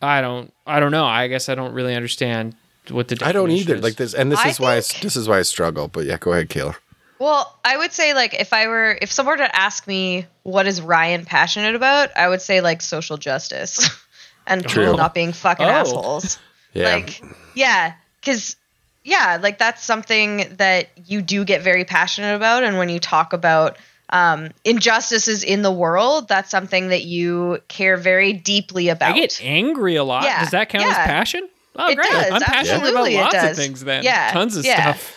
I 0.01 0.21
don't. 0.21 0.53
I 0.65 0.79
don't 0.79 0.91
know. 0.91 1.05
I 1.05 1.27
guess 1.27 1.49
I 1.49 1.55
don't 1.55 1.73
really 1.73 1.95
understand 1.95 2.55
what 2.89 3.07
the. 3.07 3.17
i 3.23 3.31
don't 3.31 3.51
either 3.51 3.75
is. 3.75 3.83
like 3.83 3.95
this 3.97 4.13
and 4.15 4.31
this 4.31 4.39
I 4.39 4.49
is 4.49 4.59
why 4.59 4.71
I, 4.73 4.75
this 4.77 5.15
is 5.15 5.27
why 5.29 5.37
i 5.37 5.41
struggle 5.43 5.87
but 5.89 6.05
yeah 6.05 6.17
go 6.17 6.31
ahead 6.33 6.49
kayla 6.49 6.75
Well, 7.19 7.55
I 7.63 7.77
would 7.77 7.91
say 7.91 8.13
like 8.15 8.33
if 8.33 8.51
I 8.53 8.67
were 8.67 8.97
if 9.01 9.11
someone 9.11 9.33
were 9.37 9.45
to 9.45 9.55
ask 9.55 9.85
me 9.85 10.25
what 10.43 10.65
is 10.65 10.81
Ryan 10.81 11.25
passionate 11.25 11.75
about, 11.75 12.09
I 12.17 12.27
would 12.29 12.41
say 12.41 12.61
like 12.61 12.81
social 12.81 13.17
justice 13.17 13.89
and 14.47 14.65
True. 14.65 14.83
people 14.85 14.97
not 14.97 15.13
being 15.13 15.33
fucking 15.33 15.65
Oh. 15.65 15.69
assholes. 15.69 16.39
yeah 16.73 16.95
Like 16.95 17.21
yeah, 17.53 17.93
cuz 18.25 18.55
yeah, 19.03 19.37
like 19.41 19.59
that's 19.59 19.83
something 19.83 20.55
that 20.57 20.87
you 21.05 21.21
do 21.21 21.43
get 21.45 21.61
very 21.61 21.83
passionate 21.85 22.35
about 22.35 22.63
and 22.63 22.77
when 22.77 22.89
you 22.89 22.99
talk 22.99 23.33
about 23.33 23.77
um, 24.11 24.49
injustices 24.63 25.43
in 25.43 25.61
the 25.61 25.71
world, 25.71 26.27
that's 26.27 26.49
something 26.49 26.87
that 26.89 27.03
you 27.03 27.59
care 27.67 27.97
very 27.97 28.33
deeply 28.33 28.89
about. 28.89 29.11
I 29.11 29.19
get 29.19 29.39
angry 29.43 29.95
a 29.95 30.03
lot. 30.03 30.23
Yeah, 30.23 30.39
Does 30.41 30.51
that 30.51 30.69
count 30.69 30.85
as 30.85 30.95
passion? 30.95 31.47
Oh, 31.75 31.89
It 31.91 31.95
great! 31.95 32.09
does, 32.09 32.31
I'm 32.31 32.41
passionate 32.41 32.81
absolutely 32.81 33.15
it 33.15 33.19
about 33.19 33.33
lots 33.33 33.45
of 33.51 33.55
things. 33.55 33.83
Then, 33.83 34.03
Yeah, 34.03 34.31
tons 34.31 34.57
of 34.57 34.65
yeah. 34.65 34.93
stuff. 34.93 35.15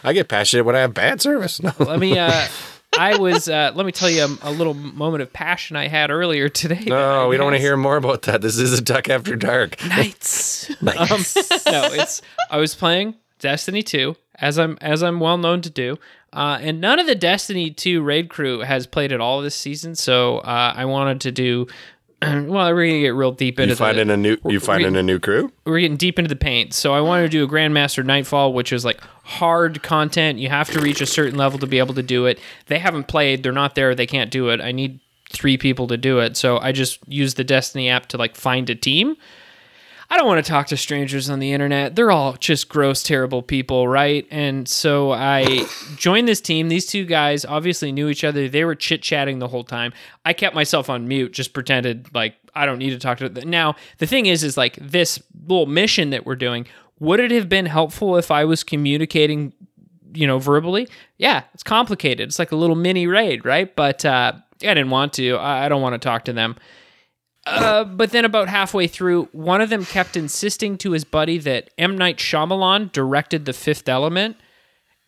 i 0.04 0.12
get 0.12 0.26
passionate 0.26 0.64
when 0.64 0.74
i 0.74 0.80
have 0.80 0.92
bad 0.94 1.20
service 1.20 1.62
no 1.62 1.70
let 1.78 2.00
me 2.00 2.18
uh 2.18 2.46
i 2.98 3.16
was 3.16 3.48
uh 3.48 3.70
let 3.74 3.84
me 3.86 3.92
tell 3.92 4.08
you 4.10 4.22
a, 4.24 4.48
a 4.48 4.50
little 4.50 4.74
moment 4.74 5.22
of 5.22 5.32
passion 5.32 5.76
i 5.76 5.86
had 5.86 6.10
earlier 6.10 6.48
today 6.48 6.82
no 6.86 7.28
we 7.28 7.36
don't 7.36 7.44
want 7.44 7.54
to 7.54 7.60
hear 7.60 7.76
more 7.76 7.96
about 7.98 8.22
that 8.22 8.40
this 8.40 8.56
is 8.58 8.76
a 8.76 8.82
Tuck 8.82 9.08
after 9.08 9.36
dark 9.36 9.76
nights 9.86 10.68
um, 10.70 11.20
no 11.66 11.84
it's 11.92 12.22
i 12.50 12.56
was 12.56 12.74
playing 12.74 13.14
destiny 13.38 13.82
2 13.82 14.16
as 14.36 14.58
i'm 14.58 14.76
as 14.80 15.02
i'm 15.02 15.20
well 15.20 15.36
known 15.38 15.60
to 15.60 15.70
do 15.70 15.98
uh, 16.32 16.58
and 16.60 16.80
none 16.80 16.98
of 16.98 17.06
the 17.06 17.14
Destiny 17.14 17.70
2 17.70 18.02
raid 18.02 18.28
crew 18.28 18.60
has 18.60 18.86
played 18.86 19.12
at 19.12 19.20
all 19.20 19.40
this 19.40 19.54
season, 19.54 19.94
so 19.94 20.38
uh, 20.38 20.72
I 20.76 20.84
wanted 20.84 21.20
to 21.22 21.32
do. 21.32 21.66
Well, 22.20 22.74
we're 22.74 22.88
gonna 22.88 23.00
get 23.00 23.14
real 23.14 23.30
deep 23.30 23.60
into 23.60 23.68
you 23.68 23.74
the, 23.76 23.78
finding 23.78 24.10
a 24.10 24.16
new 24.16 24.36
you 24.46 24.58
finding 24.58 24.96
a 24.96 25.04
new 25.04 25.20
crew 25.20 25.52
we're 25.64 25.78
getting 25.78 25.96
deep 25.96 26.18
into 26.18 26.28
the 26.28 26.34
paint. 26.34 26.74
So 26.74 26.92
I 26.92 27.00
wanted 27.00 27.22
to 27.22 27.28
do 27.28 27.44
a 27.44 27.46
Grandmaster 27.48 28.04
Nightfall, 28.04 28.52
which 28.54 28.72
is 28.72 28.84
like 28.84 29.00
hard 29.22 29.84
content. 29.84 30.40
You 30.40 30.48
have 30.48 30.68
to 30.70 30.80
reach 30.80 31.00
a 31.00 31.06
certain 31.06 31.38
level 31.38 31.60
to 31.60 31.66
be 31.68 31.78
able 31.78 31.94
to 31.94 32.02
do 32.02 32.26
it. 32.26 32.40
They 32.66 32.80
haven't 32.80 33.06
played, 33.06 33.44
they're 33.44 33.52
not 33.52 33.76
there, 33.76 33.94
they 33.94 34.06
can't 34.06 34.32
do 34.32 34.48
it. 34.48 34.60
I 34.60 34.72
need 34.72 34.98
three 35.30 35.56
people 35.56 35.86
to 35.86 35.96
do 35.96 36.18
it. 36.18 36.36
So 36.36 36.58
I 36.58 36.72
just 36.72 36.98
use 37.06 37.34
the 37.34 37.44
Destiny 37.44 37.88
app 37.88 38.06
to 38.06 38.16
like 38.16 38.34
find 38.34 38.68
a 38.68 38.74
team. 38.74 39.16
I 40.10 40.16
don't 40.16 40.26
want 40.26 40.42
to 40.42 40.50
talk 40.50 40.68
to 40.68 40.76
strangers 40.76 41.28
on 41.28 41.38
the 41.38 41.52
internet. 41.52 41.94
They're 41.94 42.10
all 42.10 42.32
just 42.34 42.70
gross, 42.70 43.02
terrible 43.02 43.42
people, 43.42 43.86
right? 43.86 44.26
And 44.30 44.66
so 44.66 45.12
I 45.12 45.66
joined 45.96 46.26
this 46.26 46.40
team. 46.40 46.68
These 46.70 46.86
two 46.86 47.04
guys 47.04 47.44
obviously 47.44 47.92
knew 47.92 48.08
each 48.08 48.24
other. 48.24 48.48
They 48.48 48.64
were 48.64 48.74
chit 48.74 49.02
chatting 49.02 49.38
the 49.38 49.48
whole 49.48 49.64
time. 49.64 49.92
I 50.24 50.32
kept 50.32 50.54
myself 50.54 50.88
on 50.88 51.08
mute, 51.08 51.32
just 51.32 51.52
pretended 51.52 52.08
like 52.14 52.36
I 52.54 52.64
don't 52.64 52.78
need 52.78 52.90
to 52.90 52.98
talk 52.98 53.18
to 53.18 53.28
them. 53.28 53.50
Now, 53.50 53.76
the 53.98 54.06
thing 54.06 54.26
is, 54.26 54.42
is 54.42 54.56
like 54.56 54.76
this 54.76 55.22
little 55.46 55.66
mission 55.66 56.10
that 56.10 56.24
we're 56.24 56.36
doing, 56.36 56.66
would 56.98 57.20
it 57.20 57.30
have 57.30 57.50
been 57.50 57.66
helpful 57.66 58.16
if 58.16 58.30
I 58.30 58.46
was 58.46 58.64
communicating, 58.64 59.52
you 60.14 60.26
know, 60.26 60.38
verbally? 60.38 60.88
Yeah, 61.18 61.42
it's 61.52 61.62
complicated. 61.62 62.28
It's 62.28 62.38
like 62.38 62.50
a 62.50 62.56
little 62.56 62.76
mini 62.76 63.06
raid, 63.06 63.44
right? 63.44 63.76
But 63.76 64.06
uh, 64.06 64.32
I 64.62 64.74
didn't 64.74 64.90
want 64.90 65.12
to. 65.14 65.36
I 65.36 65.66
I 65.66 65.68
don't 65.68 65.82
want 65.82 65.94
to 65.94 65.98
talk 65.98 66.24
to 66.24 66.32
them. 66.32 66.56
Uh, 67.48 67.84
but 67.84 68.10
then 68.10 68.24
about 68.24 68.48
halfway 68.48 68.86
through, 68.86 69.24
one 69.32 69.60
of 69.60 69.70
them 69.70 69.84
kept 69.84 70.16
insisting 70.16 70.76
to 70.78 70.92
his 70.92 71.04
buddy 71.04 71.38
that 71.38 71.70
M. 71.78 71.96
Night 71.96 72.18
Shyamalan 72.18 72.92
directed 72.92 73.44
The 73.44 73.52
Fifth 73.52 73.88
Element. 73.88 74.36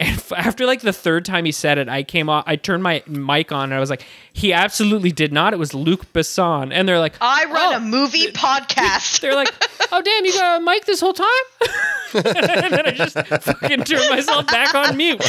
And 0.00 0.16
f- 0.16 0.32
after 0.32 0.64
like 0.64 0.80
the 0.80 0.94
third 0.94 1.26
time 1.26 1.44
he 1.44 1.52
said 1.52 1.76
it, 1.76 1.86
I 1.88 2.02
came 2.02 2.30
off. 2.30 2.44
I 2.46 2.56
turned 2.56 2.82
my 2.82 3.02
mic 3.06 3.52
on 3.52 3.64
and 3.64 3.74
I 3.74 3.80
was 3.80 3.90
like, 3.90 4.02
"He 4.32 4.50
absolutely 4.50 5.12
did 5.12 5.30
not." 5.30 5.52
It 5.52 5.58
was 5.58 5.74
Luc 5.74 6.10
Besson, 6.14 6.72
and 6.72 6.88
they're 6.88 6.98
like, 6.98 7.16
I 7.20 7.44
run 7.44 7.74
"Oh." 7.74 7.76
a 7.76 7.80
movie 7.80 8.28
podcast. 8.32 9.20
They're 9.20 9.34
like, 9.34 9.52
"Oh 9.92 10.00
damn, 10.00 10.24
you 10.24 10.32
got 10.32 10.62
a 10.62 10.64
mic 10.64 10.86
this 10.86 11.00
whole 11.00 11.12
time?" 11.12 11.26
and 12.14 12.24
then 12.24 12.86
I 12.86 12.90
just 12.92 13.14
fucking 13.14 13.84
turned 13.84 14.08
myself 14.10 14.46
back 14.46 14.74
on 14.74 14.96
mute. 14.96 15.20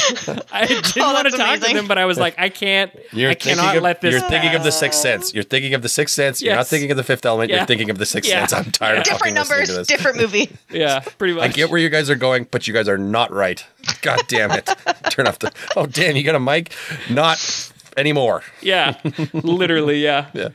I 0.52 0.64
oh, 0.64 0.68
didn't 0.68 0.98
Oh, 1.00 1.14
want 1.14 1.26
to 1.28 1.32
that's 1.32 1.36
talk 1.36 1.48
to 1.50 1.58
amazing. 1.58 1.76
them, 1.76 1.88
but 1.88 1.98
I 1.98 2.06
was 2.06 2.18
like, 2.18 2.36
"I 2.40 2.48
can't. 2.48 2.92
You're 3.12 3.30
I 3.32 3.34
thinking 3.34 3.56
cannot 3.58 3.76
of, 3.76 3.84
let 3.84 4.00
this." 4.02 4.14
You're 4.14 4.30
thinking 4.30 4.56
of 4.56 4.64
the 4.64 4.72
Sixth 4.72 5.00
Sense. 5.02 5.34
You're 5.34 5.44
thinking 5.44 5.74
of 5.74 5.82
the 5.82 5.90
Sixth 5.90 6.16
Sense. 6.16 6.42
You're 6.42 6.56
not 6.56 6.68
thinking 6.68 6.92
of 6.92 6.98
the 6.98 7.04
Fifth 7.04 7.26
Element. 7.26 7.50
Yeah. 7.50 7.58
You're 7.58 7.66
thinking 7.66 7.90
of 7.90 7.98
the 7.98 8.06
Sixth 8.06 8.30
Yeah. 8.30 8.46
Sense. 8.46 8.68
I'm 8.68 8.72
tired 8.72 9.00
of 9.00 9.04
different 9.04 9.36
numbers, 9.36 9.68
to 9.68 9.74
this. 9.76 9.88
different 9.88 10.18
movie. 10.18 10.50
Yeah, 10.72 11.00
pretty 11.18 11.34
much. 11.34 11.44
I 11.44 11.48
get 11.50 11.70
where 11.70 11.80
you 11.80 11.90
guys 11.90 12.10
are 12.10 12.16
going, 12.16 12.48
but 12.50 12.68
you 12.68 12.74
guys 12.74 12.88
are 12.88 12.98
not 12.98 13.32
right. 13.34 13.66
God 14.02 14.22
damn 14.28 14.52
it! 14.52 14.70
Turn 15.10 15.28
off 15.28 15.40
the. 15.40 15.52
Oh 15.76 15.86
damn! 15.86 16.16
You 16.16 16.24
got 16.24 16.36
a 16.36 16.40
mic? 16.40 16.72
Not 17.10 17.72
anymore. 17.98 18.44
Yeah, 18.62 18.98
literally. 19.34 20.04
Yeah. 20.04 20.28
Yeah. 20.34 20.50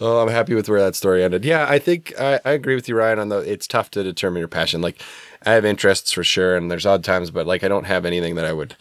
oh, 0.00 0.18
I'm 0.22 0.28
happy 0.28 0.54
with 0.54 0.68
where 0.68 0.80
that 0.80 0.94
story 0.94 1.24
ended. 1.24 1.44
Yeah, 1.44 1.66
I 1.68 1.78
think 1.78 2.12
I, 2.20 2.40
I 2.44 2.50
agree 2.52 2.74
with 2.74 2.88
you, 2.88 2.96
Ryan. 2.96 3.18
On 3.18 3.28
the, 3.30 3.38
it's 3.38 3.66
tough 3.66 3.90
to 3.92 4.02
determine 4.02 4.38
your 4.40 4.48
passion. 4.48 4.80
Like, 4.80 5.00
I 5.46 5.52
have 5.52 5.64
interests 5.64 6.12
for 6.12 6.22
sure, 6.24 6.56
and 6.56 6.70
there's 6.70 6.86
odd 6.86 7.04
times, 7.04 7.30
but 7.30 7.46
like, 7.46 7.64
I 7.64 7.68
don't 7.68 7.84
have 7.84 8.04
anything 8.04 8.34
that 8.34 8.44
I 8.44 8.52
would. 8.52 8.76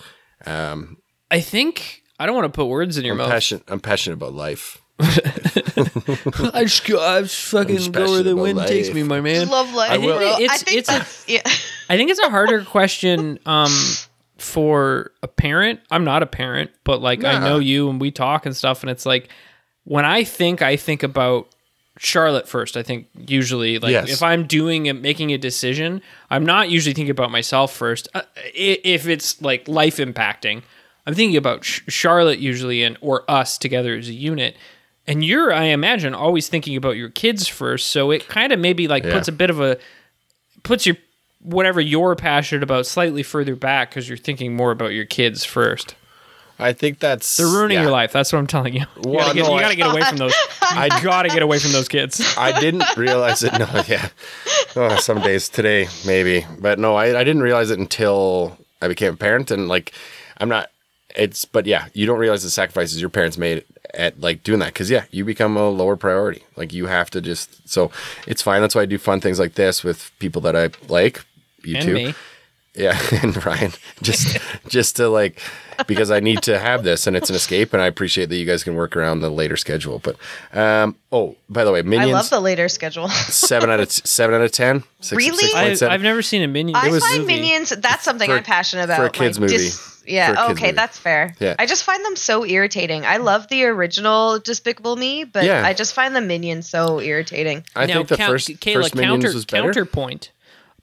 Um, 0.45 0.97
I 1.32 1.39
think 1.39 2.04
I 2.19 2.26
don't 2.26 2.36
want 2.36 2.45
to 2.52 2.56
put 2.56 2.65
words 2.65 2.97
in 2.97 3.06
your 3.06 3.13
I'm 3.13 3.19
mouth. 3.19 3.30
passionate. 3.30 3.63
I'm 3.69 3.80
passionate 3.80 4.15
about 4.15 4.34
life. 4.34 4.82
I 4.99 6.63
just, 6.63 6.86
go, 6.86 6.99
I 7.01 7.21
just 7.21 7.36
fucking 7.49 7.91
go 7.91 8.12
where 8.12 8.23
the 8.23 8.32
about 8.34 8.41
wind 8.41 8.60
takes 8.67 8.93
me, 8.93 9.03
my 9.03 9.21
man. 9.21 9.47
Love 9.49 9.73
life. 9.73 9.91
I 9.91 9.97
will- 9.97 10.17
Well, 10.17 10.36
I 10.38 10.41
It's- 10.41 10.63
think 10.63 10.77
it's 10.77 10.89
a- 10.89 11.32
yeah. 11.32 11.41
I 11.89 11.97
think 11.97 12.12
it's 12.12 12.19
a 12.19 12.29
harder 12.29 12.63
question 12.63 13.39
um, 13.45 13.71
for 14.38 15.12
a 15.21 15.27
parent. 15.27 15.79
I'm 15.91 16.03
not 16.06 16.23
a 16.23 16.27
parent, 16.27 16.71
but 16.84 17.01
like 17.01 17.23
I 17.23 17.39
know 17.39 17.60
you 17.60 17.89
and 17.89 17.99
we 17.99 18.12
talk 18.12 18.45
and 18.45 18.56
stuff, 18.56 18.82
and 18.84 18.89
it's 18.89 19.06
like 19.06 19.29
when 19.84 20.06
I 20.06 20.23
think, 20.23 20.62
I 20.62 20.75
think 20.77 21.03
about 21.03 21.49
Charlotte 21.97 22.47
first. 22.47 22.77
I 22.77 22.84
think 22.84 23.08
usually, 23.27 23.79
like 23.79 23.91
Yes. 23.91 24.10
if 24.10 24.23
I'm 24.23 24.47
doing 24.47 24.88
and 24.88 25.01
making 25.01 25.32
a 25.32 25.38
decision, 25.38 26.01
I'm 26.29 26.45
not 26.45 26.69
usually 26.69 26.93
thinking 26.93 27.12
about 27.12 27.32
myself 27.32 27.73
first. 27.73 28.08
Uh, 28.13 28.21
if 28.56 29.08
it's 29.08 29.41
like 29.41 29.67
life 29.67 29.97
impacting, 29.97 30.63
I'm 31.06 31.13
thinking 31.13 31.38
about 31.38 31.65
Charlotte 31.65 32.39
usually 32.39 32.82
and 32.84 32.97
or 33.01 33.29
us 33.29 33.58
together 33.58 33.95
as 33.95 34.08
a 34.08 34.13
unit. 34.13 34.56
And 35.08 35.24
you're, 35.24 35.52
I 35.54 35.66
imagine, 35.66 36.13
always 36.13 36.48
thinking 36.48 36.78
about 36.78 36.96
your 36.96 37.10
kids 37.10 37.48
first. 37.48 37.88
So 37.88 38.12
it 38.12 38.28
kind 38.30 38.54
of 38.54 38.60
maybe 38.60 38.88
like 38.88 39.04
Yeah. 39.04 39.13
puts 39.13 39.28
a 39.28 39.32
bit 39.34 39.50
of 39.50 39.60
a 39.60 39.78
puts 40.63 40.86
your 40.86 40.96
whatever 41.42 41.82
you're 41.82 42.16
passionate 42.16 42.63
about 42.63 42.86
slightly 42.86 43.22
further 43.22 43.56
back 43.56 43.89
because 43.89 44.08
you're 44.08 44.18
thinking 44.18 44.56
more 44.56 44.72
about 44.72 44.94
your 44.94 45.04
kids 45.06 45.44
first. 45.44 45.96
I 46.60 46.72
think 46.72 47.00
that's 47.00 47.36
They're 47.36 47.48
ruining 47.48 47.76
yeah. 47.76 47.82
your 47.82 47.92
life. 47.92 48.13
That's 48.13 48.32
what 48.32 48.39
I'm 48.39 48.48
telling 48.48 48.76
you. 48.76 48.86
You, 49.04 49.10
Well, 49.12 49.26
gotta, 49.26 49.34
get, 49.36 49.44
no, 49.44 49.50
you 49.50 49.56
I- 49.56 49.62
gotta 49.62 49.76
get 49.76 49.92
away 49.92 50.02
from 50.04 50.18
those. 50.18 50.34
I 50.62 50.88
gotta 51.04 51.28
get 51.30 51.42
away 51.42 51.60
from 51.60 51.74
those 51.74 51.89
kids. 51.89 52.36
I 52.38 52.58
didn't 52.60 52.86
realize 52.96 53.44
it. 53.44 53.52
No, 53.54 53.68
yeah. 53.88 54.08
Oh, 54.76 54.96
some 54.98 55.20
days 55.22 55.50
today, 55.50 55.88
maybe. 56.06 56.46
But 56.60 56.80
no, 56.80 56.96
I, 56.96 57.20
I 57.20 57.24
didn't 57.26 57.42
realize 57.42 57.72
it 57.72 57.80
until 57.80 58.58
I 58.82 58.88
became 58.88 59.13
a 59.13 59.18
parent. 59.18 59.52
And 59.52 59.68
like, 59.68 59.92
I'm 60.38 60.48
not, 60.48 60.70
it's, 61.16 61.44
but 61.44 61.66
yeah, 61.66 61.88
you 61.94 62.06
don't 62.06 62.20
realize 62.20 62.44
the 62.44 62.50
sacrifices 62.50 63.02
your 63.02 63.10
parents 63.10 63.38
made 63.38 63.66
at 63.93 64.19
like 64.19 64.43
doing 64.43 64.60
that. 64.60 64.73
Cause 64.73 64.89
yeah, 64.89 65.06
you 65.12 65.23
become 65.25 65.56
a 65.58 65.69
lower 65.69 65.95
priority. 65.95 66.43
Like, 66.56 66.73
you 66.73 66.88
have 66.88 67.10
to 67.12 67.21
just, 67.21 67.67
so 67.69 67.91
it's 68.27 68.41
fine. 68.41 68.62
That's 68.62 68.75
why 68.75 68.82
I 68.82 68.86
do 68.86 68.97
fun 68.97 69.19
things 69.21 69.39
like 69.39 69.53
this 69.56 69.84
with 69.84 70.12
people 70.19 70.41
that 70.43 70.56
I 70.56 70.69
like. 70.88 71.23
You 71.63 71.77
And 71.77 71.86
too. 71.86 71.93
me. 71.93 72.13
Yeah, 72.75 72.99
and 73.21 73.45
Ryan, 73.45 73.71
just 74.01 74.36
just 74.67 74.95
to 74.95 75.08
like 75.08 75.39
because 75.86 76.10
I 76.10 76.19
need 76.19 76.41
to 76.41 76.58
have 76.58 76.84
this 76.84 77.06
and 77.06 77.15
it's 77.15 77.29
an 77.29 77.36
escape, 77.36 77.71
and 77.71 77.79
I 77.84 77.86
appreciate 77.86 78.29
that 78.29 78.36
you 78.36 78.47
guys 78.47 78.63
can 78.63 78.73
work 78.73 78.95
around 78.97 79.19
the 79.19 79.29
later 79.29 79.56
schedule. 79.58 79.99
But 79.99 80.15
um, 80.58 80.95
oh, 81.12 81.36
by 81.49 81.65
the 81.65 81.71
way, 81.71 81.84
minions 81.84 82.10
I 82.10 82.13
love 82.13 82.29
the 82.32 82.39
later 82.39 82.67
schedule. 82.69 83.08
seven 83.10 83.69
out 83.69 83.79
of 83.79 83.89
t- 83.89 84.01
seven 84.06 84.34
out 84.34 84.41
of 84.41 84.51
ten. 84.51 84.84
Six, 85.01 85.15
Really? 85.23 85.53
I, 85.53 85.69
6.7. 85.73 85.88
I've 85.89 86.01
never 86.01 86.23
seen 86.23 86.41
a 86.41 86.47
minion. 86.47 86.75
I 86.75 86.89
find 86.99 87.19
movie. 87.21 87.36
minions. 87.36 87.69
That's 87.69 88.03
something 88.03 88.27
For- 88.27 88.38
I'm 88.38 88.43
passionate 88.43 88.86
about. 88.86 88.97
for 88.97 89.06
a 89.06 89.10
kids 89.12 89.38
like, 89.38 89.51
movie. 89.51 89.63
dis- 89.65 89.92
yeah. 90.06 90.28
For 90.28 90.34
a 90.34 90.36
kids 90.48 90.52
okay, 90.60 90.66
movie. 90.68 90.76
that's 90.76 90.98
fair. 91.00 91.36
Yeah. 91.39 91.56
I 91.60 91.66
just 91.66 91.84
find 91.84 92.04
them 92.06 92.16
so 92.16 92.46
irritating. 92.46 93.06
I 93.06 93.18
love 93.18 93.48
the 93.50 93.66
original 93.66 94.39
Despicable 94.39 94.96
Me, 94.96 95.24
but 95.24 95.46
Yeah. 95.46 95.66
I 95.66 95.74
just 95.74 95.94
find 95.94 96.16
the 96.16 96.22
minions 96.22 96.70
so 96.70 97.00
irritating. 97.00 97.63
I 97.76 97.86
now, 97.86 97.94
think 97.96 98.08
the 98.10 98.18
count- 98.18 98.32
first 98.32 98.48
Kayla, 98.50 98.74
first 98.74 98.96
Minions 98.96 99.24
counter, 99.24 99.36
was 99.36 99.46
better. 99.46 99.63
counterpoint. 99.63 100.32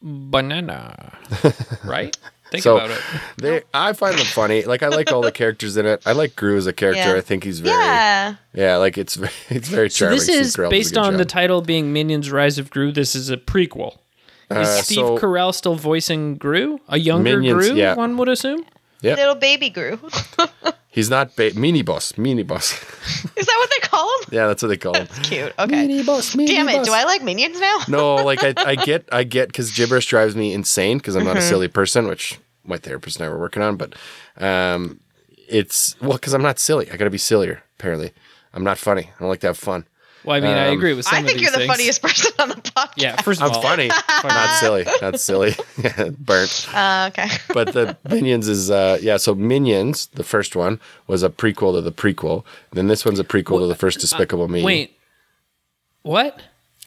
Banana. 0.02 1.12
right? 1.84 2.16
Think 2.50 2.62
So- 2.64 2.76
about 2.76 2.90
it. 2.90 3.00
They, 3.36 3.62
I 3.72 3.92
find 3.92 4.18
them 4.18 4.26
funny. 4.26 4.62
Like 4.64 4.82
I 4.82 4.88
like 4.88 5.12
all 5.12 5.20
the 5.22 5.30
characters 5.42 5.76
in 5.76 5.86
it. 5.86 6.02
I 6.06 6.12
like 6.12 6.34
Gru 6.36 6.56
as 6.56 6.66
a 6.66 6.72
character. 6.72 7.00
Yeah. 7.12 7.16
I 7.16 7.20
think 7.20 7.44
he's 7.44 7.60
very 7.60 7.76
yeah. 7.76 8.34
Yeah. 8.54 8.76
like 8.76 8.98
it's 8.98 9.16
it's 9.48 9.68
very 9.68 9.88
So 9.90 10.06
charming. 10.06 10.16
this 10.18 10.24
Steve 10.26 10.40
is 10.40 10.56
Carell 10.56 10.70
based 10.70 10.94
good 10.94 11.00
on 11.04 11.16
the 11.16 11.24
title 11.24 11.62
being 11.62 11.92
Minions: 11.92 12.30
Rise 12.32 12.58
of 12.58 12.70
Gru. 12.70 12.90
This 12.92 13.14
is 13.14 13.30
a 13.30 13.36
prequel. 13.36 13.98
Is 14.50 14.56
Uh, 14.56 14.82
Steve 14.82 14.96
so- 14.96 15.18
Carell 15.18 15.54
still 15.54 15.76
voicing 15.76 16.34
Gru? 16.36 16.80
A 16.88 16.98
younger 16.98 17.36
Minions, 17.38 17.68
Gru, 17.68 17.76
yeah. 17.76 17.94
one 17.94 18.16
would 18.16 18.28
assume. 18.28 18.64
Yep. 19.02 19.16
Little 19.18 19.34
baby 19.34 19.70
Gru. 19.70 19.98
He's 20.92 21.08
not 21.08 21.36
ba- 21.36 21.52
mini 21.54 21.82
boss, 21.82 22.18
mini 22.18 22.42
boss. 22.42 22.72
Is 23.36 23.46
that 23.46 23.56
what 23.58 23.70
they 23.70 23.86
call 23.88 24.04
him? 24.20 24.28
yeah, 24.32 24.46
that's 24.48 24.62
what 24.62 24.68
they 24.68 24.76
call 24.76 24.94
him. 24.94 25.06
Cute. 25.22 25.52
Okay. 25.58 25.86
Mini 25.86 26.02
boss, 26.02 26.34
mini 26.34 26.52
Damn 26.52 26.68
it. 26.68 26.84
Do 26.84 26.92
I 26.92 27.04
like 27.04 27.22
minions 27.22 27.60
now? 27.60 27.78
No, 27.88 28.16
like 28.16 28.42
I, 28.42 28.54
I 28.56 28.74
get, 28.74 29.08
I 29.12 29.22
get, 29.24 29.48
because 29.48 29.70
gibberish 29.70 30.06
drives 30.06 30.34
me 30.34 30.52
insane 30.52 30.98
because 30.98 31.14
I'm 31.16 31.24
not 31.24 31.30
Mm-hmm. 31.36 31.38
a 31.38 31.48
silly 31.48 31.68
person, 31.68 32.08
which 32.08 32.38
my 32.64 32.76
therapist 32.76 33.18
and 33.18 33.26
I 33.26 33.28
were 33.30 33.38
working 33.38 33.62
on. 33.62 33.76
But 33.76 33.94
um, 34.38 35.00
it's 35.48 35.96
well, 36.00 36.14
because 36.14 36.34
I'm 36.34 36.42
not 36.42 36.58
silly. 36.58 36.90
I 36.90 36.96
got 36.96 37.04
to 37.04 37.10
be 37.10 37.18
sillier. 37.18 37.62
Apparently, 37.78 38.12
I'm 38.52 38.64
not 38.64 38.76
funny. 38.78 39.10
I 39.16 39.18
don't 39.20 39.28
like 39.28 39.40
to 39.40 39.46
have 39.46 39.58
fun. 39.58 39.86
Well, 40.24 40.36
I 40.36 40.40
mean, 40.40 40.50
I 40.56 40.68
Um, 40.68 40.76
agree 40.76 40.92
with 40.92 41.06
some 41.06 41.16
I 41.16 41.20
of 41.20 41.26
think 41.26 41.38
these 41.38 41.42
you're 41.44 41.52
the 41.52 41.58
things. 41.58 41.70
funniest 41.72 42.02
person 42.02 42.32
on 42.38 42.48
the 42.50 42.54
podcast. 42.56 42.92
Yeah, 42.96 43.20
first 43.22 43.40
of 43.40 43.48
I'm 43.50 43.56
all, 43.56 43.62
funny, 43.62 43.88
not 44.24 44.60
silly. 44.60 44.84
Not 45.00 45.18
silly. 45.18 45.54
Burnt. 46.18 46.68
Uh, 46.74 47.10
okay. 47.12 47.28
But 47.54 47.72
the 47.72 47.96
Minions 48.08 48.46
is 48.48 48.70
uh, 48.70 48.98
yeah. 49.00 49.16
So 49.16 49.34
Minions, 49.34 50.06
the 50.08 50.24
first 50.24 50.54
one 50.54 50.78
was 51.06 51.22
a 51.22 51.30
prequel 51.30 51.74
to 51.74 51.80
the 51.80 51.92
prequel. 51.92 52.44
Then 52.72 52.88
this 52.88 53.04
one's 53.04 53.18
a 53.18 53.24
prequel 53.24 53.60
to 53.60 53.66
the 53.66 53.74
first 53.74 54.00
Despicable 54.00 54.48
Me. 54.48 54.62
Wait, 54.62 54.96
what? 56.02 56.42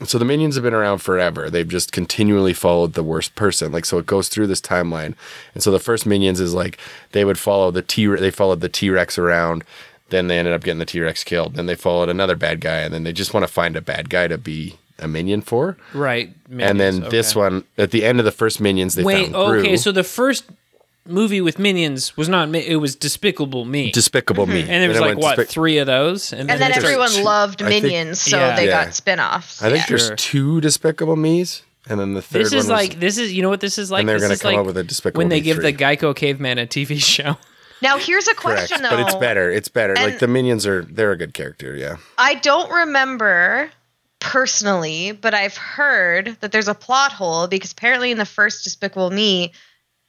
So 0.06 0.18
the 0.18 0.26
minions 0.26 0.56
have 0.56 0.64
been 0.64 0.74
around 0.74 0.98
forever. 1.00 1.50
They've 1.50 1.68
just 1.68 1.92
continually 1.92 2.54
followed 2.54 2.94
the 2.94 3.04
worst 3.04 3.36
person. 3.36 3.72
Like 3.72 3.86
so, 3.86 4.00
it 4.00 4.06
goes 4.08 4.28
through 4.28 4.48
this 4.48 4.60
timeline. 4.60 5.14
And 5.54 5.62
so 5.64 5.72
the 5.72 5.80
first 5.80 6.06
minions 6.06 6.40
is 6.42 6.54
like 6.54 6.78
they 7.12 7.24
would 7.24 7.38
follow 7.38 7.70
the 7.72 7.84
T. 7.84 8.08
They 8.08 8.32
followed 8.32 8.60
the 8.62 8.70
T 8.70 8.90
Rex 8.90 9.18
around. 9.18 9.64
Then 10.14 10.28
they 10.28 10.38
ended 10.38 10.54
up 10.54 10.64
getting 10.64 10.78
the 10.78 10.86
T 10.86 11.00
Rex 11.02 11.24
killed. 11.24 11.56
Then 11.56 11.66
they 11.66 11.74
followed 11.74 12.08
another 12.08 12.36
bad 12.36 12.62
guy, 12.62 12.82
and 12.82 12.94
then 12.94 13.04
they 13.04 13.12
just 13.14 13.34
want 13.34 13.44
to 13.46 13.52
find 13.52 13.76
a 13.76 13.82
bad 13.82 14.12
guy 14.12 14.28
to 14.28 14.38
be 14.38 14.76
a 15.00 15.08
minion 15.08 15.42
for. 15.42 15.76
Right. 15.92 16.32
and 16.52 16.80
then 16.80 16.96
Minions, 17.00 17.10
this 17.12 17.36
one 17.36 17.64
at 17.80 17.90
the 17.90 18.06
end 18.06 18.20
of 18.20 18.26
the 18.26 18.32
first 18.32 18.62
minions, 18.62 18.94
they 18.94 19.04
Wait, 19.04 19.32
found 19.32 19.52
Wait, 19.54 19.60
okay, 19.62 19.76
so 19.78 19.92
the 19.92 20.04
first 20.04 20.46
movie 21.08 21.42
with 21.42 21.58
Minions 21.58 22.16
was 22.16 22.30
not. 22.30 22.48
Mi- 22.48 22.66
It 22.66 22.76
was 22.76 22.96
Despicable 22.96 23.66
Me. 23.66 23.92
Despicable 23.92 24.46
Me. 24.46 24.60
and 24.70 24.70
there 24.70 24.88
was 24.88 25.00
it 25.00 25.02
like 25.02 25.18
what 25.18 25.38
Despic- 25.40 25.48
three 25.50 25.80
of 25.80 25.88
those, 25.88 26.32
And 26.32 26.48
then 26.48 26.60
there's 26.60 26.78
everyone 26.78 27.10
two- 27.10 27.24
loved 27.24 27.64
I 27.64 27.70
think- 27.70 27.84
minions, 27.86 28.22
so 28.22 28.38
Yeah. 28.38 28.56
they 28.56 28.68
Yeah. 28.68 28.86
got 28.86 28.94
spin 28.94 29.20
offs. 29.20 29.64
I 29.64 29.72
think 29.72 29.88
there's 29.88 30.06
Sure. 30.06 30.16
two 30.16 30.62
Despicable 30.62 31.16
Me's, 31.16 31.64
and 31.90 32.00
then 32.00 32.14
the 32.14 32.22
third 32.22 32.42
This 32.46 32.52
one 32.52 32.60
is 32.60 32.66
was, 32.66 32.70
like 32.70 33.00
this 33.00 33.18
is 33.18 33.34
you 33.34 33.42
know 33.42 33.50
what 33.50 33.62
this 33.62 33.78
is 33.80 33.90
like. 33.90 34.02
And 34.02 34.10
they're 34.10 34.18
This 34.18 34.24
gonna 34.26 34.34
is 34.36 34.42
come 34.42 34.52
like 34.52 34.60
up 34.60 34.66
with 34.68 34.78
a 34.78 34.84
Despicable 34.84 35.18
when 35.18 35.30
they 35.30 35.38
Me 35.38 35.42
give 35.42 35.62
the 35.62 35.74
Geico 35.74 36.16
Caveman 36.16 36.60
a 36.60 36.68
TV 36.68 37.00
show. 37.02 37.36
Now, 37.84 37.98
here's 37.98 38.28
a 38.28 38.34
question 38.34 38.42
correct, 38.56 38.70
question, 38.70 38.84
though. 38.84 38.90
but 39.04 39.08
it's 39.08 39.16
better. 39.16 39.52
It's 39.52 39.68
better. 39.68 39.94
like 39.96 40.20
the 40.20 40.28
minions 40.28 40.66
are 40.66 40.84
they're 40.86 41.12
a 41.12 41.18
good 41.18 41.34
character. 41.34 41.76
Yeah. 41.76 41.98
I 42.18 42.36
don't 42.36 42.72
remember 42.72 43.70
personally, 44.20 45.12
but 45.12 45.34
I've 45.34 45.58
heard 45.58 46.38
that 46.40 46.52
there's 46.52 46.68
a 46.70 46.74
plot 46.74 47.12
hole 47.12 47.48
because 47.48 47.72
apparently 47.74 48.10
in 48.12 48.18
the 48.18 48.26
first 48.26 48.64
Despicable 48.64 49.10
Me, 49.12 49.52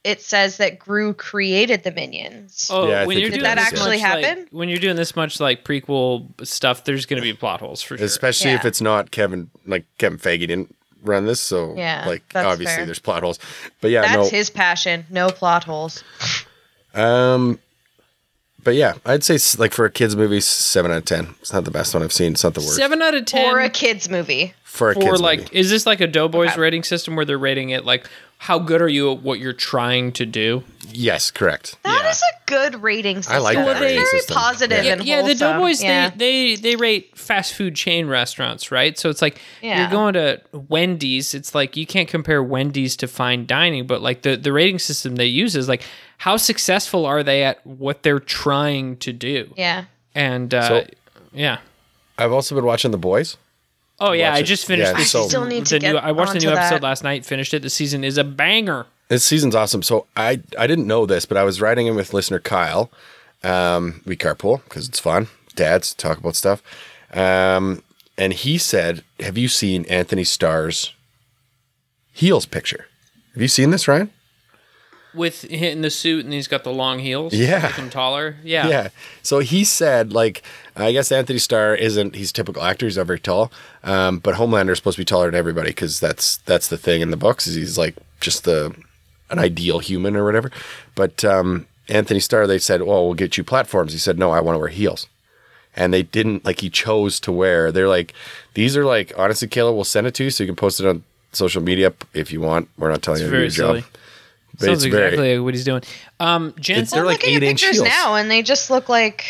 it 0.05 0.21
says 0.21 0.57
that 0.57 0.79
Gru 0.79 1.13
created 1.13 1.83
the 1.83 1.91
minions. 1.91 2.69
Oh, 2.71 2.87
Yeah, 2.87 3.05
when 3.05 3.17
you're 3.17 3.27
it 3.27 3.31
doing 3.31 3.41
Did 3.41 3.45
that 3.45 3.57
actually 3.57 3.97
much, 3.97 4.01
like- 4.13 4.23
happen? 4.23 4.47
when 4.51 4.69
you're 4.69 4.77
doing 4.79 4.95
this 4.95 5.15
much 5.15 5.39
like 5.39 5.63
prequel 5.65 6.27
stuff, 6.47 6.83
there's 6.85 7.05
going 7.05 7.21
to 7.21 7.23
be 7.23 7.33
plot 7.33 7.59
holes 7.59 7.81
for 7.81 7.97
sure. 7.97 8.05
especially 8.05 8.51
if 8.51 8.63
it's 8.65 8.81
not 8.81 9.11
Kevin 9.11 9.49
like 9.65 9.85
Kevin 9.97 10.17
Feige 10.19 10.39
didn't 10.47 10.75
run 11.03 11.25
this, 11.25 11.41
so 11.41 11.75
Yeah, 11.75 12.03
like 12.07 12.23
obviously 12.35 12.75
fair. 12.77 12.85
there's 12.85 12.99
plot 12.99 13.21
holes. 13.23 13.37
But 13.81 13.91
yeah, 13.91 14.01
That's 14.01 14.13
no, 14.15 14.29
his 14.29 14.49
passion. 14.49 15.05
No 15.09 15.27
plot 15.29 15.63
holes. 15.65 16.03
um, 16.93 17.59
but 18.65 18.75
yeah, 18.75 18.95
I'd 19.05 19.23
say 19.23 19.37
like 19.57 19.71
for 19.73 19.85
a 19.85 19.89
kids 19.89 20.17
movie, 20.17 20.41
seven 20.41 20.91
out 20.91 20.97
of 20.97 21.05
ten. 21.05 21.35
It's 21.39 21.53
not 21.53 21.63
the 21.63 21.71
best 21.71 21.93
one 21.93 22.03
I've 22.03 22.11
seen. 22.11 22.33
It's 22.33 22.43
not 22.43 22.53
the 22.53 22.59
worst 22.59 22.75
Seven 22.75 23.01
out 23.01 23.13
of 23.15 23.23
ten 23.25 23.49
for 23.49 23.59
a 23.61 23.69
kids 23.69 24.09
movie. 24.09 24.53
for 24.65 24.91
a 24.91 24.93
for 24.95 24.99
kids 25.01 25.21
like 25.21 25.39
movie. 25.39 25.57
is 25.57 25.69
this 25.69 25.85
like 25.85 26.01
a 26.01 26.07
Doughboys 26.07 26.49
Okay. 26.51 26.59
rating 26.59 26.83
system 26.83 27.15
where 27.15 27.23
they're 27.23 27.37
rating 27.37 27.69
it 27.69 27.85
like 27.85 28.09
how 28.39 28.59
good 28.59 28.81
are 28.81 28.89
you 28.89 29.13
at 29.13 29.21
what 29.21 29.39
you're 29.39 29.53
trying 29.53 30.11
to 30.11 30.25
do? 30.25 30.63
Yes, 30.91 31.31
correct. 31.31 31.77
That 31.83 32.05
is 32.11 32.21
Yeah. 32.21 32.37
a 32.39 32.49
good 32.71 32.81
rating 32.83 33.17
system. 33.17 33.35
I 33.35 33.39
like 33.39 33.57
that 33.57 33.65
That's 33.65 33.81
rating 33.81 33.97
very 33.97 34.19
system. 34.19 34.35
positive 34.35 34.83
Yeah. 34.85 34.93
and 34.93 35.03
yeah, 35.03 35.21
the. 35.21 35.35
Doughboys 35.35 35.83
yeah. 35.83 36.09
they, 36.09 36.55
they 36.55 36.61
they 36.61 36.75
rate 36.75 37.17
fast 37.17 37.53
food 37.53 37.75
chain 37.75 38.07
restaurants, 38.07 38.71
right? 38.71 38.97
So 38.97 39.09
it's 39.09 39.21
like 39.21 39.39
Yeah. 39.61 39.81
you're 39.81 39.89
going 39.91 40.13
to 40.13 40.41
Wendy's. 40.53 41.33
It's 41.33 41.53
like 41.55 41.75
you 41.77 41.85
can't 41.85 42.07
compare 42.07 42.41
Wendy's 42.43 42.95
to 42.97 43.07
fine 43.07 43.45
dining, 43.45 43.87
but 43.87 44.01
like 44.01 44.21
the 44.21 44.35
the 44.37 44.51
rating 44.53 44.79
system 44.79 45.15
they 45.15 45.25
use 45.25 45.55
is 45.55 45.67
like 45.69 45.83
how 46.19 46.37
successful 46.37 47.05
are 47.05 47.23
they 47.23 47.43
at 47.43 47.65
what 47.67 48.03
they're 48.03 48.19
trying 48.19 48.97
to 48.97 49.11
do? 49.13 49.53
yeah. 49.57 49.85
And 50.13 50.53
uh, 50.53 50.67
So- 50.67 50.87
yeah. 51.33 51.57
I've 52.17 52.31
also 52.31 52.55
been 52.55 52.63
watching 52.65 52.91
The 52.91 52.97
Boys. 52.97 53.35
Oh 53.99 54.11
yeah, 54.13 54.29
Watch 54.29 54.37
I 54.37 54.39
it. 54.39 54.43
just 54.43 54.65
finished. 54.65 54.91
Yeah, 54.91 54.97
the 54.97 55.05
so- 55.05 55.23
I 55.23 55.27
still 55.27 55.45
need 55.45 55.65
the 55.65 55.79
to 55.79 55.87
new, 55.87 55.93
get 55.93 56.03
I 56.03 56.11
watched 56.13 56.33
the 56.33 56.39
new 56.39 56.49
onto 56.49 56.59
episode 56.59 56.75
that. 56.75 56.83
last 56.83 57.03
night. 57.03 57.25
Finished 57.25 57.53
it. 57.53 57.61
The 57.61 57.69
season 57.69 58.03
is 58.03 58.17
a 58.17 58.23
banger. 58.23 58.85
This 59.07 59.23
season's 59.23 59.55
awesome. 59.55 59.83
So 59.83 60.07
I 60.15 60.41
I 60.57 60.67
didn't 60.67 60.87
know 60.87 61.05
this, 61.05 61.25
but 61.25 61.37
I 61.37 61.43
was 61.43 61.61
riding 61.61 61.87
in 61.87 61.95
with 61.95 62.13
listener 62.13 62.39
Kyle. 62.39 62.89
Um, 63.43 64.01
we 64.05 64.15
carpool 64.15 64.63
because 64.63 64.87
it's 64.87 64.99
fun. 64.99 65.27
Dads 65.55 65.93
talk 65.93 66.17
about 66.17 66.35
stuff. 66.35 66.63
Um, 67.13 67.83
and 68.17 68.33
he 68.33 68.57
said, 68.57 69.03
"Have 69.19 69.37
you 69.37 69.47
seen 69.47 69.85
Anthony 69.85 70.23
Starr's 70.23 70.93
heels 72.11 72.45
picture? 72.45 72.87
Have 73.33 73.41
you 73.41 73.47
seen 73.47 73.69
this, 73.71 73.87
Ryan?" 73.87 74.09
with 75.15 75.43
hitting 75.43 75.81
the 75.81 75.89
suit 75.89 76.25
and 76.25 76.33
he's 76.33 76.47
got 76.47 76.63
the 76.63 76.73
long 76.73 76.99
heels. 76.99 77.33
Yeah. 77.33 77.71
him 77.71 77.89
taller. 77.89 78.35
Yeah, 78.43 78.67
Yeah. 78.67 78.89
So 79.23 79.39
he 79.39 79.63
said, 79.63 80.13
like, 80.13 80.43
I 80.75 80.91
guess 80.91 81.11
Anthony 81.11 81.39
Starr 81.39 81.75
isn't. 81.75 82.15
He's 82.15 82.31
a 82.31 82.33
typical 82.33 82.61
actor. 82.63 82.85
He's 82.85 82.97
not 82.97 83.07
very 83.07 83.19
tall. 83.19 83.51
Um, 83.83 84.19
but 84.19 84.35
Homelander 84.35 84.71
is 84.71 84.77
supposed 84.77 84.95
to 84.97 85.01
be 85.01 85.05
taller 85.05 85.27
than 85.27 85.35
everybody 85.35 85.69
because 85.69 85.99
that's 85.99 86.37
that's 86.37 86.67
the 86.67 86.77
thing 86.77 87.01
in 87.01 87.11
the 87.11 87.17
books. 87.17 87.47
Is 87.47 87.55
he's 87.55 87.77
like 87.77 87.95
just 88.19 88.43
the 88.43 88.75
an 89.29 89.39
ideal 89.39 89.79
human 89.79 90.15
or 90.15 90.23
whatever. 90.25 90.51
But 90.95 91.23
um, 91.25 91.67
Anthony 91.89 92.19
Starr, 92.19 92.47
they 92.47 92.59
said, 92.59 92.81
"Well, 92.83 93.05
we'll 93.05 93.13
get 93.13 93.37
you 93.37 93.43
platforms." 93.43 93.93
He 93.93 93.99
said, 93.99 94.17
"No, 94.19 94.31
I 94.31 94.39
want 94.39 94.55
to 94.55 94.59
wear 94.59 94.69
heels." 94.69 95.07
And 95.77 95.93
they 95.93 96.03
didn't 96.03 96.45
like. 96.45 96.61
He 96.61 96.69
chose 96.69 97.19
to 97.21 97.31
wear. 97.33 97.69
They're 97.71 97.89
like, 97.89 98.13
these 98.53 98.77
are 98.77 98.85
like. 98.85 99.11
Honestly, 99.17 99.47
Kayla, 99.47 99.73
we'll 99.75 99.83
send 99.83 100.07
it 100.07 100.13
to 100.15 100.23
you 100.23 100.29
so 100.29 100.43
you 100.43 100.47
can 100.47 100.55
post 100.55 100.79
it 100.79 100.87
on 100.87 101.03
social 101.33 101.61
media 101.61 101.91
if 102.13 102.31
you 102.31 102.39
want. 102.39 102.69
We're 102.77 102.89
not 102.91 103.01
telling 103.01 103.19
It's 103.21 103.25
you 103.25 103.29
to 103.29 103.31
do 103.31 103.35
very 103.37 103.43
your 103.43 103.51
silly. 103.51 103.81
job. 103.81 103.89
But 104.57 104.65
Sounds 104.67 104.85
it's 104.85 104.93
very- 104.93 105.07
exactly 105.07 105.39
what 105.39 105.53
he's 105.53 105.65
doing. 105.65 105.81
Um, 106.21 106.53
Jensen, 106.57 106.95
They're 106.95 107.03
I'm 107.03 107.07
like 107.07 107.21
looking 107.23 107.35
at 107.35 107.41
8-inch 107.41 107.59
pictures 107.61 107.75
heels. 107.75 107.89
now, 107.89 108.15
and 108.15 108.31
they 108.31 108.41
just 108.41 108.69
look 108.69 108.87
like 108.87 109.25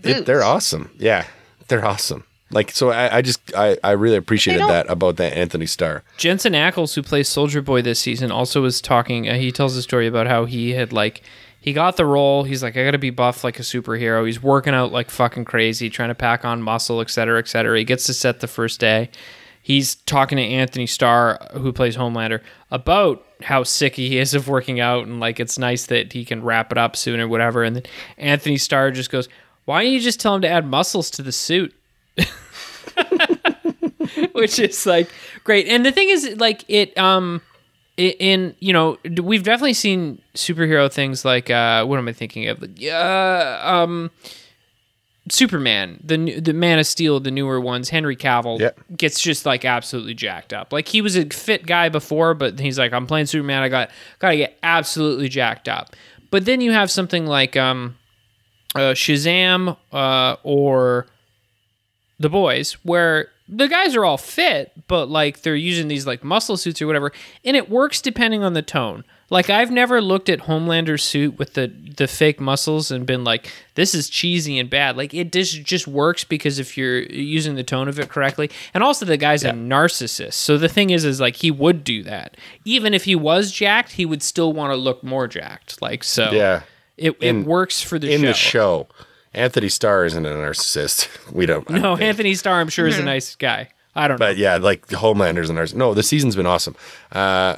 boots. 0.00 0.20
It, 0.20 0.24
they're 0.26 0.42
awesome. 0.42 0.90
Yeah, 0.98 1.26
they're 1.68 1.84
awesome. 1.84 2.24
Like 2.52 2.70
so, 2.70 2.90
I, 2.90 3.16
I 3.16 3.22
just 3.22 3.40
I, 3.56 3.78
I 3.82 3.92
really 3.92 4.16
appreciated 4.16 4.66
that 4.68 4.88
about 4.90 5.16
that 5.16 5.36
Anthony 5.36 5.66
Starr. 5.66 6.02
Jensen 6.18 6.52
Ackles, 6.52 6.94
who 6.94 7.02
plays 7.02 7.28
Soldier 7.28 7.62
Boy 7.62 7.82
this 7.82 7.98
season, 7.98 8.30
also 8.30 8.62
was 8.62 8.80
talking. 8.80 9.28
Uh, 9.28 9.34
he 9.34 9.50
tells 9.50 9.76
a 9.76 9.82
story 9.82 10.06
about 10.06 10.26
how 10.26 10.44
he 10.44 10.72
had 10.72 10.92
like 10.92 11.22
he 11.62 11.72
got 11.72 11.96
the 11.96 12.04
role. 12.04 12.42
He's 12.44 12.62
like, 12.62 12.76
I 12.76 12.84
got 12.84 12.90
to 12.90 12.98
be 12.98 13.10
buff 13.10 13.44
like 13.44 13.58
a 13.58 13.62
superhero. 13.62 14.26
He's 14.26 14.42
working 14.42 14.74
out 14.74 14.92
like 14.92 15.10
fucking 15.10 15.44
crazy, 15.44 15.88
trying 15.88 16.10
to 16.10 16.14
pack 16.14 16.44
on 16.44 16.60
muscle, 16.60 17.00
et 17.00 17.08
cetera, 17.08 17.38
et 17.38 17.48
cetera. 17.48 17.78
He 17.78 17.84
gets 17.84 18.04
to 18.06 18.14
set 18.14 18.40
the 18.40 18.48
first 18.48 18.80
day. 18.80 19.10
He's 19.62 19.94
talking 19.94 20.38
to 20.38 20.42
Anthony 20.42 20.86
Starr, 20.86 21.38
who 21.52 21.72
plays 21.72 21.96
Homelander, 21.96 22.40
about 22.72 23.24
how 23.42 23.62
sick 23.62 23.94
he 23.94 24.18
is 24.18 24.34
of 24.34 24.48
working 24.48 24.80
out 24.80 25.06
and 25.06 25.20
like 25.20 25.38
it's 25.38 25.56
nice 25.56 25.86
that 25.86 26.12
he 26.12 26.24
can 26.24 26.42
wrap 26.42 26.72
it 26.72 26.78
up 26.78 26.96
soon 26.96 27.20
or 27.20 27.28
whatever. 27.28 27.62
And 27.62 27.76
then 27.76 27.84
Anthony 28.18 28.58
Starr 28.58 28.90
just 28.90 29.10
goes, 29.10 29.28
"Why 29.64 29.84
don't 29.84 29.92
you 29.92 30.00
just 30.00 30.20
tell 30.20 30.34
him 30.34 30.42
to 30.42 30.48
add 30.48 30.66
muscles 30.66 31.10
to 31.12 31.22
the 31.22 31.32
suit?" 31.32 31.72
which 34.32 34.58
is 34.58 34.86
like 34.86 35.08
great. 35.44 35.68
And 35.68 35.84
the 35.84 35.92
thing 35.92 36.08
is, 36.08 36.36
like 36.38 36.64
it, 36.68 36.96
um, 36.98 37.40
in 37.96 38.54
you 38.58 38.72
know, 38.72 38.98
we've 39.22 39.42
definitely 39.42 39.74
seen 39.74 40.20
superhero 40.34 40.92
things 40.92 41.24
like 41.24 41.50
uh, 41.50 41.84
what 41.84 41.98
am 41.98 42.08
I 42.08 42.12
thinking 42.12 42.48
of? 42.48 42.62
Uh, 42.82 43.60
um, 43.62 44.10
Superman, 45.30 46.00
the 46.02 46.40
the 46.40 46.52
Man 46.52 46.78
of 46.78 46.86
Steel, 46.86 47.20
the 47.20 47.30
newer 47.30 47.60
ones. 47.60 47.90
Henry 47.90 48.16
Cavill 48.16 48.58
Yep. 48.58 48.80
gets 48.96 49.20
just 49.20 49.46
like 49.46 49.64
absolutely 49.64 50.14
jacked 50.14 50.52
up. 50.52 50.72
Like 50.72 50.88
he 50.88 51.00
was 51.00 51.16
a 51.16 51.26
fit 51.26 51.64
guy 51.64 51.88
before, 51.88 52.34
but 52.34 52.58
he's 52.58 52.78
like, 52.78 52.92
I'm 52.92 53.06
playing 53.06 53.26
Superman. 53.26 53.62
I 53.62 53.68
got 53.68 53.90
gotta 54.18 54.36
get 54.36 54.58
absolutely 54.62 55.28
jacked 55.28 55.68
up. 55.68 55.94
But 56.30 56.44
then 56.44 56.60
you 56.60 56.72
have 56.72 56.90
something 56.90 57.26
like 57.26 57.56
um, 57.56 57.96
uh, 58.74 58.94
Shazam 58.94 59.76
uh, 59.92 60.36
or 60.42 61.06
the 62.22 62.30
boys 62.30 62.72
where 62.82 63.28
the 63.48 63.68
guys 63.68 63.94
are 63.96 64.04
all 64.04 64.16
fit 64.18 64.72
but 64.88 65.06
like 65.10 65.42
they're 65.42 65.54
using 65.56 65.88
these 65.88 66.06
like 66.06 66.22
muscle 66.24 66.56
suits 66.56 66.80
or 66.80 66.86
whatever 66.86 67.12
and 67.44 67.56
it 67.56 67.68
works 67.68 68.00
depending 68.00 68.42
on 68.42 68.52
the 68.54 68.62
tone. 68.62 69.04
Like 69.30 69.48
i've 69.50 69.70
never 69.70 70.00
looked 70.02 70.28
at 70.28 70.40
homelander's 70.40 71.02
suit 71.02 71.38
with 71.38 71.54
the 71.54 71.66
the 71.96 72.06
fake 72.06 72.38
muscles 72.40 72.90
and 72.90 73.06
been 73.06 73.24
like 73.24 73.50
this 73.74 73.94
is 73.94 74.08
cheesy 74.10 74.58
and 74.58 74.68
bad. 74.70 74.96
Like 74.96 75.12
it 75.14 75.32
just 75.32 75.62
just 75.64 75.86
works 75.86 76.22
because 76.24 76.58
if 76.58 76.76
you're 76.78 77.00
using 77.02 77.54
the 77.54 77.64
tone 77.64 77.88
of 77.88 77.98
it 77.98 78.08
correctly. 78.10 78.50
And 78.74 78.82
also 78.84 79.04
the 79.06 79.16
guy's 79.16 79.42
a 79.44 79.50
narcissist. 79.52 80.34
So 80.34 80.58
the 80.58 80.68
thing 80.68 80.90
is 80.90 81.04
is 81.04 81.18
like 81.20 81.36
he 81.36 81.50
would 81.50 81.82
do 81.82 82.02
that. 82.04 82.36
Even 82.64 82.92
if 82.94 83.04
he 83.04 83.16
was 83.16 83.50
jacked 83.52 83.92
he 83.92 84.04
would 84.06 84.22
still 84.22 84.52
want 84.52 84.70
to 84.72 84.76
look 84.76 85.02
more 85.02 85.26
jacked. 85.26 85.80
Like 85.82 86.04
so 86.04 86.30
Yeah, 86.30 86.62
it, 86.96 87.12
In- 87.20 87.40
it 87.42 87.46
works 87.46 87.80
for 87.82 87.98
the 87.98 88.12
in 88.12 88.20
show. 88.20 88.26
the 88.26 88.34
show, 88.34 88.86
Anthony 89.34 89.68
Starr 89.68 90.04
isn't 90.04 90.26
a 90.26 90.30
narcissist. 90.30 91.08
We 91.32 91.46
don't. 91.46 91.68
I 91.70 91.74
no 91.74 91.82
don't 91.82 92.02
anthony 92.02 92.34
starr 92.34 92.60
i'm 92.60 92.68
sure 92.68 92.86
is 92.86 92.98
a 92.98 93.02
nice 93.04 93.36
guy 93.36 93.68
i 93.94 94.06
don't 94.06 94.20
know 94.20 94.26
But 94.26 94.36
yeah, 94.36 94.56
like 94.56 94.90
Homelander's 94.90 95.48
a 95.48 95.54
narcissist. 95.54 95.74
No, 95.76 95.94
the 95.94 96.02
season's 96.02 96.36
been 96.36 96.46
awesome. 96.46 96.76
Uh, 97.10 97.56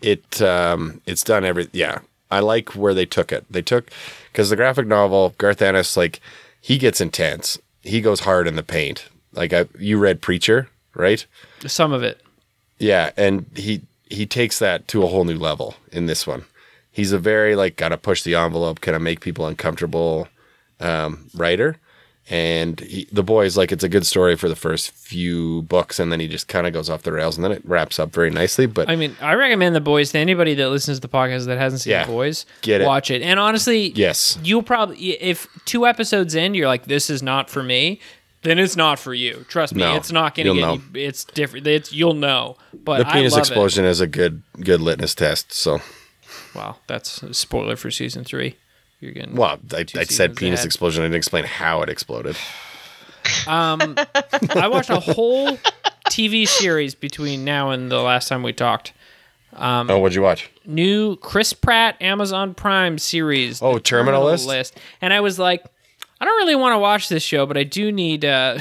it 0.00 0.42
um, 0.42 1.00
it's 1.06 1.22
done 1.22 1.44
every. 1.44 1.68
Yeah, 1.72 2.00
I 2.30 2.40
like 2.40 2.70
where 2.74 2.94
they 2.94 3.06
took 3.06 3.30
it. 3.30 3.44
They 3.50 3.62
took 3.62 3.90
because 4.32 4.50
the 4.50 4.56
graphic 4.56 4.86
novel 4.86 5.34
Garth 5.38 5.62
Ennis 5.62 5.96
like 5.96 6.20
he 6.60 6.76
gets 6.78 7.00
intense. 7.00 7.58
He 7.82 8.00
goes 8.00 8.20
hard 8.20 8.48
in 8.48 8.56
the 8.56 8.62
paint. 8.64 9.08
Like 9.32 9.52
I, 9.52 9.66
you 9.78 9.98
read 9.98 10.20
Preacher, 10.20 10.68
right? 10.94 11.24
some 11.66 11.92
of 11.92 12.02
it 12.02 12.20
Yeah, 12.78 13.10
and 13.16 13.46
he 13.54 13.82
he 14.10 14.26
takes 14.26 14.58
that 14.58 14.88
to 14.88 15.04
a 15.04 15.06
whole 15.06 15.24
new 15.24 15.38
level 15.38 15.76
in 15.92 16.06
this 16.06 16.26
one. 16.26 16.44
He's 16.90 17.12
a 17.12 17.18
very 17.18 17.54
like 17.54 17.76
gotta 17.76 17.96
push 17.96 18.22
the 18.22 18.34
envelope, 18.34 18.80
kind 18.80 18.96
of 18.96 19.02
make 19.02 19.20
people 19.20 19.46
uncomfortable 19.46 20.26
um, 20.82 21.28
writer. 21.34 21.78
And 22.30 22.78
he, 22.78 23.08
the 23.10 23.24
boys 23.24 23.56
like 23.56 23.72
it's 23.72 23.82
a 23.82 23.88
good 23.88 24.06
story 24.06 24.36
for 24.36 24.48
the 24.48 24.54
first 24.54 24.92
few 24.92 25.62
books, 25.62 25.98
and 25.98 26.12
then 26.12 26.20
he 26.20 26.28
just 26.28 26.46
kind 26.46 26.68
of 26.68 26.72
goes 26.72 26.88
off 26.88 27.02
the 27.02 27.10
rails, 27.10 27.36
and 27.36 27.44
then 27.44 27.50
it 27.50 27.62
wraps 27.64 27.98
up 27.98 28.12
very 28.12 28.30
nicely. 28.30 28.66
But 28.66 28.88
I 28.88 28.94
mean, 28.94 29.16
I 29.20 29.34
recommend 29.34 29.74
the 29.74 29.80
boys 29.80 30.12
to 30.12 30.18
anybody 30.18 30.54
that 30.54 30.70
listens 30.70 30.98
to 30.98 31.00
the 31.08 31.12
podcast 31.12 31.46
that 31.46 31.58
hasn't 31.58 31.82
seen 31.82 31.90
Yeah, 31.90 32.04
the 32.04 32.12
boys. 32.12 32.46
get 32.60 32.80
it. 32.80 32.86
watch 32.86 33.10
it. 33.10 33.22
And 33.22 33.40
honestly, 33.40 33.88
yes, 33.96 34.38
you'll 34.44 34.62
probably 34.62 34.96
if 35.20 35.48
two 35.64 35.84
episodes 35.84 36.36
in, 36.36 36.54
you're 36.54 36.68
like, 36.68 36.84
"This 36.84 37.10
is 37.10 37.24
not 37.24 37.50
for 37.50 37.62
me." 37.62 37.98
Then 38.42 38.58
it's 38.58 38.76
not 38.76 38.98
for 39.00 39.14
you. 39.14 39.44
Trust 39.48 39.74
me, 39.74 39.82
No, 39.82 39.94
it's 39.96 40.10
not 40.10 40.34
going 40.34 40.46
to 40.48 40.54
you'll 40.54 40.76
get. 40.78 40.96
You, 41.00 41.06
it's 41.06 41.24
different. 41.24 41.66
It's 41.66 41.92
you'll 41.92 42.14
know. 42.14 42.56
But 42.72 42.98
the 42.98 43.04
penis 43.04 43.32
I 43.34 43.36
love 43.36 43.46
explosion 43.46 43.84
is 43.84 44.00
a 44.00 44.06
good 44.06 44.42
good 44.60 44.80
litmus 44.80 45.14
test. 45.16 45.52
So, 45.52 45.76
It. 45.76 45.82
Wow, 46.54 46.76
that's 46.86 47.22
a 47.22 47.34
spoiler 47.34 47.76
for 47.76 47.90
season 47.90 48.24
three. 48.24 48.56
You're 49.02 49.12
getting 49.12 49.34
well, 49.34 49.58
I, 49.72 49.84
I 49.96 50.04
said 50.04 50.36
penis 50.36 50.60
ahead. 50.60 50.66
explosion. 50.66 51.02
I 51.02 51.06
didn't 51.06 51.16
explain 51.16 51.42
how 51.42 51.82
it 51.82 51.88
exploded. 51.88 52.36
Um, 53.48 53.96
I 54.54 54.68
watched 54.68 54.90
a 54.90 55.00
whole 55.00 55.58
TV 56.08 56.46
series 56.46 56.94
between 56.94 57.44
now 57.44 57.70
and 57.70 57.90
the 57.90 58.00
last 58.00 58.28
time 58.28 58.44
we 58.44 58.52
talked. 58.52 58.92
Um, 59.54 59.90
oh, 59.90 59.98
what'd 59.98 60.14
you 60.14 60.22
watch? 60.22 60.50
new 60.64 61.16
Chris 61.16 61.52
Pratt 61.52 62.00
Amazon 62.00 62.54
Prime 62.54 62.96
series. 62.96 63.60
Oh, 63.60 63.74
The 63.74 63.80
Terminal 63.80 64.24
List? 64.24 64.78
And 65.00 65.12
I 65.12 65.20
was 65.20 65.36
like, 65.36 65.64
I 66.20 66.24
don't 66.24 66.36
really 66.36 66.54
want 66.54 66.74
to 66.74 66.78
watch 66.78 67.08
this 67.08 67.24
show, 67.24 67.44
but 67.44 67.56
I 67.56 67.64
do 67.64 67.90
need 67.90 68.24
uh 68.24 68.60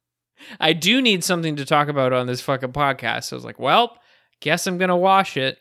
I 0.60 0.74
do 0.74 1.00
need 1.00 1.24
something 1.24 1.56
to 1.56 1.64
talk 1.64 1.88
about 1.88 2.12
on 2.12 2.26
this 2.26 2.42
fucking 2.42 2.72
podcast. 2.72 3.24
So 3.24 3.36
I 3.36 3.38
was 3.38 3.44
like, 3.44 3.58
well, 3.58 3.96
guess 4.40 4.66
I'm 4.66 4.76
gonna 4.76 4.98
watch 4.98 5.38
it. 5.38 5.58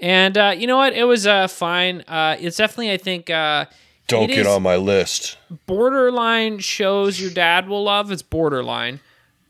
And 0.00 0.36
uh, 0.38 0.54
you 0.56 0.66
know 0.66 0.76
what? 0.76 0.92
It 0.94 1.04
was 1.04 1.26
uh 1.26 1.48
fine. 1.48 2.02
Uh 2.06 2.36
it's 2.38 2.56
definitely 2.56 2.92
I 2.92 2.96
think 2.98 3.30
uh 3.30 3.66
Don't 4.06 4.28
get 4.28 4.46
on 4.46 4.62
my 4.62 4.76
list. 4.76 5.36
borderline 5.66 6.58
shows 6.60 7.20
your 7.20 7.30
dad 7.30 7.68
will 7.68 7.84
love. 7.84 8.12
It's 8.12 8.22
borderline. 8.22 9.00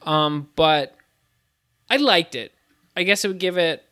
Um, 0.03 0.49
but 0.57 0.95
I 1.91 1.97
liked 1.97 2.35
it. 2.35 2.53
I 2.97 3.03
guess 3.03 3.25
I 3.25 3.29
would 3.29 3.39
give 3.39 3.59
it 3.59 3.85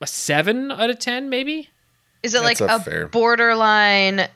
a 0.00 0.06
seven 0.06 0.70
out 0.72 0.90
of 0.90 0.98
ten, 0.98 1.28
maybe. 1.28 1.68
Is 2.22 2.34
it 2.34 2.42
That's 2.42 2.60
like 2.60 2.70
a 2.70 2.76
a 2.76 2.80
fair- 2.80 3.08
borderline 3.08 4.28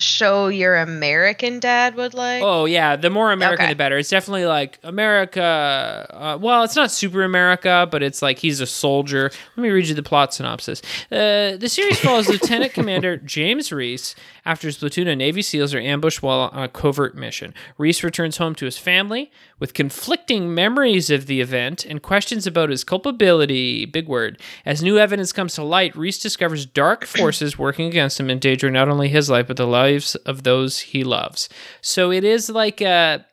show 0.00 0.48
your 0.48 0.76
American 0.78 1.60
dad 1.60 1.94
would 1.94 2.14
like. 2.14 2.42
Oh 2.42 2.64
yeah, 2.64 2.96
the 2.96 3.10
more 3.10 3.30
American 3.32 3.64
Okay. 3.66 3.72
the 3.72 3.76
better. 3.76 3.98
It's 3.98 4.08
definitely 4.08 4.46
like 4.46 4.78
America. 4.82 6.06
Uh, 6.10 6.38
well, 6.40 6.64
it's 6.64 6.74
not 6.76 6.90
super 6.90 7.22
America, 7.22 7.86
but 7.90 8.02
it's 8.02 8.22
like 8.22 8.38
he's 8.38 8.60
a 8.60 8.66
soldier. 8.66 9.30
Let 9.56 9.62
me 9.62 9.68
read 9.70 9.86
you 9.86 9.94
the 9.94 10.02
plot 10.02 10.32
synopsis. 10.34 10.80
Uh, 11.12 11.56
the 11.56 11.68
series 11.68 11.98
follows 12.02 12.28
Lieutenant 12.28 12.72
Commander 12.72 13.16
James 13.18 13.70
Reece 13.72 14.14
after 14.46 14.68
his 14.68 14.78
platoon 14.78 15.06
of 15.08 15.18
Navy 15.18 15.42
SEALs 15.42 15.74
are 15.74 15.80
ambushed 15.80 16.22
while 16.22 16.48
on 16.52 16.62
a 16.62 16.68
covert 16.68 17.14
mission. 17.14 17.52
Reece 17.76 18.02
returns 18.02 18.38
home 18.38 18.54
to 18.54 18.64
his 18.64 18.78
family 18.78 19.30
with 19.58 19.74
conflicting 19.74 20.54
memories 20.54 21.10
of 21.10 21.26
the 21.26 21.42
event 21.42 21.84
and 21.84 22.00
questions 22.02 22.46
about 22.46 22.70
his 22.70 22.82
culpability. 22.82 23.84
Big 23.84 24.08
word. 24.08 24.40
As 24.64 24.82
new 24.82 24.98
evidence 24.98 25.32
comes 25.32 25.54
to 25.56 25.62
light, 25.62 25.94
Reece 25.94 26.18
discovers 26.18 26.64
dark 26.64 27.04
forces 27.04 27.58
working 27.58 27.86
against 27.86 28.18
him, 28.18 28.30
endangering 28.30 28.72
not 28.72 28.88
only 28.88 29.08
his 29.10 29.28
life 29.28 29.46
but 29.46 29.58
the 29.58 29.66
lives 29.92 30.14
of 30.16 30.42
those 30.42 30.80
he 30.80 31.04
loves. 31.04 31.48
So 31.80 32.10
it 32.12 32.24
is 32.24 32.48
like 32.50 32.80
a 32.80 33.24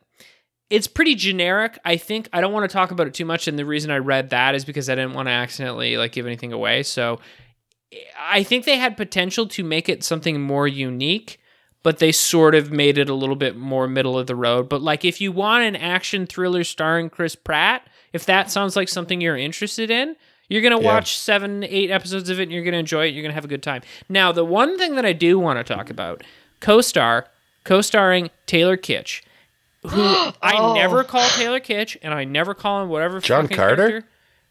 it's 0.70 0.88
pretty 0.88 1.16
generic. 1.16 1.80
I 1.86 1.96
think 1.96 2.28
I 2.34 2.42
don't 2.42 2.52
want 2.52 2.70
to 2.70 2.74
talk 2.74 2.92
about 2.92 3.08
it 3.08 3.14
too 3.14 3.26
much, 3.26 3.48
and 3.48 3.58
the 3.58 3.66
reason 3.66 3.90
I 3.92 3.98
read 3.98 4.32
that 4.32 4.54
is 4.56 4.66
because 4.66 4.90
I 4.90 4.96
didn't 4.96 5.14
want 5.14 5.28
to 5.28 5.32
accidentally 5.32 5.96
like 5.98 6.12
give 6.12 6.26
anything 6.26 6.52
away. 6.52 6.84
So 6.84 7.20
I 8.20 8.44
think 8.44 8.66
they 8.66 8.78
had 8.78 8.98
potential 8.98 9.48
to 9.48 9.64
make 9.64 9.88
it 9.88 10.04
something 10.04 10.42
more 10.42 10.68
unique, 10.68 11.40
but 11.84 12.00
they 12.00 12.12
sort 12.12 12.54
of 12.54 12.70
made 12.70 12.98
it 12.98 13.08
a 13.10 13.14
little 13.14 13.38
bit 13.38 13.56
more 13.56 13.88
middle 13.88 14.20
of 14.20 14.28
the 14.28 14.36
road. 14.36 14.68
But 14.68 14.82
like 14.82 15.06
if 15.06 15.22
you 15.22 15.32
want 15.32 15.64
an 15.64 15.78
action 15.78 16.26
thriller 16.28 16.66
starring 16.66 17.10
Chris 17.10 17.34
Pratt, 17.36 17.88
if 18.12 18.26
that 18.26 18.52
sounds 18.52 18.76
like 18.76 18.90
something 18.90 19.22
you're 19.22 19.38
interested 19.38 19.90
in, 19.90 20.18
you're 20.50 20.62
gonna 20.62 20.82
Yeah. 20.82 20.94
watch 20.94 21.18
seven, 21.18 21.64
eight 21.64 21.92
episodes 21.92 22.30
of 22.30 22.40
it, 22.40 22.44
and 22.44 22.52
you're 22.52 22.64
gonna 22.64 22.78
enjoy 22.78 23.06
it. 23.08 23.14
You're 23.14 23.24
gonna 23.24 23.34
have 23.34 23.46
a 23.46 23.50
good 23.50 23.64
time. 23.64 23.84
Now, 24.10 24.32
the 24.34 24.46
one 24.46 24.78
thing 24.78 24.96
that 24.96 25.06
I 25.06 25.14
do 25.14 25.40
want 25.40 25.66
to 25.66 25.74
talk 25.76 25.90
about, 25.90 26.24
co-star, 26.60 27.28
co-starring 27.64 28.30
Taylor 28.46 28.78
Kitsch, 28.78 29.22
who 29.84 30.02
I 30.42 30.54
Oh. 30.58 30.74
never 30.74 31.04
call 31.04 31.28
Taylor 31.30 31.60
Kitsch, 31.60 31.98
and 32.02 32.14
I 32.14 32.24
never 32.24 32.54
call 32.54 32.84
him 32.84 32.90
whatever. 32.90 33.20
John 33.20 33.44
fucking 33.44 33.58
Carter? 33.58 33.76
character- 33.90 34.10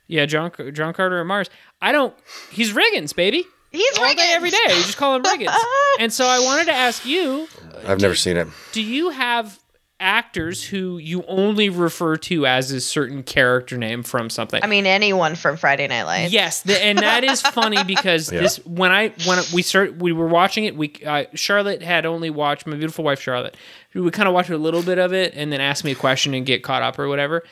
Yeah, 0.08 0.26
John 0.26 0.50
John 0.72 0.92
Carter 0.94 1.18
and 1.20 1.28
Mars. 1.28 1.50
I 1.82 1.92
don't. 1.92 2.14
He's 2.52 2.72
Riggins, 2.72 3.14
baby. 3.14 3.44
He's 3.72 3.98
All 3.98 4.04
day, 4.06 4.14
Riggins. 4.14 4.34
every 4.36 4.50
day. 4.50 4.58
You 4.68 4.82
just 4.82 4.96
call 4.96 5.16
him 5.16 5.22
Riggins. 5.24 5.54
and 6.00 6.12
so 6.12 6.24
I 6.26 6.38
wanted 6.38 6.66
to 6.66 6.72
ask 6.72 7.04
you: 7.04 7.48
I've 7.86 8.00
never 8.00 8.14
seen 8.14 8.36
it. 8.36 8.46
Do 8.72 8.80
you 8.82 9.10
have 9.10 9.58
actors 9.98 10.62
who 10.64 10.98
you 10.98 11.24
only 11.26 11.68
refer 11.68 12.16
to 12.16 12.46
as 12.46 12.70
a 12.70 12.80
certain 12.80 13.22
character 13.22 13.76
name 13.78 14.02
from 14.02 14.28
something? 14.30 14.62
I 14.62 14.66
mean, 14.66 14.86
anyone 14.86 15.34
from 15.34 15.56
Friday 15.56 15.86
Night 15.88 16.04
Lights. 16.04 16.32
Yes, 16.32 16.62
the, 16.62 16.82
and 16.82 16.98
that 16.98 17.24
is 17.24 17.40
funny 17.58 17.82
because 17.84 18.30
Yeah. 18.32 18.40
this 18.40 18.56
when 18.66 18.92
I 18.92 19.08
when 19.26 19.38
we 19.54 19.62
start 19.62 19.96
we 19.96 20.12
were 20.12 20.26
watching 20.28 20.64
it. 20.64 20.76
We 20.76 20.92
uh, 21.06 21.24
Charlotte 21.34 21.82
had 21.82 22.04
only 22.06 22.30
watched 22.30 22.66
my 22.66 22.76
beautiful 22.76 23.04
wife 23.04 23.20
Charlotte. 23.20 23.56
We 23.94 24.00
would 24.00 24.12
kind 24.12 24.28
of 24.28 24.34
watch 24.34 24.50
a 24.50 24.58
little 24.58 24.82
bit 24.82 24.98
of 24.98 25.12
it 25.14 25.32
and 25.34 25.50
then 25.52 25.60
ask 25.60 25.84
me 25.84 25.92
a 25.92 25.96
question 25.96 26.34
and 26.34 26.44
get 26.44 26.62
caught 26.62 26.82
up 26.82 26.98
or 26.98 27.08
whatever. 27.08 27.42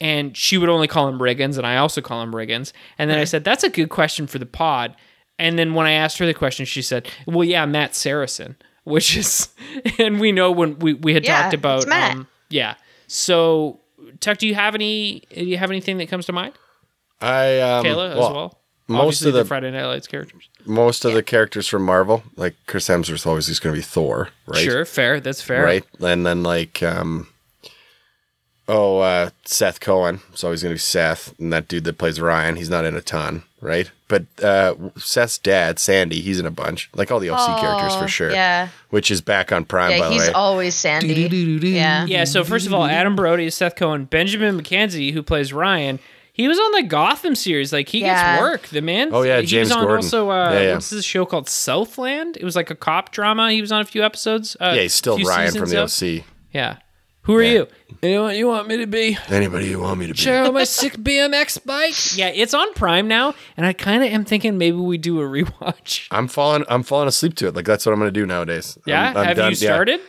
And 0.00 0.36
she 0.36 0.58
would 0.58 0.68
only 0.68 0.88
call 0.88 1.08
him 1.08 1.20
Riggins, 1.20 1.56
and 1.58 1.66
I 1.66 1.76
also 1.76 2.00
call 2.00 2.22
him 2.22 2.32
Riggins. 2.32 2.72
And 2.98 3.08
then 3.08 3.18
I 3.18 3.24
said, 3.24 3.44
"That's 3.44 3.62
a 3.62 3.68
good 3.70 3.88
question 3.88 4.26
for 4.26 4.38
the 4.40 4.46
pod." 4.46 4.96
And 5.38 5.58
then 5.58 5.74
when 5.74 5.86
I 5.86 5.92
asked 5.92 6.18
her 6.18 6.26
the 6.26 6.34
question, 6.34 6.66
she 6.66 6.82
said, 6.82 7.08
"Well, 7.26 7.44
yeah, 7.44 7.64
Matt 7.66 7.94
Saracen," 7.94 8.56
which 8.84 9.16
is, 9.16 9.48
and 9.98 10.20
we 10.20 10.32
know 10.32 10.50
when 10.50 10.78
we, 10.78 10.94
we 10.94 11.14
had 11.14 11.24
Yeah, 11.24 11.42
talked 11.42 11.54
about, 11.54 11.78
it's 11.78 11.86
Matt. 11.86 12.16
um, 12.16 12.28
yeah. 12.50 12.74
So, 13.06 13.80
Tuck, 14.20 14.38
do 14.38 14.46
you 14.46 14.54
have 14.54 14.74
any? 14.74 15.22
Do 15.34 15.44
you 15.44 15.56
have 15.58 15.70
anything 15.70 15.98
that 15.98 16.08
comes 16.08 16.26
to 16.26 16.32
mind? 16.32 16.54
I 17.20 17.60
um, 17.60 17.84
Kayla 17.84 18.10
as 18.12 18.16
well. 18.18 18.58
most 18.88 19.00
Obviously 19.00 19.28
of 19.28 19.34
the- 19.34 19.44
Friday 19.44 19.70
Night 19.70 19.84
Lights 19.86 20.06
characters. 20.06 20.48
most 20.66 21.04
of 21.04 21.12
the 21.12 21.22
characters 21.22 21.68
from 21.68 21.84
Marvel, 21.84 22.22
like 22.36 22.56
Chris 22.66 22.88
Hemsworth's 22.88 23.26
always 23.26 23.46
just 23.46 23.62
going 23.62 23.74
to 23.74 23.78
be 23.78 23.82
Thor, 23.84 24.30
right? 24.46 24.58
Sure, 24.64 24.84
fair. 24.84 25.20
That's 25.20 25.40
fair. 25.42 25.62
Right, 25.64 25.84
and 26.00 26.26
then 26.26 26.42
like 26.42 26.82
um, 26.82 27.28
oh 28.72 28.98
uh, 29.00 29.30
Seth 29.44 29.80
Cohen, 29.80 30.20
it's 30.32 30.42
always 30.42 30.62
going 30.62 30.70
to 30.72 30.74
be 30.76 30.80
Seth, 30.80 31.38
and 31.38 31.52
that 31.52 31.68
dude 31.68 31.84
that 31.84 31.98
plays 31.98 32.20
Ryan, 32.20 32.56
he's 32.56 32.70
not 32.70 32.84
in 32.84 32.96
a 32.96 33.00
ton, 33.00 33.42
right? 33.60 33.90
But 34.08 34.24
uh, 34.42 34.74
Seth's 34.96 35.38
dad, 35.38 35.78
Sandy, 35.78 36.20
he's 36.20 36.38
in 36.40 36.46
a 36.46 36.50
bunch, 36.50 36.90
like 36.94 37.10
all 37.10 37.20
the 37.20 37.30
OC 37.30 37.60
characters 37.60 37.94
for 37.96 38.04
Oh, 38.04 38.06
sure. 38.06 38.30
Yeah. 38.32 38.68
which 38.90 39.10
is 39.10 39.20
back 39.20 39.52
on 39.52 39.64
Prime 39.64 39.90
by 39.90 39.96
Yeah, 39.96 40.04
the 40.08 40.12
he's 40.14 40.22
way. 40.28 40.32
always 40.32 40.74
Sandy. 40.74 41.14
Yeah. 41.70 42.04
Yeah. 42.06 42.24
So 42.24 42.44
first 42.44 42.66
of 42.66 42.74
all, 42.74 42.84
Adam 42.84 43.14
Brody 43.16 43.46
is 43.46 43.54
Seth 43.54 43.76
Cohen. 43.76 44.04
Benjamin 44.06 44.60
McKenzie, 44.60 45.12
who 45.12 45.22
plays 45.22 45.52
Ryan, 45.52 45.98
he 46.34 46.48
was 46.48 46.58
on 46.58 46.72
the 46.72 46.82
Gotham 46.84 47.34
series. 47.34 47.72
Like 47.72 47.88
he 47.88 48.00
Yeah. 48.00 48.32
gets 48.36 48.42
work. 48.42 48.62
The 48.68 48.80
man. 48.82 49.10
Oh, 49.12 49.22
yeah, 49.22 49.40
he 49.40 49.46
James 49.46 49.68
was 49.68 49.76
on 49.76 49.82
Gordon. 49.84 50.04
Also, 50.04 50.30
uh, 50.30 50.50
Yeah, 50.52 50.60
yeah. 50.60 50.74
what's 50.74 50.90
this 50.90 51.04
show 51.04 51.24
called 51.24 51.48
Southland? 51.48 52.36
It 52.38 52.44
was 52.44 52.56
like 52.56 52.70
a 52.70 52.74
cop 52.74 53.12
drama. 53.12 53.50
He 53.52 53.60
was 53.62 53.70
on 53.72 53.80
a 53.80 53.84
few 53.84 54.02
episodes. 54.04 54.56
Uh, 54.60 54.72
yeah, 54.76 54.82
he's 54.82 54.94
still 54.94 55.18
Ryan 55.18 55.52
from 55.52 55.66
seasons 55.66 55.70
the 56.00 56.14
of. 56.16 56.18
OC. 56.20 56.24
Yeah. 56.52 56.76
Who 57.22 57.36
are 57.36 57.42
Yeah. 57.42 57.52
you? 57.52 57.66
You 58.02 58.20
what 58.22 58.36
you 58.36 58.48
want 58.48 58.66
me 58.66 58.78
to 58.78 58.86
be? 58.86 59.16
Anybody 59.28 59.68
you 59.68 59.78
want 59.80 60.00
me 60.00 60.08
to 60.08 60.12
be? 60.12 60.18
Check 60.18 60.46
out 60.46 60.54
my 60.54 60.64
sick 60.64 60.94
BMX 60.98 61.64
bike. 61.64 62.16
Yeah, 62.16 62.28
it's 62.28 62.52
on 62.52 62.72
Prime 62.74 63.06
now, 63.06 63.34
and 63.56 63.64
I 63.64 63.72
kind 63.72 64.02
of 64.02 64.10
am 64.10 64.24
thinking 64.24 64.58
maybe 64.58 64.76
we 64.78 64.98
do 64.98 65.20
a 65.20 65.24
rewatch. 65.24 66.08
I'm 66.10 66.26
falling. 66.26 66.64
I'm 66.68 66.82
falling 66.82 67.06
asleep 67.06 67.34
to 67.36 67.46
it. 67.46 67.54
Like 67.54 67.64
that's 67.64 67.86
what 67.86 67.92
I'm 67.92 68.00
going 68.00 68.12
to 68.12 68.20
do 68.20 68.26
nowadays. 68.26 68.76
Yeah, 68.86 69.10
I'm, 69.10 69.16
I'm 69.16 69.24
have 69.26 69.36
done- 69.36 69.50
you 69.52 69.56
yeah. 69.58 69.72
started? 69.72 70.00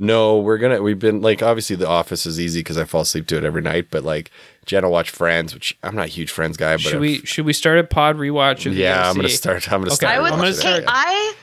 No, 0.00 0.38
we're 0.38 0.58
gonna. 0.58 0.80
We've 0.80 0.98
been 0.98 1.20
like 1.22 1.42
obviously 1.42 1.74
the 1.76 1.88
Office 1.88 2.24
is 2.24 2.38
easy 2.40 2.60
because 2.60 2.78
I 2.78 2.84
fall 2.84 3.00
asleep 3.00 3.26
to 3.28 3.36
it 3.36 3.44
every 3.44 3.62
night. 3.62 3.88
But 3.90 4.04
like 4.04 4.30
Jen 4.64 4.84
will 4.84 4.92
watch 4.92 5.10
Friends, 5.10 5.52
which 5.54 5.76
I'm 5.82 5.96
not 5.96 6.04
a 6.06 6.08
huge 6.08 6.30
Friends 6.30 6.56
guy. 6.56 6.74
But 6.74 6.80
Should 6.82 6.94
if- 6.94 7.00
we 7.00 7.18
should 7.20 7.44
we 7.46 7.52
start 7.52 7.78
a 7.78 7.84
pod 7.84 8.16
rewatch 8.16 8.64
of 8.66 8.74
the 8.74 8.80
Yeah, 8.82 9.08
I'm 9.10 9.16
gonna 9.16 9.28
start. 9.28 9.66
I'm 9.72 9.80
gonna 9.80 9.88
Okay, 9.90 9.94
start. 9.96 10.14
I 10.16 10.20
would 10.20 10.32
I'm 10.32 10.38
gonna 10.38 10.50
watching 10.50 10.60
start- 10.60 10.84
I 10.86 11.34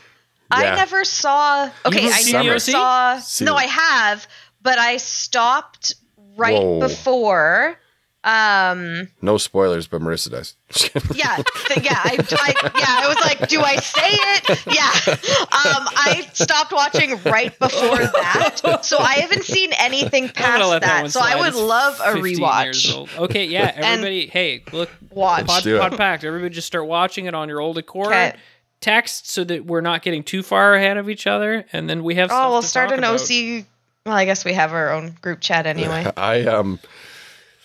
I 0.51 0.63
Yeah. 0.63 0.75
never 0.75 1.03
saw 1.03 1.69
Okay, 1.85 2.07
I 2.09 2.21
never 2.31 2.59
saw 2.59 3.19
No. 3.41 3.55
I 3.55 3.63
have, 3.65 4.25
but 4.65 4.77
I 4.77 4.97
stopped 4.97 5.95
right 6.35 6.61
Whoa. 6.61 6.79
before 6.81 7.79
um 8.25 9.07
No 9.21 9.37
spoilers, 9.37 9.87
but 9.87 10.01
Marissa 10.01 10.31
does. 10.31 10.55
yeah 11.15 11.35
th- 11.67 11.85
yeah 11.85 12.01
I, 12.03 12.17
I 12.31 12.71
yeah 12.79 12.99
I 13.03 13.07
was 13.07 13.17
like 13.21 13.47
do 13.47 13.61
I 13.61 13.75
say 13.75 14.01
it 14.09 14.65
yeah 14.65 15.13
um 15.13 15.87
I 15.95 16.27
stopped 16.33 16.73
watching 16.73 17.21
right 17.23 17.57
before 17.59 17.97
that 17.99 18.79
so 18.83 18.97
I 18.97 19.13
haven't 19.17 19.43
seen 19.43 19.71
anything 19.79 20.29
past 20.29 20.67
let 20.67 20.81
that, 20.81 21.01
one 21.03 21.11
so 21.11 21.19
I 21.21 21.35
would 21.39 21.49
It's 21.49 21.57
love 21.57 21.99
a 21.99 22.13
rewatch. 22.19 23.15
Okay, 23.19 23.45
yeah, 23.45 23.71
everybody. 23.75 24.25
hey, 24.25 24.63
look, 24.73 24.89
watch 25.11 25.45
pod, 25.45 25.63
pod 25.63 25.97
packed. 25.97 26.23
Everybody, 26.23 26.53
just 26.55 26.65
start 26.67 26.87
watching 26.87 27.25
it 27.27 27.35
on 27.35 27.47
your 27.47 27.59
old 27.61 27.77
Accord. 27.77 28.07
Okay. 28.07 28.35
Text 28.81 29.29
so 29.29 29.43
that 29.43 29.65
we're 29.65 29.81
not 29.81 30.01
getting 30.01 30.23
too 30.23 30.41
far 30.43 30.73
ahead 30.73 30.97
of 30.97 31.09
each 31.09 31.27
other, 31.27 31.65
and 31.71 31.87
then 31.89 32.03
we 32.03 32.15
have. 32.15 32.29
oh 32.31 32.33
stuff 32.33 32.49
we'll 32.51 32.61
to 32.61 32.67
start 32.67 32.89
talk 32.89 32.97
an 32.97 33.03
about. 33.03 33.21
OC 33.21 33.65
well 34.05 34.15
I 34.15 34.25
guess 34.25 34.45
we 34.45 34.53
have 34.53 34.73
our 34.73 34.91
own 34.91 35.15
group 35.21 35.41
chat 35.41 35.65
anyway 35.65 36.11
I 36.17 36.43
um. 36.43 36.79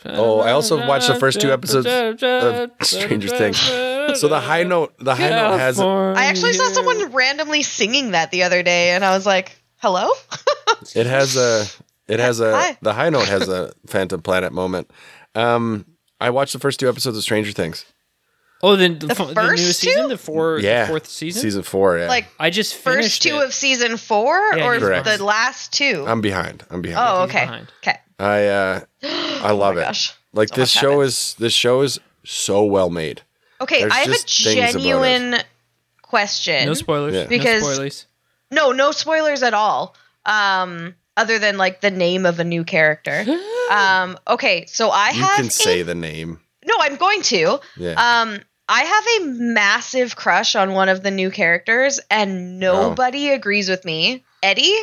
Oh, 0.04 0.40
I 0.40 0.52
also 0.52 0.86
watched 0.86 1.08
the 1.08 1.16
first 1.16 1.42
two 1.42 1.52
episodes 1.52 1.86
of 1.86 2.70
Stranger 2.82 3.28
Things. 3.28 3.58
So 4.18 4.28
the 4.28 4.40
high 4.40 4.62
note, 4.62 4.94
the 4.98 5.14
high 5.14 5.28
note 5.28 5.58
has. 5.58 5.78
I 5.78 6.24
actually 6.24 6.54
saw 6.54 6.68
someone 6.68 7.12
randomly 7.12 7.62
singing 7.62 8.12
that 8.12 8.30
the 8.30 8.44
other 8.44 8.62
day, 8.62 8.92
and 8.92 9.04
I 9.04 9.14
was 9.14 9.26
like, 9.26 9.60
"Hello." 9.76 10.08
It 10.94 11.04
has 11.06 11.36
a. 11.36 11.66
It 12.08 12.18
has 12.18 12.40
a. 12.40 12.52
Hi. 12.56 12.78
The 12.80 12.94
high 12.94 13.10
note 13.10 13.28
has 13.28 13.48
a 13.48 13.72
Phantom 13.86 14.22
Planet 14.22 14.52
moment. 14.52 14.90
Um, 15.34 15.84
I 16.18 16.30
watched 16.30 16.54
the 16.54 16.58
first 16.58 16.80
two 16.80 16.88
episodes 16.88 17.18
of 17.18 17.22
Stranger 17.22 17.52
Things. 17.52 17.84
Oh, 18.62 18.76
then 18.76 18.98
the, 18.98 19.06
The 19.08 19.14
fu- 19.14 19.26
the 19.26 19.34
first 19.34 19.62
newest 19.62 19.80
season, 19.80 20.02
two? 20.02 20.08
the 20.10 20.18
four, 20.18 20.58
Yeah, 20.58 20.82
the 20.82 20.88
fourth 20.88 21.06
season. 21.08 21.40
Season 21.42 21.62
four. 21.62 21.98
Yeah, 21.98 22.08
like 22.08 22.26
I 22.38 22.50
just 22.50 22.74
finished 22.74 23.04
first 23.08 23.22
two 23.22 23.36
it. 23.40 23.44
of 23.46 23.54
season 23.54 23.96
four, 23.96 24.38
Yeah, 24.54 24.66
or 24.66 24.78
Correct. 24.78 25.06
the 25.06 25.24
last 25.24 25.72
two? 25.72 26.04
I'm 26.06 26.20
behind. 26.20 26.64
I'm 26.70 26.82
behind. 26.82 27.08
oh, 27.08 27.22
okay. 27.24 27.44
behind. 27.46 27.72
Okay. 27.82 27.98
I 28.18 28.46
uh, 28.48 28.80
I 29.02 29.52
love 29.52 29.76
my 29.76 29.80
it. 29.80 29.84
gosh. 29.84 30.12
Like 30.34 30.48
So 30.50 30.56
this 30.56 30.70
show 30.70 30.90
happens. 31.00 31.08
is 31.14 31.34
this 31.38 31.52
show 31.54 31.80
is 31.80 31.98
so 32.24 32.62
well 32.64 32.90
made. 32.90 33.22
Okay, 33.62 33.80
There's 33.80 33.92
I 33.92 33.96
have 34.00 34.08
a 34.08 34.12
just 34.12 34.42
things 34.44 34.56
about 34.58 34.68
it. 34.68 34.72
genuine 34.72 35.36
question. 36.02 36.66
no 36.66 36.74
spoilers. 36.74 37.14
Yeah. 37.14 37.22
no 37.24 37.28
Because- 37.28 37.62
spoilers. 37.62 38.06
no, 38.50 38.72
no 38.72 38.92
spoilers 38.92 39.42
at 39.42 39.54
all. 39.54 39.94
Um, 40.26 40.94
other 41.16 41.38
than 41.38 41.56
like 41.56 41.80
the 41.80 41.90
name 41.90 42.26
of 42.26 42.38
a 42.40 42.44
new 42.44 42.64
character. 42.64 43.24
um, 43.70 44.18
okay, 44.28 44.66
so 44.66 44.90
I 44.90 45.10
You 45.10 45.22
have 45.22 45.36
can 45.36 45.46
a- 45.46 45.50
say 45.50 45.82
the 45.82 45.94
name. 45.94 46.40
no, 46.66 46.74
I'm 46.80 46.96
going 46.96 47.22
to. 47.22 47.58
Yeah. 47.76 47.92
Um, 48.22 48.38
I 48.72 48.82
have 48.84 49.04
a 49.22 49.26
massive 49.42 50.14
crush 50.14 50.54
on 50.54 50.74
one 50.74 50.88
of 50.88 51.02
the 51.02 51.10
new 51.10 51.30
characters, 51.30 51.98
and 52.08 52.60
nobody 52.60 53.30
agrees 53.30 53.68
with 53.68 53.84
me. 53.84 54.22
Eddie, 54.44 54.78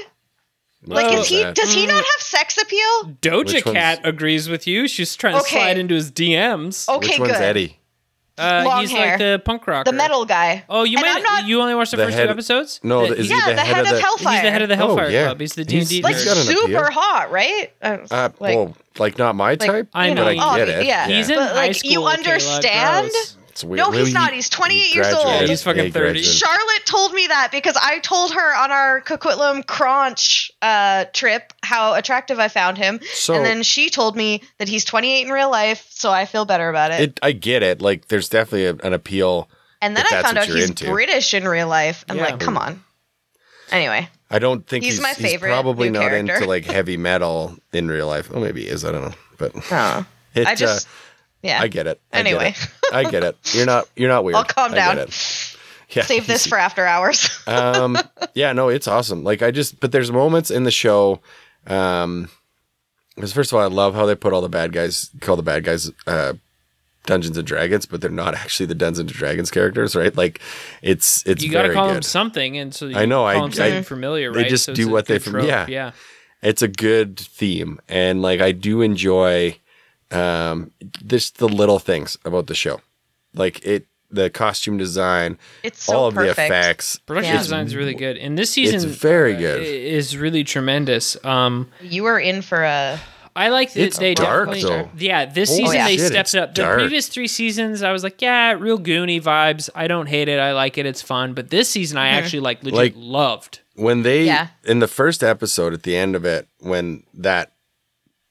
like, 0.86 1.14
is 1.14 1.22
is 1.22 1.28
he? 1.30 1.44
that? 1.44 1.56
Does 1.56 1.74
he 1.74 1.88
not 1.88 1.96
have 2.04 2.20
sex 2.22 2.58
appeal? 2.62 3.16
Doja 3.22 3.64
Cat 3.74 4.02
agrees 4.04 4.50
with 4.50 4.68
you. 4.68 4.88
She's 4.88 5.16
trying 5.16 5.36
to 5.36 5.40
Okay. 5.40 5.56
slide 5.56 5.78
into 5.78 5.96
his 5.96 6.12
DMs. 6.12 6.88
Okay, 6.90 7.08
Which 7.12 7.20
one's 7.20 7.32
good. 7.32 7.42
Eddie? 7.42 7.80
Uh, 8.40 8.62
long 8.68 8.82
he's 8.82 8.92
hair. 8.92 9.08
like 9.12 9.18
the 9.18 9.42
punk 9.44 9.66
rocker. 9.66 9.90
The 9.90 9.98
metal 9.98 10.24
guy. 10.26 10.64
Oh, 10.70 10.84
you 10.84 10.98
And 10.98 11.06
might. 11.08 11.24
Not- 11.24 11.48
you 11.48 11.60
only 11.60 11.74
watched 11.74 11.90
the, 11.90 11.98
The 11.98 12.04
first 12.04 12.18
head- 12.18 12.26
two 12.26 12.30
episodes. 12.32 12.80
No, 12.84 13.08
The- 13.08 13.16
is 13.16 13.30
yeah, 13.32 13.48
he 13.48 13.54
the, 13.54 13.62
head, 13.62 13.80
of 13.88 13.90
the? 13.90 14.00
Hellfire. 14.00 14.34
He's 14.34 14.42
the 14.44 14.52
head 14.52 14.62
of 14.62 14.70
the 14.70 14.76
Oh, 14.76 14.78
Hellfire 14.78 15.10
yeah. 15.10 15.24
Club. 15.26 15.40
He's 15.42 15.54
the 15.56 15.66
D 15.66 15.74
He's- 15.78 15.86
and 15.86 15.90
D 15.90 16.02
like 16.04 16.16
he's 16.18 16.26
got 16.26 16.38
an 16.38 16.44
super 16.44 16.92
hot, 16.92 17.32
right? 17.32 17.72
Uh, 17.82 17.98
Uh, 18.12 18.30
like, 18.40 18.56
oh, 18.58 18.76
like 19.00 19.18
not 19.18 19.36
my 19.36 19.56
type. 19.56 19.88
I 19.92 20.10
you 20.10 20.14
know. 20.14 20.26
but 20.26 20.38
I 20.38 20.54
oh, 20.54 20.56
get 20.56 20.70
it. 20.70 20.86
yeah. 20.86 21.08
He's 21.08 21.30
in 21.32 21.36
But, 21.38 21.50
high 21.50 21.56
like, 21.56 21.76
school. 21.78 21.92
you 21.92 22.00
Kayla. 22.02 22.14
understand? 22.14 23.12
Gross. 23.58 23.64
It's 23.64 23.64
weird. 23.64 23.78
No, 23.80 23.90
Well, 23.90 24.00
he's 24.00 24.08
he- 24.10 24.14
not. 24.14 24.34
He's 24.34 24.50
28 24.50 24.80
he 24.80 24.96
years 24.96 25.14
old. 25.14 25.26
Yeah, 25.28 25.44
he's 25.48 25.64
fucking 25.64 25.86
he 25.86 25.92
30. 25.92 26.04
graduated. 26.06 26.32
Charlotte 26.34 26.86
told 26.86 27.14
me 27.14 27.28
that 27.28 27.50
because 27.52 27.76
I 27.82 28.00
told 28.00 28.34
her 28.34 28.56
on 28.56 28.72
our 28.72 29.02
Coquitlam 29.02 29.66
Crunch 29.66 30.52
uh, 30.62 31.06
trip 31.14 31.54
how 31.64 31.94
attractive 31.96 32.40
I 32.40 32.48
found 32.48 32.78
him, 32.78 33.00
So- 33.14 33.34
and 33.36 33.46
then 33.46 33.64
she 33.64 33.90
told 33.90 34.16
me 34.16 34.42
that 34.60 34.68
he's 34.68 34.86
28 34.86 35.28
in 35.28 35.32
real 35.34 35.50
life, 35.52 35.86
so 35.90 36.12
I 36.12 36.26
feel 36.26 36.46
better 36.46 36.70
about 36.70 36.92
it. 36.92 37.02
It, 37.02 37.20
I 37.24 37.32
get 37.32 37.64
it. 37.64 37.82
Like, 37.82 38.08
there's 38.08 38.30
definitely 38.30 38.66
a, 38.66 38.76
an 38.88 38.94
appeal. 38.94 39.50
and 39.82 39.96
then 39.98 40.06
I 40.12 40.22
found 40.22 40.38
out 40.38 40.46
he's 40.46 40.70
into. 40.70 40.92
British 40.92 41.34
in 41.34 41.48
real 41.48 41.68
life. 41.68 42.06
I'm 42.10 42.18
Yeah. 42.18 42.26
like, 42.26 42.40
come 42.40 42.58
on. 42.58 42.84
Anyway, 43.72 44.08
I 44.32 44.40
don't 44.40 44.66
think 44.66 44.84
He's 44.86 44.94
he's, 44.96 45.02
my 45.02 45.14
favorite 45.14 45.50
probably 45.50 45.90
not 45.90 46.04
character. 46.04 46.36
into 46.36 46.48
like 46.48 46.64
heavy 46.66 46.96
metal 46.98 47.58
in 47.74 47.88
real 47.90 48.08
life. 48.08 48.30
Well, 48.32 48.42
maybe 48.42 48.62
he 48.64 48.68
is. 48.70 48.86
I 48.86 48.92
don't 48.94 49.02
know. 49.04 49.14
But 49.38 49.56
no, 49.70 50.06
it, 50.36 50.48
I 50.48 50.56
just 50.56 50.88
uh, 50.88 50.90
yeah. 51.42 51.62
I 51.62 51.68
get 51.68 51.88
it. 51.88 52.02
I 52.12 52.18
get 52.18 52.28
Anyway. 52.28 52.50
it. 52.50 52.70
I 52.94 53.04
get 53.10 53.24
it. 53.24 53.38
You're 53.54 53.66
not. 53.66 53.88
You're 53.96 54.10
not 54.10 54.24
weird. 54.26 54.36
I'll 54.36 54.44
calm 54.44 54.72
I 54.72 54.76
get 54.76 54.96
down. 54.96 54.98
it. 55.00 55.56
Yeah. 55.90 56.04
Save 56.04 56.28
this 56.28 56.46
for 56.46 56.58
after 56.58 56.86
hours. 56.86 57.30
um. 57.48 57.98
Yeah. 58.34 58.54
No. 58.54 58.70
It's 58.70 58.88
awesome. 58.88 59.24
Like 59.24 59.42
I 59.42 59.52
just. 59.52 59.80
But 59.80 59.92
there's 59.92 60.12
moments 60.12 60.52
in 60.52 60.64
the 60.64 60.72
show. 60.72 61.22
Um. 61.68 62.30
Because 63.16 63.34
first 63.34 63.52
of 63.52 63.58
all, 63.58 63.64
I 63.64 63.68
love 63.68 63.96
how 63.96 64.06
they 64.06 64.14
put 64.16 64.32
all 64.34 64.42
the 64.42 64.50
bad 64.50 64.72
guys, 64.72 65.10
call 65.22 65.36
the 65.36 65.42
bad 65.42 65.64
guys, 65.64 65.90
uh, 66.06 66.34
Dungeons 67.08 67.36
and 67.36 67.48
Dragons, 67.48 67.88
but 67.88 68.00
they're 68.00 68.12
not 68.12 68.36
actually 68.36 68.68
the 68.68 68.76
Dungeons 68.76 69.00
and 69.00 69.10
Dragons 69.10 69.50
characters, 69.50 69.96
right? 69.96 70.16
Like, 70.16 70.40
it's 70.84 71.26
it's 71.26 71.42
you 71.44 71.50
got 71.52 71.64
to 71.64 71.70
very 71.70 71.76
call 71.76 71.88
good. 71.88 71.96
them 71.96 72.02
something, 72.04 72.58
and 72.60 72.76
so 72.76 72.86
you 72.86 72.96
I 72.96 73.06
know, 73.06 73.22
Call 73.22 73.26
I- 73.28 73.34
them 73.40 73.52
something 73.54 73.74
I- 73.78 73.82
familiar, 73.82 74.32
they 74.32 74.42
right? 74.42 74.50
just 74.50 74.66
So 74.66 74.76
do 74.76 74.88
what 74.90 75.08
they 75.08 75.16
good 75.16 75.24
fam- 75.24 75.34
trope, 75.34 75.48
yeah. 75.48 75.66
yeah. 75.68 75.92
it's 76.44 76.62
a 76.62 76.68
good 76.68 77.20
theme 77.20 77.80
and 77.90 78.22
like 78.22 78.40
i 78.42 78.52
do 78.52 78.84
enjoy 78.84 79.58
um 80.12 80.72
this 81.04 81.32
the 81.32 81.48
little 81.50 81.80
things 81.80 82.18
about 82.26 82.48
the 82.48 82.56
show 82.56 82.80
like 83.34 83.64
it 83.66 83.86
the 84.10 84.30
costume 84.30 84.78
design 84.78 85.38
It's 85.64 85.84
so 85.84 85.98
all 85.98 86.08
of 86.08 86.16
perfect. 86.16 86.38
the 86.38 86.44
effects 86.46 86.98
Production 87.00 87.34
Yeah. 87.36 87.62
is 87.64 87.76
really 87.76 87.94
good, 87.94 88.16
and 88.18 88.38
this 88.38 88.52
season 88.52 88.76
it's 88.76 88.86
very 88.86 89.36
uh, 89.36 89.40
good 89.40 89.64
is 89.64 90.16
really 90.16 90.46
tremendous. 90.46 91.18
Um, 91.26 91.70
You 91.82 92.06
are 92.06 92.18
in 92.20 92.42
for 92.42 92.64
a 92.64 93.00
I 93.36 93.50
like 93.50 93.74
that 93.74 93.82
It's 93.84 93.98
they 94.00 94.14
dark, 94.16 94.50
definitely, 94.50 94.62
though. 94.84 94.90
yeah. 94.98 95.26
This 95.26 95.50
Holy 95.50 95.64
season 95.64 95.76
yeah. 95.76 95.86
they 95.88 95.98
shit, 95.98 96.08
stepped 96.08 96.34
it 96.34 96.40
up. 96.40 96.56
The 96.56 96.62
dark. 96.64 96.80
previous 96.80 97.08
three 97.10 97.28
seasons, 97.28 97.84
I 97.84 97.92
was 97.92 98.02
like, 98.04 98.20
yeah, 98.20 98.54
real 98.54 98.80
Goonie 98.80 99.22
vibes. 99.22 99.70
I 99.76 99.86
don't 99.88 100.08
hate 100.08 100.28
it. 100.28 100.40
I 100.40 100.54
like 100.54 100.80
it. 100.80 100.88
It's 100.88 101.04
fun. 101.04 101.34
But 101.36 101.50
this 101.52 101.70
season, 101.70 101.98
I 102.00 102.08
actually 102.08 102.40
like 102.40 102.64
legit 102.64 102.78
Like- 102.78 102.94
loved. 102.96 103.60
when 103.76 104.02
they 104.04 104.24
Yeah. 104.24 104.48
in 104.64 104.80
the 104.80 104.88
first 104.88 105.22
episode 105.22 105.74
at 105.74 105.84
the 105.84 105.96
end 105.98 106.16
of 106.16 106.24
it 106.26 106.48
when 106.60 107.04
that 107.14 107.52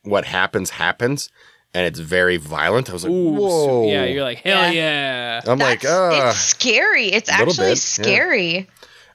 what 0.03 0.24
happens 0.24 0.70
happens 0.70 1.29
and 1.77 1.85
it's 1.87 1.99
very 1.99 2.37
violent 2.39 2.89
i 2.89 2.93
was 2.93 3.05
like 3.05 3.12
Ooh, 3.12 3.37
so- 3.37 3.43
whoa 3.43 3.89
yeah, 3.89 4.05
you're 4.05 4.24
like 4.24 4.39
hell 4.39 4.72
Yeah. 4.72 5.41
yeah. 5.45 5.53
i'm 5.53 5.59
like 5.59 5.83
That's, 5.83 5.93
ah 5.95 6.31
it's 6.31 6.39
scary. 6.39 7.07
It's 7.09 7.29
actually 7.29 7.57
bit, 7.57 7.68
yeah. 7.68 7.74
scary. 7.74 8.68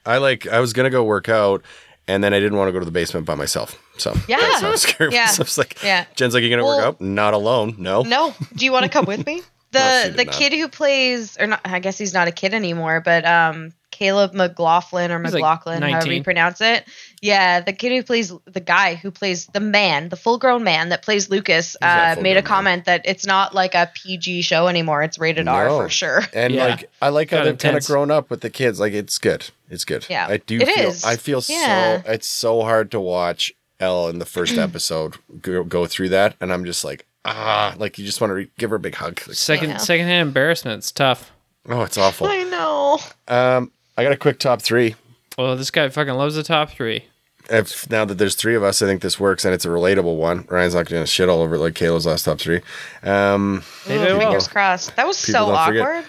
i 0.06 0.18
like 0.18 0.46
i 0.46 0.60
was 0.60 0.72
gonna 0.72 0.90
go 0.90 1.02
work 1.02 1.28
out 1.28 1.62
and 2.08 2.22
then 2.22 2.32
i 2.32 2.38
didn't 2.40 2.56
want 2.58 2.68
to 2.68 2.72
go 2.72 2.78
to 2.78 2.84
the 2.84 2.90
basement 2.90 3.26
by 3.26 3.34
myself 3.34 3.76
so 3.98 4.14
Yeah. 4.28 4.38
that's 4.38 4.60
how 4.60 4.76
scary 4.76 5.12
Yeah. 5.14 5.28
I 5.38 5.42
was 5.42 5.58
like 5.58 5.82
Yeah. 5.82 6.04
jen's 6.14 6.34
like 6.34 6.42
you 6.44 6.50
gonna 6.50 6.64
work 6.64 6.82
out 6.84 7.00
not 7.00 7.34
alone 7.34 7.74
no 7.78 8.02
No. 8.02 8.34
Do 8.56 8.64
you 8.64 8.72
want 8.72 8.84
to 8.84 8.88
come 8.90 9.04
with 9.06 9.26
me? 9.26 9.42
No, 9.74 9.80
The 9.80 10.08
did 10.10 10.16
the 10.18 10.24
not. 10.26 10.34
kid 10.34 10.52
who 10.52 10.68
plays 10.68 11.38
or 11.40 11.46
not 11.46 11.60
I 11.64 11.78
guess 11.78 11.96
he's 11.96 12.12
not 12.12 12.28
a 12.28 12.30
kid 12.30 12.52
anymore, 12.52 13.00
but 13.00 13.24
um 13.24 13.72
Caleb 14.02 14.34
McLaughlin 14.34 15.12
or 15.12 15.22
He's 15.22 15.32
like 15.32 15.40
McLaughlin, 15.42 15.82
however 15.82 16.12
you 16.12 16.24
pronounce 16.24 16.60
it. 16.60 16.84
Yeah, 17.20 17.60
the 17.60 17.72
kid 17.72 17.92
who 17.92 18.02
plays 18.02 18.32
the 18.46 18.58
guy 18.58 18.96
who 18.96 19.12
plays 19.12 19.46
the 19.46 19.60
man, 19.60 20.08
the 20.08 20.16
full 20.16 20.38
grown 20.38 20.64
man 20.64 20.88
that 20.88 21.02
plays 21.02 21.30
Lucas, 21.30 21.76
a 21.80 21.86
uh, 21.86 22.16
made 22.20 22.32
a 22.32 22.34
man. 22.36 22.42
comment 22.42 22.84
that 22.86 23.02
it's 23.04 23.24
not 23.24 23.54
like 23.54 23.76
a 23.76 23.88
PG 23.94 24.42
show 24.42 24.66
anymore. 24.66 25.04
It's 25.04 25.20
rated 25.20 25.46
R 25.46 25.68
for 25.68 25.88
sure. 25.88 26.22
And 26.34 26.52
Yeah. 26.52 26.64
like 26.66 26.90
I 27.00 27.10
like 27.10 27.30
how 27.30 27.44
they've 27.44 27.56
kind 27.56 27.76
of 27.76 27.84
grown 27.86 28.10
up 28.10 28.28
with 28.28 28.40
the 28.40 28.50
kids. 28.50 28.80
Like 28.80 28.92
it's 28.92 29.18
good. 29.18 29.48
It's 29.70 29.84
good. 29.84 30.04
Yeah. 30.10 30.26
I 30.28 30.38
do 30.38 30.58
It 30.58 30.66
feel 30.68 30.88
is. 30.88 31.04
I 31.04 31.14
feel 31.14 31.40
Yeah. 31.46 32.02
so 32.02 32.10
it's 32.10 32.26
so 32.28 32.62
hard 32.62 32.90
to 32.90 32.98
watch 32.98 33.52
El 33.78 34.08
in 34.08 34.18
the 34.18 34.26
first 34.26 34.58
episode 34.66 35.14
go, 35.40 35.62
go 35.62 35.86
through 35.86 36.08
that 36.08 36.34
and 36.40 36.52
I'm 36.52 36.64
just 36.64 36.84
like 36.84 37.06
ah 37.24 37.74
like 37.78 37.98
you 38.00 38.04
just 38.04 38.20
want 38.20 38.30
to 38.32 38.34
re- 38.34 38.50
give 38.58 38.70
her 38.70 38.76
a 38.76 38.80
big 38.80 38.96
hug. 38.96 39.20
Like, 39.28 39.36
Second 39.36 39.70
Yeah. 39.70 39.76
secondhand 39.76 40.26
embarrassment. 40.26 40.78
It's 40.78 40.90
tough. 40.90 41.30
oh, 41.68 41.82
it's 41.82 41.96
awful. 41.98 42.26
I 42.26 42.42
know. 42.42 42.98
Um 43.28 43.70
I 43.96 44.02
got 44.02 44.12
a 44.12 44.16
quick 44.16 44.38
top 44.38 44.62
3. 44.62 44.94
Well, 45.38 45.56
this 45.56 45.70
guy 45.70 45.88
fucking 45.88 46.14
loves 46.14 46.34
the 46.34 46.42
top 46.42 46.70
three. 46.70 47.04
If 47.50 47.90
now 47.90 48.04
that 48.04 48.18
there's 48.18 48.34
3 48.34 48.54
of 48.54 48.62
us, 48.62 48.80
I 48.82 48.86
think 48.86 49.02
this 49.02 49.18
works 49.18 49.44
and 49.44 49.52
it's 49.52 49.64
a 49.64 49.68
relatable 49.68 50.16
one. 50.16 50.46
Ryan's 50.48 50.74
not 50.74 50.86
going 50.88 51.02
to 51.02 51.06
shit 51.06 51.28
all 51.28 51.40
over 51.42 51.56
it 51.56 51.58
like 51.58 51.74
Kayla's 51.74 52.06
last 52.06 52.24
top 52.24 52.38
3. 52.38 52.60
Um 53.02 53.62
Maybe 53.88 54.02
I 54.04 54.12
will. 54.12 54.20
Fingers 54.20 54.48
crossed. 54.48 54.94
That 54.96 55.06
was 55.06 55.18
so 55.18 55.32
don't 55.50 55.66
forget. 55.66 55.82
awkward. 55.82 56.04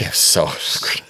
yeah, 0.00 0.10
so 0.10 0.46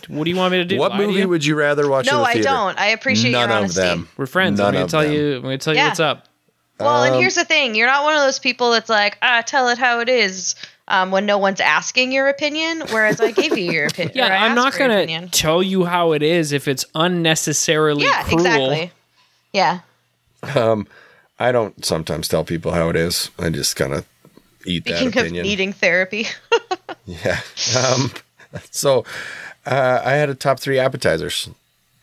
What 0.09 0.25
do 0.25 0.31
you 0.31 0.37
want 0.37 0.53
me 0.53 0.59
to 0.59 0.65
do? 0.65 0.79
What 0.79 0.93
Lie 0.93 0.99
movie 0.99 1.21
you? 1.21 1.29
would 1.29 1.45
you 1.45 1.55
rather 1.55 1.89
watch 1.89 2.07
in 2.09 2.15
No, 2.15 2.21
the 2.21 2.27
I 2.29 2.41
don't. 2.41 2.79
I 2.79 2.87
appreciate 2.89 3.33
None 3.33 3.51
your 3.51 3.65
of 3.65 3.75
them. 3.75 4.09
We're 4.17 4.27
friends. 4.27 4.59
None 4.59 4.69
I'm 4.69 4.75
gonna 4.75 4.89
tell 4.89 5.03
them. 5.03 5.12
you. 5.12 5.37
I'm 5.37 5.43
gonna 5.43 5.59
tell 5.59 5.75
you 5.75 5.83
what's 5.83 6.01
up. 6.01 6.27
Well, 6.81 7.05
and 7.05 7.15
Um, 7.15 7.21
here's 7.21 7.35
the 7.37 7.45
thing: 7.45 7.75
you're 7.75 7.87
not 7.87 8.03
one 8.05 8.15
of 8.17 8.23
those 8.23 8.39
people 8.41 8.71
that's 8.73 8.89
like, 8.89 9.17
ah, 9.23 9.43
tell 9.47 9.69
it 9.69 9.79
how 9.79 10.01
it 10.01 10.09
is. 10.09 10.55
Um, 10.87 11.11
when 11.11 11.24
no 11.24 11.39
one's 11.39 11.61
asking 11.61 12.12
your 12.12 12.28
opinion, 12.28 12.82
whereas 12.91 13.18
I 13.20 13.30
gave 13.30 13.57
you 13.57 13.72
your 13.72 13.87
opinion. 13.93 14.12
Yeah, 14.16 14.45
I'm 14.45 14.55
not 14.55 14.76
gonna 14.76 15.28
tell 15.28 15.62
you 15.62 15.85
how 15.87 16.12
it 16.12 16.22
is 16.22 16.53
if 16.53 16.68
it's 16.68 16.85
unnecessarily 16.95 18.03
Yeah, 18.05 18.22
cruel. 18.24 18.41
exactly. 18.41 18.93
Yeah, 19.55 19.80
Um, 20.55 20.87
I 21.39 21.53
don't 21.53 21.82
sometimes 21.85 22.28
tell 22.28 22.45
people 22.45 22.72
how 22.72 22.91
it 22.91 22.97
is. 22.97 23.30
I 23.39 23.49
just 23.51 23.76
kind 23.76 23.95
of 23.95 24.05
eat 24.66 24.85
that 24.85 24.99
speaking 24.99 25.09
of 25.09 25.16
opinion. 25.26 25.43
needing 25.47 25.72
therapy, 25.72 26.26
Yeah. 27.07 27.41
Um, 27.78 28.11
so 28.70 29.05
uh, 29.64 30.03
I 30.05 30.12
had 30.12 30.28
a 30.28 30.35
top 30.35 30.61
three 30.61 30.78
appetizers. 30.78 31.49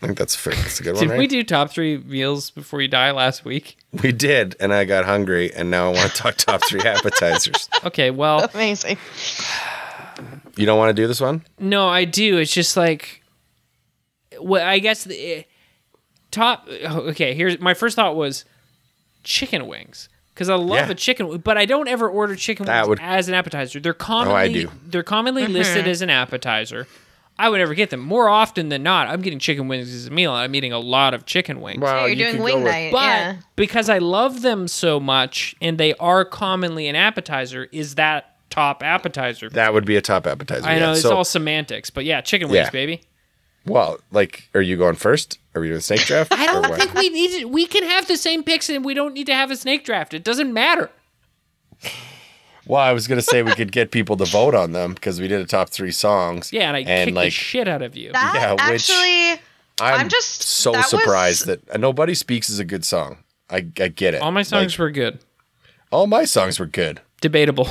I 0.02 0.08
think 0.08 0.18
that's 0.18 0.36
fair. 0.36 0.54
That's 0.56 0.80
a 0.80 0.84
good 0.84 0.96
one, 0.96 1.04
Did 1.04 1.10
right? 1.12 1.20
we 1.20 1.28
do 1.28 1.44
top 1.44 1.70
three 1.70 1.98
meals 2.00 2.50
before 2.50 2.82
you 2.82 2.88
die 2.88 3.12
last 3.12 3.46
week? 3.46 3.78
We 4.02 4.12
did, 4.12 4.56
and 4.60 4.74
I 4.74 4.86
got 4.86 5.06
hungry, 5.06 5.54
and 5.54 5.70
now 5.70 5.92
I 5.92 5.94
want 5.94 6.12
to 6.12 6.18
talk 6.18 6.36
top 6.38 6.62
three 6.68 6.82
appetizers. 6.86 7.70
Okay, 7.86 8.10
well, 8.10 8.50
amazing. 8.54 8.98
You 10.58 10.66
don't 10.66 10.78
want 10.78 10.90
to 10.90 10.94
do 11.02 11.08
this 11.08 11.22
one? 11.22 11.44
no, 11.60 11.88
I 11.88 12.06
do. 12.06 12.38
It's 12.38 12.54
just 12.54 12.76
like, 12.76 13.22
well, 14.40 14.66
I 14.68 14.80
guess 14.80 15.04
the 15.06 15.16
eh, 15.36 15.44
top. 16.32 16.68
Okay, 16.68 17.34
here's 17.34 17.60
my 17.60 17.74
first 17.74 17.96
thought 17.96 18.16
was 18.16 18.44
chicken 19.24 19.68
wings 19.68 20.10
because 20.34 20.50
I 20.50 20.56
love 20.56 20.88
Yeah. 20.88 20.92
a 20.92 20.96
chicken, 20.96 21.38
but 21.38 21.58
I 21.58 21.66
don't 21.66 21.88
ever 21.88 22.10
order 22.10 22.36
chicken 22.36 22.66
That 22.66 22.82
wings 22.88 22.90
would- 22.90 23.00
as 23.02 23.28
an 23.28 23.34
appetizer. 23.34 23.80
They're 23.80 23.94
commonly 23.94 24.54
do. 24.64 24.72
they're 24.86 25.04
commonly 25.04 25.46
listed 25.48 25.88
as 25.88 26.02
an 26.02 26.10
appetizer. 26.10 26.88
I 27.42 27.50
would 27.50 27.58
never 27.58 27.74
get 27.74 27.90
them. 27.90 28.02
More 28.02 28.30
often 28.30 28.70
than 28.70 28.84
not, 28.84 29.08
I'm 29.08 29.22
getting 29.22 29.40
chicken 29.40 29.68
wings 29.68 29.92
as 29.92 30.06
a 30.06 30.12
meal. 30.12 30.32
I'm 30.32 30.54
eating 30.54 30.72
a 30.74 30.78
lot 30.78 31.16
of 31.16 31.26
chicken 31.26 31.60
wings. 31.60 31.82
Wow, 31.82 32.06
you're 32.06 32.10
you 32.10 32.16
doing 32.34 32.44
wing 32.44 32.54
go 32.60 32.64
with- 32.66 32.72
night. 32.72 32.92
But 32.92 33.02
yeah, 33.02 33.36
because 33.56 33.90
I 33.90 33.98
love 33.98 34.44
them 34.44 34.68
so 34.68 35.00
much 35.00 35.56
and 35.60 35.80
they 35.80 35.96
are 35.96 36.24
commonly 36.24 36.88
an 36.88 36.96
appetizer, 36.96 37.68
is 37.72 37.96
that 37.96 38.36
top 38.52 38.84
appetizer? 38.84 39.50
That 39.50 39.74
would 39.74 39.86
be 39.86 39.96
a 39.96 40.02
top 40.02 40.28
appetizer. 40.28 40.68
I 40.68 40.74
yeah. 40.74 40.80
know 40.80 40.92
it's 40.92 41.02
so, 41.02 41.18
all 41.18 41.26
semantics, 41.26 41.90
but 41.90 42.06
yeah, 42.06 42.22
chicken 42.22 42.48
wings, 42.48 42.66
Yeah. 42.66 42.70
baby. 42.70 43.02
well, 43.66 43.98
like, 44.12 44.48
are 44.54 44.62
you 44.62 44.78
going 44.78 44.96
first? 44.96 45.40
Are 45.56 45.62
we 45.62 45.70
doing 45.70 45.80
snake 45.80 46.02
draft? 46.02 46.32
I 46.36 46.46
don't 46.46 46.76
think 46.76 46.94
we 46.94 47.10
need 47.10 47.32
it. 47.42 47.50
We 47.50 47.66
can 47.66 47.84
have 47.84 48.08
the 48.08 48.18
same 48.18 48.44
picks 48.44 48.70
and 48.70 48.86
we 48.86 48.94
don't 48.94 49.16
need 49.16 49.26
to 49.26 49.34
have 49.34 49.50
a 49.50 49.56
snake 49.56 49.84
draft. 49.84 50.14
It 50.14 50.24
doesn't 50.24 50.54
matter. 50.54 50.92
Well, 52.68 52.80
I 52.82 52.92
was 52.94 53.08
gonna 53.08 53.22
say 53.22 53.42
we 53.44 53.54
could 53.56 53.72
get 53.72 53.92
people 53.92 54.16
to 54.18 54.26
vote 54.26 54.54
on 54.56 54.72
them 54.72 54.94
because 54.94 55.20
we 55.20 55.28
did 55.28 55.42
a 55.42 55.46
top 55.46 55.70
three 55.70 55.92
songs. 55.92 56.52
Yeah, 56.54 56.68
and 56.68 56.78
I 56.78 56.80
and 56.82 57.08
kick 57.10 57.16
the 57.16 57.30
shit 57.30 57.68
out 57.68 57.82
of 57.82 57.96
you. 57.98 58.12
that 58.14 58.34
yeah, 58.36 58.52
which- 58.72 58.90
actually, 58.90 59.32
I'm, 59.80 60.02
I'm 60.02 60.10
just- 60.10 60.44
so 60.44 60.72
that 60.72 60.78
was- 60.80 60.90
surprised 60.90 61.46
that 61.48 61.68
uh, 61.72 61.78
nobody 61.78 62.14
speaks 62.14 62.50
is 62.50 62.60
a 62.60 62.66
good 62.66 62.86
song. 62.86 63.18
I 63.50 63.66
I 63.80 63.88
get 63.88 64.14
it. 64.14 64.22
All 64.22 64.32
my 64.32 64.44
songs 64.44 64.74
Like, 64.74 64.80
were 64.80 64.92
good. 64.92 65.20
all 65.92 66.08
my 66.08 66.26
songs 66.26 66.60
were 66.60 66.68
good. 66.68 67.02
Debatable. 67.20 67.68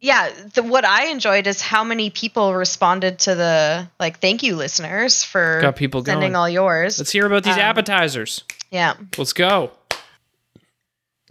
yeah. 0.00 0.30
The, 0.54 0.62
what 0.62 0.84
I 0.84 1.06
enjoyed 1.08 1.46
is 1.46 1.60
how 1.60 1.84
many 1.84 2.10
people 2.10 2.54
responded 2.54 3.18
to 3.20 3.34
the 3.34 3.88
like, 4.00 4.18
thank 4.20 4.42
you, 4.42 4.56
listeners, 4.56 5.22
for 5.22 5.60
Got 5.60 5.76
people 5.76 6.02
sending 6.04 6.32
going. 6.32 6.36
all 6.36 6.48
yours. 6.48 6.98
Let's 6.98 7.12
hear 7.12 7.26
about 7.26 7.44
these 7.44 7.54
Um, 7.54 7.60
appetizers. 7.60 8.44
yeah, 8.70 8.94
Let's 9.18 9.32
go. 9.34 9.72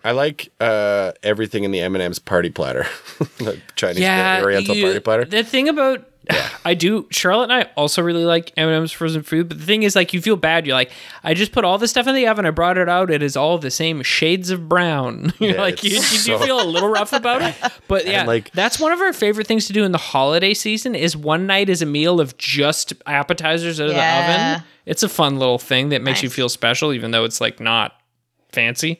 I 0.03 0.11
like 0.11 0.51
uh, 0.59 1.11
everything 1.23 1.63
in 1.63 1.71
the 1.71 1.79
M&M's 1.81 2.19
party 2.19 2.49
platter, 2.49 2.85
the 3.37 3.59
Chinese 3.75 3.99
Yeah, 3.99 4.41
Oriental 4.43 4.75
you- 4.75 4.83
party 4.85 4.99
platter. 4.99 5.25
The 5.25 5.43
thing 5.43 5.67
about 5.69 6.05
I 6.63 6.75
do 6.75 7.07
Charlotte 7.09 7.45
and 7.49 7.53
I 7.53 7.71
also 7.75 8.03
really 8.03 8.23
like 8.23 8.53
M&M's 8.55 8.91
frozen 8.91 9.23
food, 9.23 9.49
but 9.49 9.57
the 9.57 9.65
thing 9.65 9.81
is 9.81 9.95
like 9.95 10.13
you 10.13 10.21
feel 10.21 10.35
bad. 10.35 10.67
You're 10.67 10.75
like, 10.75 10.91
I 11.23 11.33
just 11.33 11.51
put 11.51 11.65
all 11.65 11.79
this 11.79 11.89
stuff 11.89 12.05
in 12.05 12.13
the 12.13 12.27
oven. 12.27 12.45
I 12.45 12.51
brought 12.51 12.77
it 12.77 12.87
out. 12.87 13.09
It 13.09 13.23
is 13.23 13.35
all 13.35 13.57
the 13.57 13.71
same 13.71 14.03
shades 14.03 14.51
of 14.51 14.69
brown. 14.69 15.33
You're 15.39 15.55
Yeah, 15.55 15.61
like 15.61 15.83
you, 15.83 15.89
you 15.91 15.97
it's 15.97 16.25
do 16.25 16.37
feel 16.37 16.61
a 16.61 16.67
little 16.67 16.89
rough 16.89 17.13
about 17.13 17.41
it, 17.41 17.55
but 17.87 18.05
yeah, 18.05 18.25
like- 18.25 18.51
that's 18.51 18.79
one 18.79 18.91
of 18.91 19.01
our 19.01 19.11
favorite 19.11 19.47
things 19.47 19.65
to 19.67 19.73
do 19.73 19.83
in 19.83 19.91
the 19.91 19.97
holiday 19.97 20.53
season. 20.53 20.93
Is 20.93 21.17
one 21.17 21.47
night 21.47 21.67
is 21.67 21.81
a 21.81 21.87
meal 21.87 22.21
of 22.21 22.37
just 22.37 22.93
appetizers 23.07 23.79
out 23.81 23.89
of 23.89 23.95
the 23.95 24.05
oven. 24.05 24.63
It's 24.85 25.01
a 25.01 25.09
fun 25.09 25.39
little 25.39 25.57
thing 25.57 25.89
that 25.89 26.03
makes 26.03 26.21
you 26.21 26.29
feel 26.29 26.49
special, 26.49 26.93
even 26.93 27.09
though 27.09 27.23
it's 27.23 27.41
like 27.41 27.59
not 27.59 27.93
fancy. 28.51 28.99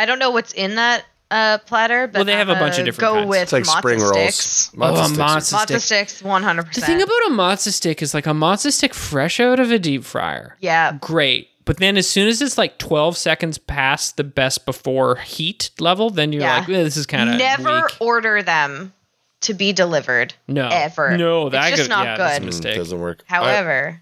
I 0.00 0.06
don't 0.06 0.18
know 0.18 0.30
what's 0.30 0.52
in 0.52 0.76
that 0.76 1.04
uh, 1.30 1.58
platter, 1.58 2.06
but 2.08 2.14
Well, 2.20 2.24
they 2.24 2.32
have 2.32 2.48
a 2.48 2.54
bunch 2.54 2.78
of 2.78 2.84
different 2.86 3.00
Go 3.12 3.14
kinds. 3.14 3.28
with 3.28 3.42
It's 3.42 3.52
like 3.52 3.62
mozza 3.64 3.78
spring 3.78 4.00
rolls. 4.00 4.34
sticks. 4.34 4.70
Mozza 4.74 4.90
Oh, 4.90 5.04
sticks 5.04 5.18
are- 5.18 5.22
mozza 5.22 5.54
Mozza 5.54 5.62
stick. 5.66 5.80
sticks, 5.80 6.22
one 6.22 6.42
hundred 6.42 6.66
percent. 6.66 6.86
The 6.86 6.92
thing 6.92 7.02
about 7.02 7.26
a 7.28 7.30
mozza 7.30 7.72
stick 7.72 8.02
is 8.02 8.14
like 8.14 8.26
a 8.26 8.30
mozza 8.30 8.72
stick 8.72 8.94
fresh 8.94 9.38
out 9.38 9.60
of 9.60 9.70
a 9.70 9.78
deep 9.78 10.04
fryer. 10.04 10.56
Yeah, 10.60 10.96
Great. 11.00 11.48
But 11.66 11.76
then 11.76 11.96
as 11.96 12.08
soon 12.08 12.26
as 12.26 12.42
it's 12.42 12.58
like 12.58 12.78
12 12.78 13.16
seconds 13.16 13.56
past 13.58 14.16
the 14.16 14.24
best 14.24 14.66
before 14.66 15.16
heat 15.16 15.70
level, 15.78 16.10
then 16.10 16.32
you're 16.32 16.42
Yeah. 16.42 16.58
like, 16.60 16.68
eh, 16.68 16.82
this 16.82 16.96
is 16.96 17.06
kind 17.06 17.30
of 17.30 17.36
never 17.36 17.82
weak. 17.82 17.96
order 18.00 18.42
them 18.42 18.92
to 19.42 19.54
be 19.54 19.72
delivered. 19.72 20.34
No. 20.48 20.68
ever. 20.68 21.16
No, 21.16 21.46
It's 21.46 21.52
that 21.52 21.70
just 21.70 21.82
could, 21.82 21.90
not 21.90 22.06
yeah, 22.06 22.16
that's 22.16 22.36
a 22.38 22.40
good. 22.40 22.42
Mm, 22.42 22.46
mistake. 22.46 22.76
doesn't 22.76 22.98
work. 22.98 23.22
I- 23.30 23.34
However, 23.34 24.00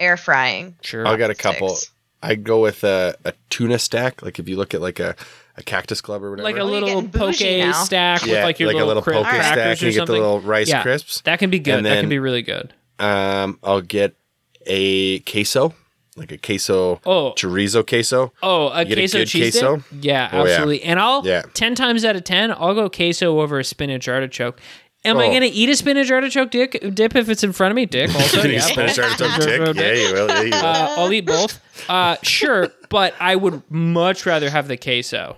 air 0.00 0.16
frying. 0.16 0.76
Sure. 0.80 1.06
I 1.06 1.16
got 1.16 1.28
a 1.30 1.34
couple. 1.34 1.68
Sticks. 1.70 1.91
I'd 2.22 2.44
go 2.44 2.60
with 2.60 2.84
a, 2.84 3.16
a 3.24 3.32
tuna 3.50 3.78
stack. 3.78 4.22
Like 4.22 4.38
if 4.38 4.48
you 4.48 4.56
look 4.56 4.74
at 4.74 4.80
like 4.80 5.00
a, 5.00 5.16
a 5.56 5.62
cactus 5.62 6.00
club 6.00 6.22
or 6.22 6.30
whatever. 6.30 6.44
like 6.44 6.56
a 6.56 6.64
little 6.64 7.02
poke 7.02 7.12
bougie 7.12 7.58
now. 7.60 7.72
stack 7.72 8.22
with 8.22 8.30
yeah, 8.30 8.44
like 8.44 8.58
your 8.60 8.68
like 8.68 8.74
a 8.74 8.78
little, 8.78 8.88
little 8.88 9.02
cri- 9.02 9.14
poke 9.14 9.26
crackers 9.26 9.46
stack, 9.46 9.56
or 9.66 9.70
and 9.70 9.82
you 9.82 9.86
get 9.88 9.92
the 9.92 9.96
something. 9.98 10.14
little 10.22 10.40
rice 10.40 10.68
Yeah, 10.68 10.82
crisps. 10.82 11.20
That 11.22 11.38
can 11.38 11.50
be 11.50 11.58
good. 11.58 11.74
And 11.78 11.86
that 11.86 11.90
then- 11.94 12.02
can 12.04 12.08
be 12.10 12.18
really 12.18 12.42
good. 12.42 12.72
Um, 12.98 13.58
I'll 13.64 13.80
get 13.80 14.14
a 14.66 15.18
queso, 15.20 15.74
like 16.16 16.30
a 16.30 16.38
queso, 16.38 17.00
Oh. 17.04 17.32
chorizo 17.32 17.84
queso. 17.86 18.32
Oh, 18.42 18.68
a 18.68 18.80
You 18.80 18.84
get 18.90 18.98
a 18.98 19.00
queso 19.00 19.24
cheese 19.24 19.54
queso? 19.54 19.76
dip? 19.78 19.84
Yeah, 20.04 20.28
Oh, 20.32 20.36
yeah. 20.44 20.50
absolutely. 20.52 20.82
And 20.84 21.00
I'll 21.00 21.26
Yeah. 21.26 21.42
10 21.54 21.74
times 21.74 22.04
out 22.04 22.14
of 22.14 22.22
10, 22.24 22.52
I'll 22.52 22.74
go 22.74 22.88
queso 22.88 23.40
over 23.40 23.58
a 23.58 23.64
spinach 23.64 24.06
artichoke. 24.08 24.60
Am 25.04 25.18
I 25.18 25.26
Oh. 25.26 25.30
going 25.30 25.40
to 25.42 25.48
eat 25.48 25.68
a 25.68 25.74
spinach 25.76 26.10
artichoke 26.12 26.50
dick, 26.52 26.80
dip 26.94 27.16
if 27.16 27.28
it's 27.28 27.42
in 27.42 27.52
front 27.52 27.72
of 27.72 27.76
me? 27.76 27.86
Dick 27.86 28.14
also. 28.14 28.42
You 28.44 28.52
yeah, 28.54 28.60
spinach 28.60 28.96
both. 28.96 29.20
artichoke 29.20 29.74
dick? 29.74 29.76
Yeah, 29.76 29.92
you 30.08 30.12
will. 30.14 30.28
Yeah, 30.28 30.42
you 30.42 30.50
will. 30.50 30.64
Uh, 30.64 30.94
I'll 30.98 31.12
eat 31.12 31.26
both. 31.26 31.60
Uh, 31.88 32.16
sure, 32.22 32.68
but 32.88 33.14
I 33.18 33.34
would 33.34 33.62
much 33.70 34.26
rather 34.26 34.48
have 34.48 34.68
the 34.68 34.76
queso. 34.76 35.36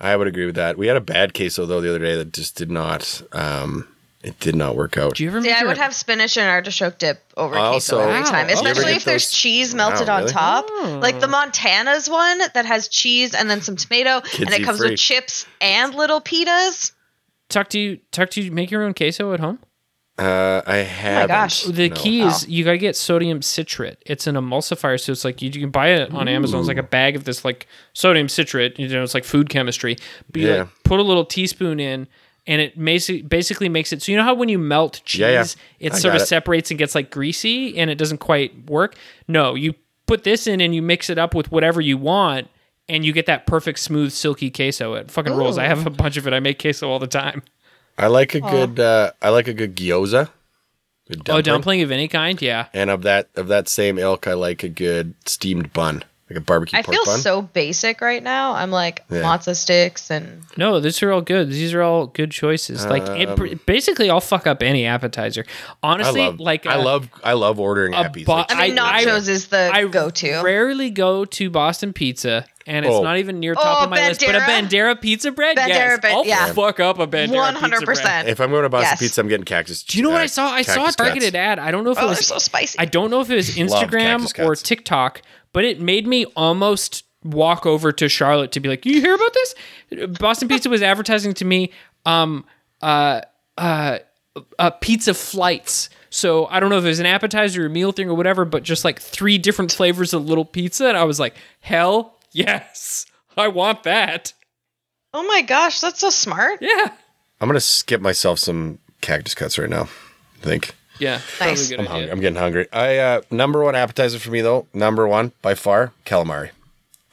I 0.00 0.16
would 0.16 0.26
agree 0.26 0.46
with 0.46 0.56
that. 0.56 0.76
We 0.76 0.88
had 0.88 0.96
a 0.96 1.00
bad 1.00 1.32
queso 1.32 1.64
though 1.64 1.80
the 1.80 1.88
other 1.90 1.98
day 2.00 2.16
that 2.16 2.32
just 2.32 2.56
did 2.56 2.70
not. 2.70 3.22
Um, 3.32 3.86
it 4.22 4.38
did 4.40 4.56
not 4.56 4.74
work 4.74 4.96
out. 4.98 5.14
Do 5.14 5.22
you 5.22 5.30
ever 5.30 5.40
See, 5.40 5.52
I 5.52 5.62
would 5.64 5.78
have 5.78 5.94
spinach 5.94 6.36
and 6.36 6.48
artichoke 6.50 6.98
dip 6.98 7.22
over 7.36 7.54
I 7.54 7.70
queso 7.70 7.98
also- 7.98 8.00
every 8.00 8.22
Wow. 8.22 8.30
time, 8.30 8.46
Do 8.48 8.52
you 8.54 8.58
ever 8.58 8.68
especially 8.70 8.90
get 8.92 8.96
if 8.96 9.04
there's 9.04 9.30
those- 9.30 9.38
cheese 9.38 9.74
melted 9.74 10.08
Wow, 10.08 10.22
on 10.22 10.26
top. 10.26 10.66
Oh. 10.68 10.98
Like 11.00 11.20
the 11.20 11.28
Montana's 11.28 12.10
one 12.10 12.38
that 12.54 12.66
has 12.66 12.88
cheese 12.88 13.32
and 13.34 13.48
then 13.48 13.62
some 13.62 13.76
tomato, 13.76 14.22
and 14.40 14.50
it 14.52 14.64
comes 14.64 14.78
free. 14.80 14.90
with 14.90 14.98
chips 14.98 15.46
and 15.60 15.94
little 15.94 16.20
pitas. 16.20 16.90
Tuck, 17.48 17.68
do 17.68 17.78
you, 17.78 17.98
Tuck, 18.12 18.30
do 18.30 18.42
you 18.42 18.50
make 18.50 18.70
your 18.70 18.82
own 18.82 18.94
queso 18.94 19.32
at 19.32 19.40
home? 19.40 19.58
Uh, 20.18 20.62
I 20.66 20.76
have. 20.76 21.28
gosh. 21.28 21.64
The 21.64 21.90
no. 21.90 21.94
key 21.94 22.22
Oh. 22.22 22.28
is 22.28 22.48
you 22.48 22.64
gotta 22.64 22.78
get 22.78 22.96
sodium 22.96 23.42
citrate. 23.42 23.98
It's 24.06 24.26
an 24.26 24.34
emulsifier, 24.34 24.98
so 24.98 25.12
it's 25.12 25.24
like 25.26 25.42
you, 25.42 25.50
you 25.50 25.60
can 25.60 25.70
buy 25.70 25.88
it 25.88 26.10
on 26.14 26.26
Amazon. 26.26 26.60
It's 26.60 26.68
like 26.68 26.78
a 26.78 26.82
bag 26.82 27.16
of 27.16 27.24
this 27.24 27.44
like 27.44 27.66
sodium 27.92 28.28
citrate. 28.30 28.78
You 28.78 28.88
know, 28.88 29.02
it's 29.02 29.12
like 29.12 29.24
food 29.24 29.50
chemistry. 29.50 29.96
But 30.32 30.40
you 30.40 30.48
Yeah. 30.48 30.56
like 30.60 30.68
put 30.84 31.00
a 31.00 31.02
little 31.02 31.26
teaspoon 31.26 31.78
in, 31.80 32.08
and 32.46 32.62
it 32.62 32.82
basically 32.82 33.20
basically 33.22 33.68
makes 33.68 33.92
it 33.92 34.00
so 34.00 34.10
you 34.10 34.16
know 34.16 34.24
how 34.24 34.32
when 34.32 34.48
you 34.48 34.58
melt 34.58 35.02
cheese, 35.04 35.20
Yeah, 35.20 35.30
yeah. 35.32 35.44
it 35.80 35.92
I 35.92 35.98
sort 35.98 36.14
of 36.16 36.22
it. 36.22 36.26
separates 36.26 36.70
and 36.70 36.78
gets 36.78 36.94
like 36.94 37.10
greasy, 37.10 37.76
and 37.78 37.90
it 37.90 37.96
doesn't 37.98 38.18
quite 38.18 38.70
work. 38.70 38.96
No, 39.28 39.54
you 39.54 39.74
put 40.06 40.24
this 40.24 40.46
in 40.46 40.62
and 40.62 40.74
you 40.74 40.80
mix 40.80 41.10
it 41.10 41.18
up 41.18 41.34
with 41.34 41.52
whatever 41.52 41.82
you 41.82 41.98
want. 41.98 42.48
And 42.88 43.04
you 43.04 43.12
get 43.12 43.26
that 43.26 43.46
perfect, 43.46 43.80
smooth, 43.80 44.12
silky 44.12 44.50
queso. 44.50 44.94
It 44.94 45.10
fucking 45.10 45.32
rolls. 45.32 45.58
I 45.58 45.64
have 45.64 45.86
a 45.86 45.90
bunch 45.90 46.16
of 46.16 46.26
it. 46.26 46.32
I 46.32 46.40
make 46.40 46.60
queso 46.60 46.88
all 46.88 46.98
the 47.00 47.06
time. 47.08 47.42
I 47.98 48.06
like 48.06 48.34
a 48.34 48.40
good. 48.40 48.78
Uh, 48.78 49.12
I 49.20 49.30
like 49.30 49.48
a 49.48 49.54
good 49.54 49.74
gyoza. 49.76 50.28
Good 51.08 51.28
Oh, 51.28 51.40
dumpling 51.40 51.82
of 51.82 51.90
any 51.92 52.08
kind, 52.08 52.40
yeah. 52.42 52.66
And 52.72 52.90
of 52.90 53.02
that 53.02 53.28
of 53.36 53.48
that 53.48 53.68
same 53.68 53.98
ilk, 53.98 54.26
I 54.26 54.34
like 54.34 54.62
a 54.62 54.68
good 54.68 55.14
steamed 55.24 55.72
bun, 55.72 56.04
like 56.28 56.38
a 56.38 56.40
barbecue 56.40 56.76
I 56.78 56.82
pork 56.82 56.94
feel 56.96 57.04
bun. 57.04 57.18
so 57.20 57.42
basic 57.42 58.00
right 58.00 58.22
now. 58.22 58.54
I'm 58.54 58.70
like 58.72 59.04
Yeah. 59.10 59.22
mozza 59.22 59.54
sticks 59.54 60.10
and 60.10 60.42
No, 60.56 60.80
these 60.80 61.02
are 61.02 61.12
all 61.12 61.20
good. 61.20 61.50
These 61.50 61.72
are 61.72 61.82
all 61.82 62.06
good 62.08 62.30
choices. 62.32 62.84
Like 62.84 63.04
it, 63.08 63.64
basically, 63.66 64.10
I'll 64.10 64.20
fuck 64.20 64.46
up 64.46 64.62
any 64.62 64.86
appetizer. 64.86 65.44
Um, 65.46 65.76
I 65.82 65.92
Honestly, 65.94 66.20
love. 66.22 66.40
like 66.40 66.66
I 66.66 66.74
uh, 66.76 66.82
love. 66.84 67.08
I 67.22 67.34
love 67.34 67.60
ordering 67.60 67.94
a 67.94 67.98
appies. 68.04 68.26
bo- 68.26 68.36
like, 68.36 68.46
I 68.54 68.68
mean 68.68 68.78
I- 68.78 69.04
nachos 69.04 69.28
is 69.28 69.46
the 69.48 69.70
I 69.72 69.86
go-to. 69.86 70.42
Rarely 70.42 70.90
go 70.90 71.24
to 71.24 71.48
Boston 71.50 71.92
Pizza, 71.92 72.44
and 72.66 72.84
it's 72.84 72.92
Oh. 72.94 73.02
not 73.02 73.18
even 73.18 73.38
near 73.38 73.54
top 73.54 73.82
Oh, 73.82 73.84
of 73.84 73.90
my 73.90 74.08
list. 74.08 74.22
But 74.26 74.34
a 74.34 74.40
Bandera? 74.40 74.68
Bandera 74.96 75.00
pizza 75.00 75.30
bread, 75.30 75.56
Bandera 75.56 75.68
yes, 75.68 76.00
bread, 76.00 76.12
I'll 76.12 76.26
yeah. 76.26 76.52
fuck 76.52 76.80
up 76.80 76.98
a 76.98 77.06
Bandera 77.06 77.34
One 77.36 77.52
pizza 77.54 77.60
hundred 77.60 77.84
bread. 77.84 77.98
percent. 77.98 78.28
if 78.28 78.40
I'm 78.40 78.50
going 78.50 78.64
to 78.64 78.68
Boston 78.68 78.88
Yes. 78.90 78.98
Pizza, 78.98 79.20
I'm 79.20 79.28
getting 79.28 79.44
cactus. 79.44 79.84
Do 79.84 79.96
you 79.96 80.02
know 80.02 80.10
what 80.10 80.20
uh, 80.20 80.24
I 80.24 80.26
saw? 80.26 80.50
I 80.50 80.62
saw 80.62 80.88
a 80.88 80.92
targeted 80.92 81.34
cuts. 81.34 81.36
ad. 81.36 81.58
I 81.60 81.70
don't 81.70 81.84
know 81.84 81.92
if 81.92 81.98
Oh, 82.00 82.06
it 82.06 82.08
was 82.10 82.26
so 82.26 82.38
spicy. 82.38 82.78
I 82.80 82.84
don't 82.86 83.10
know 83.10 83.20
if 83.20 83.30
it 83.30 83.36
was 83.36 83.50
Instagram 83.50 84.26
or. 84.44 84.56
TikTok, 84.56 85.22
but 85.56 85.64
it 85.64 85.80
made 85.80 86.06
me 86.06 86.26
almost 86.36 87.02
walk 87.24 87.64
over 87.64 87.90
to 87.90 88.10
Charlotte 88.10 88.52
to 88.52 88.60
be 88.60 88.68
like, 88.68 88.84
"You 88.84 89.00
hear 89.00 89.14
about 89.14 89.32
this?" 89.32 89.54
Boston 90.18 90.48
Pizza 90.48 90.68
was 90.68 90.82
advertising 90.82 91.32
to 91.32 91.46
me 91.46 91.72
um 92.04 92.44
uh 92.82 93.22
uh, 93.56 94.00
uh 94.58 94.70
pizza 94.82 95.14
flights. 95.14 95.88
So 96.10 96.44
I 96.48 96.60
don't 96.60 96.68
know 96.68 96.76
if 96.76 96.84
it 96.84 96.88
was 96.88 97.00
an 97.00 97.06
appetizer 97.06 97.62
or 97.62 97.66
a 97.66 97.70
meal 97.70 97.90
thing 97.92 98.10
or 98.10 98.14
whatever, 98.14 98.44
but 98.44 98.64
just 98.64 98.84
like 98.84 99.00
three 99.00 99.38
different 99.38 99.72
flavors 99.72 100.12
of 100.12 100.26
little 100.26 100.44
pizza, 100.44 100.88
and 100.88 100.98
I 100.98 101.04
was 101.04 101.18
like, 101.18 101.34
"Hell 101.60 102.18
yes, 102.32 103.06
I 103.34 103.48
want 103.48 103.84
that." 103.84 104.34
Oh 105.14 105.26
my 105.26 105.40
gosh, 105.40 105.80
that's 105.80 106.00
so 106.00 106.10
smart. 106.10 106.58
Yeah, 106.60 106.90
I'm 107.40 107.48
gonna 107.48 107.60
skip 107.60 108.02
myself 108.02 108.38
some 108.40 108.78
cactus 109.00 109.34
cuts 109.34 109.58
right 109.58 109.70
now. 109.70 109.88
I 110.42 110.44
think. 110.44 110.74
Yeah, 110.98 111.12
Nice. 111.14 111.36
probably 111.38 111.52
a 111.64 111.68
good 111.68 111.78
I'm, 111.80 111.80
idea. 111.80 111.90
hungry. 111.92 112.10
I'm 112.12 112.20
getting 112.20 112.38
hungry. 112.38 112.66
I 112.72 112.98
uh, 112.98 113.20
number 113.30 113.62
one 113.62 113.74
appetizer 113.74 114.18
for 114.18 114.30
me 114.30 114.40
though. 114.40 114.66
Number 114.74 115.06
one 115.08 115.32
by 115.42 115.54
far, 115.54 115.92
calamari. 116.04 116.50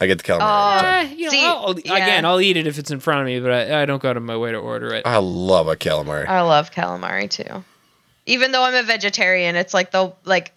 I 0.02 0.08
get 0.08 0.18
the 0.18 0.24
calamari. 0.24 0.78
every 0.80 0.82
time. 0.82 1.06
Eh, 1.06 1.14
you 1.16 1.24
know, 1.26 1.30
See, 1.30 1.46
I'll, 1.46 1.80
yeah. 1.80 1.96
again, 2.04 2.26
I'll 2.26 2.42
eat 2.42 2.58
it 2.58 2.68
if 2.68 2.78
it's 2.78 2.92
in 2.92 3.00
front 3.00 3.22
of 3.22 3.26
me, 3.28 3.40
but 3.40 3.52
I, 3.52 3.84
I 3.84 3.86
don't 3.86 4.02
go 4.02 4.10
out 4.10 4.18
of 4.18 4.24
my 4.24 4.36
way 4.36 4.52
to 4.52 4.58
order 4.58 4.94
it. 4.94 5.06
I 5.06 5.18
love 5.18 5.68
a 5.68 5.76
calamari. 5.76 6.28
I 6.28 6.42
love 6.42 6.72
calamari 6.72 7.30
too. 7.30 7.64
Even 8.26 8.52
though 8.52 8.64
I'm 8.64 8.74
a 8.76 8.84
vegetarian, 8.84 9.56
it's 9.56 9.74
like 9.74 9.92
the 9.92 10.14
like 10.26 10.52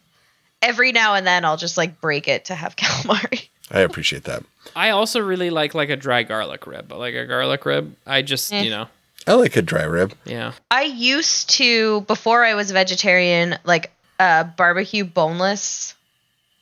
every 0.62 0.92
now 0.92 1.14
and 1.14 1.26
then 1.26 1.44
I'll 1.44 1.56
just 1.56 1.76
like 1.76 2.00
break 2.00 2.28
it 2.28 2.46
to 2.46 2.54
have 2.54 2.76
calamari. 2.76 3.48
I 3.70 3.80
appreciate 3.80 4.24
that. 4.24 4.42
I 4.74 4.90
also 4.90 5.20
really 5.20 5.50
like 5.50 5.74
like 5.74 5.90
a 5.90 5.96
dry 5.96 6.22
garlic 6.22 6.66
rib, 6.66 6.86
but 6.88 6.98
like 6.98 7.14
a 7.14 7.26
garlic 7.26 7.64
rib, 7.66 7.94
I 8.06 8.22
just 8.22 8.52
Eh. 8.52 8.62
you 8.62 8.70
know, 8.70 8.86
I 9.26 9.34
like 9.34 9.56
a 9.56 9.62
dry 9.62 9.82
rib 9.84 10.14
yeah. 10.24 10.52
I 10.70 10.82
used 10.84 11.50
to 11.50 12.02
before 12.02 12.44
I 12.44 12.54
was 12.54 12.70
vegetarian 12.70 13.58
like 13.64 13.92
uh 14.18 14.44
barbecue 14.44 15.04
boneless 15.04 15.94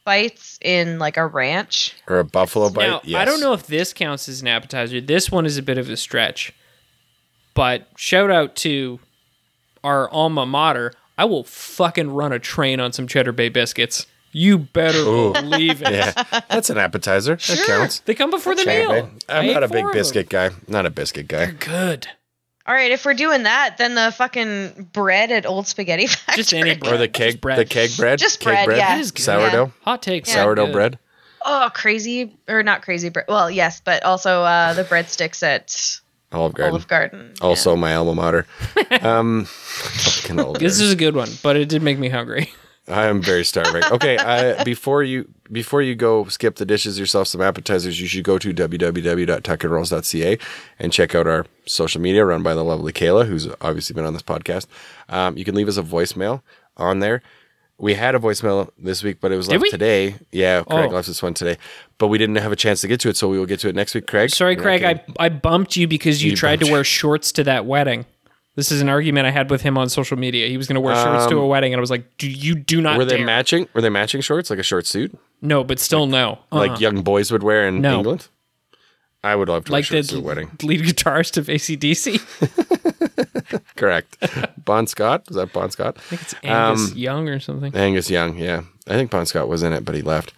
bites 0.05 0.59
in 0.63 0.99
like 0.99 1.17
a 1.17 1.27
ranch. 1.27 1.95
or 2.09 2.19
a 2.19 2.25
buffalo 2.25 2.69
bite. 2.71 2.87
Now 2.89 3.01
yes. 3.05 3.21
I 3.21 3.25
don't 3.25 3.41
know 3.41 3.53
if 3.55 3.67
this 3.67 3.93
counts 3.93 4.29
as 4.29 4.43
an 4.43 4.49
appetizer. 4.49 5.01
This 5.01 5.31
one 5.31 5.47
is 5.47 5.57
a 5.57 5.63
bit 5.63 5.79
of 5.79 5.89
a 5.89 5.97
stretch, 5.97 6.53
but 7.55 7.89
shout 7.97 8.31
out 8.31 8.55
to 8.57 9.01
our 9.83 10.11
alma 10.11 10.45
mater. 10.47 10.93
I 11.17 11.25
will 11.27 11.45
fucking 11.45 12.11
run 12.11 12.33
a 12.33 12.39
train 12.39 12.81
on 12.81 12.93
some 12.93 13.07
Cheddar 13.07 13.33
Bay 13.33 13.49
biscuits. 13.49 14.07
You 14.33 14.59
better 14.59 14.99
Ooh. 14.99 15.33
believe 15.33 15.81
it. 15.81 15.89
Yeah, 15.93 16.41
that's 16.51 16.69
an 16.69 16.77
appetizer. 16.77 17.37
That 17.37 17.65
counts. 17.67 18.01
They 18.01 18.15
come 18.15 18.31
before 18.31 18.55
the 18.57 18.65
Cheddar 18.65 18.93
meal. 18.93 19.03
Bay. 19.07 19.13
I'm 19.29 19.51
I 19.51 19.53
not 19.53 19.63
a 19.63 19.69
big 19.69 19.83
four 19.83 19.93
them. 19.93 19.99
biscuit 19.99 20.29
guy. 20.29 20.51
Not 20.67 20.87
a 20.87 20.91
biscuit 20.91 21.29
guy. 21.29 21.53
Good. 21.53 22.09
All 22.67 22.75
right, 22.75 22.91
if 22.91 23.05
we're 23.05 23.13
doing 23.15 23.43
that, 23.43 23.77
then 23.77 23.95
the 23.95 24.11
fucking 24.17 24.89
bread 24.93 25.31
at 25.31 25.45
Old 25.45 25.67
Spaghetti 25.67 26.07
Factory. 26.09 26.37
Just 26.37 26.55
any 26.55 26.75
bread. 26.77 26.95
Or 26.95 26.97
the 26.97 27.07
Just 27.09 27.13
keg, 27.19 27.41
bread. 27.41 27.59
the 27.59 27.65
keg 27.67 27.91
bread. 27.97 28.19
Just 28.19 28.41
Keg 28.41 28.65
bread, 28.67 28.79
yeah. 28.79 28.95
That 28.95 29.01
is 29.01 29.11
good. 29.11 29.23
Sourdough. 29.23 29.73
Hot 29.83 30.01
take. 30.01 30.25
Sourdough 30.27 30.67
good. 30.67 30.73
bread. 30.73 30.99
Oh, 31.45 31.69
crazy 31.75 32.35
or 32.49 32.63
not 32.63 32.81
crazy 32.81 33.11
bread? 33.11 33.27
Well, 33.29 33.51
yes, 33.51 33.83
but 33.85 34.03
also 34.03 34.43
uh, 34.45 34.73
the 34.73 34.85
breadsticks 34.85 35.43
at 35.43 36.01
Olive 36.33 36.55
Garden. 36.55 36.71
Olive 36.73 36.89
Garden. 36.89 37.35
yeah. 37.39 37.47
Also 37.47 37.77
my 37.77 37.95
alma 37.97 38.15
mater. 38.15 38.47
um, 39.03 39.45
fucking 39.45 40.41
Olive 40.41 40.59
This 40.59 40.81
is 40.81 40.91
a 40.91 40.97
good 40.97 41.15
one, 41.15 41.29
but 41.43 41.57
it 41.57 41.69
did 41.69 41.83
make 41.83 41.99
me 41.99 42.09
hungry. 42.09 42.51
I 42.87 43.07
am 43.07 43.23
very 43.23 43.45
starving. 43.45 43.83
Okay, 43.93 44.19
I, 44.19 44.63
before 44.65 45.03
you 45.03 45.27
before 45.51 45.81
you 45.83 45.95
go 45.95 46.25
skip 46.27 46.57
the 46.57 46.67
dishes 46.67 46.99
yourself 46.99 47.29
some 47.29 47.41
appetizers, 47.41 47.99
you 48.01 48.07
should 48.07 48.25
go 48.25 48.39
to 48.39 48.53
www.tuckandrolls.ca 48.53 50.39
and 50.79 50.93
check 50.93 51.15
out 51.15 51.27
our 51.27 51.47
social 51.67 52.01
media 52.01 52.25
run 52.25 52.43
by 52.43 52.55
the 52.55 52.63
lovely 52.65 52.93
Kayla, 52.93 53.27
who's 53.27 53.49
obviously 53.61 53.95
been 53.95 54.05
on 54.05 54.13
this 54.13 54.23
podcast. 54.23 54.67
Um, 55.09 55.37
you 55.37 55.45
can 55.45 55.55
leave 55.55 55.69
us 55.69 55.77
a 55.77 55.83
voicemail 55.83 56.43
on 56.77 56.99
there. 57.01 57.23
We 57.77 57.95
had 57.95 58.15
a 58.15 58.19
voicemail 58.21 58.71
this 58.79 59.03
week, 59.03 59.19
but 59.21 59.33
it 59.33 59.37
was 59.37 59.49
left 59.49 59.63
we? 59.63 59.71
today. 59.71 60.17
Yeah, 60.31 60.63
Craig 60.63 60.91
Oh. 60.91 60.95
left 60.95 61.09
this 61.09 61.23
one 61.23 61.35
today, 61.35 61.59
but 61.99 62.07
we 62.07 62.19
didn't 62.19 62.37
have 62.37 62.53
a 62.53 62.57
chance 62.57 62.81
to 62.83 62.89
get 62.89 63.01
to 63.01 63.09
it, 63.09 63.17
so 63.17 63.29
we 63.29 63.39
will 63.39 63.47
get 63.47 63.59
to 63.61 63.69
it 63.69 63.75
next 63.75 63.95
week. 63.95 64.07
Craig, 64.07 64.31
Sorry, 64.31 64.55
Craig. 64.57 64.85
I. 64.85 65.03
I 65.19 65.29
bumped 65.29 65.77
you 65.77 65.89
because 65.89 66.23
you, 66.23 66.31
You 66.31 66.37
tried 66.37 66.61
to 66.61 66.71
wear 66.71 66.85
shorts 66.85 67.33
to 67.33 67.45
that 67.45 67.67
wedding. 67.67 68.07
This 68.57 68.71
is 68.71 68.81
an 68.81 68.89
argument 68.89 69.27
I 69.27 69.31
had 69.31 69.51
with 69.51 69.63
him 69.63 69.77
on 69.77 69.89
social 69.89 70.17
media. 70.17 70.47
He 70.47 70.57
was 70.57 70.69
going 70.69 70.77
to 70.77 70.81
wear 70.81 70.95
shorts 70.95 71.27
to 71.27 71.39
a 71.39 71.47
wedding, 71.47 71.73
and 71.73 71.79
I 71.79 71.83
was 71.83 71.91
like, 71.91 72.17
"Do 72.19 72.31
you 72.31 72.55
do 72.55 72.81
not 72.81 72.97
were 72.99 73.05
they 73.05 73.17
dare." 73.17 73.27
matching? 73.27 73.69
Were 73.75 73.81
they 73.81 73.89
matching 73.89 74.21
shorts 74.21 74.49
like 74.51 74.59
a 74.61 74.63
short 74.63 74.87
suit, 74.87 75.19
No, 75.43 75.65
but 75.65 75.79
still 75.81 76.07
no. 76.07 76.39
like 76.53 76.71
Uh-uh. 76.73 76.79
young 76.79 77.03
boys 77.03 77.33
would 77.33 77.43
wear 77.43 77.67
in 77.67 77.81
No. 77.81 77.97
England? 77.99 78.29
I 79.25 79.35
would 79.35 79.49
love 79.49 79.65
to 79.65 79.73
wear 79.73 79.79
like 79.79 79.85
shorts 79.87 80.09
the 80.09 80.15
to 80.17 80.21
a 80.21 80.23
wedding. 80.25 80.51
lead 80.63 80.83
guitarist 80.83 81.37
of 81.37 81.47
ACDC. 81.47 82.21
Correct. 83.77 84.17
Bon 84.65 84.87
Scott 84.87 85.25
was 85.29 85.37
that 85.37 85.53
Bon 85.53 85.71
Scott? 85.71 85.97
I 85.99 86.01
think 86.01 86.23
it's 86.23 86.35
Angus 86.43 86.93
Um, 86.93 86.97
Young 86.99 87.29
or 87.29 87.41
something. 87.41 87.75
Angus 87.75 88.11
Young, 88.11 88.37
yeah. 88.39 88.63
I 88.87 88.93
think 88.95 89.11
Bon 89.11 89.27
Scott 89.27 89.49
was 89.49 89.63
in 89.63 89.73
it, 89.73 89.85
but 89.85 89.95
he 89.95 90.03
left. 90.03 90.33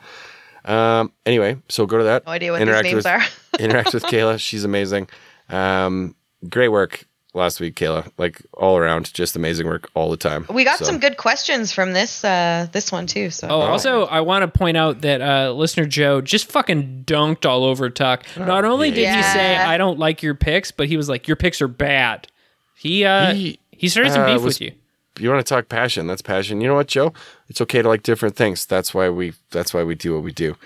Um, 0.64 1.12
anyway, 1.24 1.56
so 1.68 1.86
go 1.86 1.98
to 1.98 2.04
that. 2.04 2.26
No 2.26 2.32
idea 2.32 2.52
what 2.52 2.62
interact 2.62 2.84
these 2.84 2.92
names 2.92 3.04
with, 3.04 3.06
are. 3.06 3.22
interact 3.62 3.94
with 3.94 4.04
Kayla. 4.04 4.38
She's 4.40 4.64
amazing. 4.64 5.08
Um, 5.48 6.14
great 6.48 6.68
work 6.68 7.04
last 7.36 7.60
week, 7.60 7.76
Kayla. 7.76 8.10
Like 8.18 8.42
all 8.54 8.76
around, 8.78 9.12
just 9.14 9.36
amazing 9.36 9.66
work 9.66 9.88
all 9.94 10.10
the 10.10 10.16
time. 10.16 10.46
We 10.50 10.64
got 10.64 10.78
So- 10.78 10.86
some 10.86 10.98
good 10.98 11.16
questions 11.16 11.70
from 11.72 11.92
this 11.92 12.24
uh 12.24 12.66
this 12.72 12.90
one 12.90 13.06
too. 13.06 13.30
So 13.30 13.48
Oh, 13.48 13.60
also, 13.60 14.06
I 14.06 14.20
want 14.22 14.42
to 14.42 14.58
point 14.58 14.76
out 14.76 15.02
that 15.02 15.20
uh, 15.20 15.52
listener 15.52 15.84
Joe 15.86 16.20
just 16.20 16.50
fucking 16.50 17.04
dunked 17.06 17.46
all 17.48 17.64
over 17.64 17.88
Tuck. 17.90 18.24
Not 18.36 18.64
only 18.64 18.90
did 18.90 19.14
he 19.14 19.22
say 19.22 19.56
I 19.56 19.76
don't 19.78 19.98
like 19.98 20.22
your 20.22 20.34
picks, 20.34 20.70
but 20.72 20.88
he 20.88 20.96
was 20.96 21.08
like 21.08 21.28
your 21.28 21.36
picks 21.36 21.62
are 21.62 21.68
bad. 21.68 22.26
He 22.74 23.04
uh, 23.04 23.32
he, 23.34 23.58
He, 23.70 23.88
started 23.88 24.12
some 24.12 24.22
uh, 24.22 24.26
beef 24.26 24.42
was- 24.42 24.58
with 24.58 24.60
you. 24.62 24.72
You 25.18 25.30
want 25.30 25.44
to 25.46 25.48
talk 25.48 25.70
passion? 25.70 26.06
That's 26.06 26.20
passion. 26.20 26.60
You 26.60 26.68
know 26.68 26.74
what, 26.74 26.88
Joe? 26.88 27.14
It's 27.48 27.62
okay 27.62 27.80
to 27.80 27.88
like 27.88 28.02
different 28.02 28.36
things. 28.36 28.66
That's 28.66 28.92
why 28.92 29.08
we. 29.08 29.32
That's 29.50 29.72
why 29.72 29.82
we 29.82 29.94
do 29.94 30.12
what 30.12 30.22
we 30.22 30.30
do. 30.30 30.56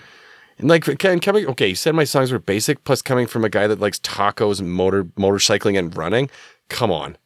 And 0.57 0.67
like, 0.67 0.83
can 0.99 1.21
coming. 1.21 1.47
Okay, 1.47 1.69
you 1.69 1.75
said 1.75 1.95
my 1.95 2.03
songs 2.03 2.33
were 2.33 2.39
basic. 2.39 2.83
Plus, 2.83 3.01
coming 3.01 3.27
from 3.27 3.45
a 3.45 3.49
guy 3.49 3.65
that 3.67 3.79
likes 3.79 3.97
tacos, 3.99 4.61
motor 4.61 5.05
motorcycling, 5.05 5.79
and 5.79 5.95
running. 5.95 6.29
Come 6.71 6.89
on, 6.91 7.17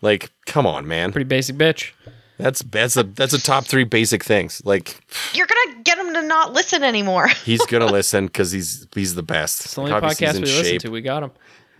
like, 0.00 0.30
come 0.46 0.66
on, 0.66 0.88
man. 0.88 1.12
Pretty 1.12 1.28
basic 1.28 1.56
bitch. 1.56 1.92
That's 2.38 2.62
that's 2.62 2.96
a 2.96 3.02
that's 3.04 3.32
a 3.32 3.40
top 3.40 3.64
three 3.66 3.84
basic 3.84 4.24
things. 4.24 4.60
Like, 4.64 5.00
you're 5.34 5.46
gonna 5.46 5.82
get 5.82 5.98
him 5.98 6.12
to 6.14 6.22
not 6.22 6.52
listen 6.52 6.82
anymore. 6.82 7.28
he's 7.44 7.64
gonna 7.66 7.86
listen 7.86 8.26
because 8.26 8.50
he's 8.50 8.86
he's 8.94 9.14
the 9.14 9.22
best. 9.22 9.64
It's 9.66 9.74
the 9.74 9.82
only 9.82 9.92
Obviously, 9.92 10.26
podcast 10.26 10.34
in 10.36 10.40
we 10.42 10.46
listen 10.48 10.64
shape. 10.64 10.80
to. 10.82 10.90
We 10.90 11.00
got 11.02 11.22
him. 11.22 11.30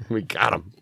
We 0.08 0.22
got 0.22 0.52
him. 0.52 0.72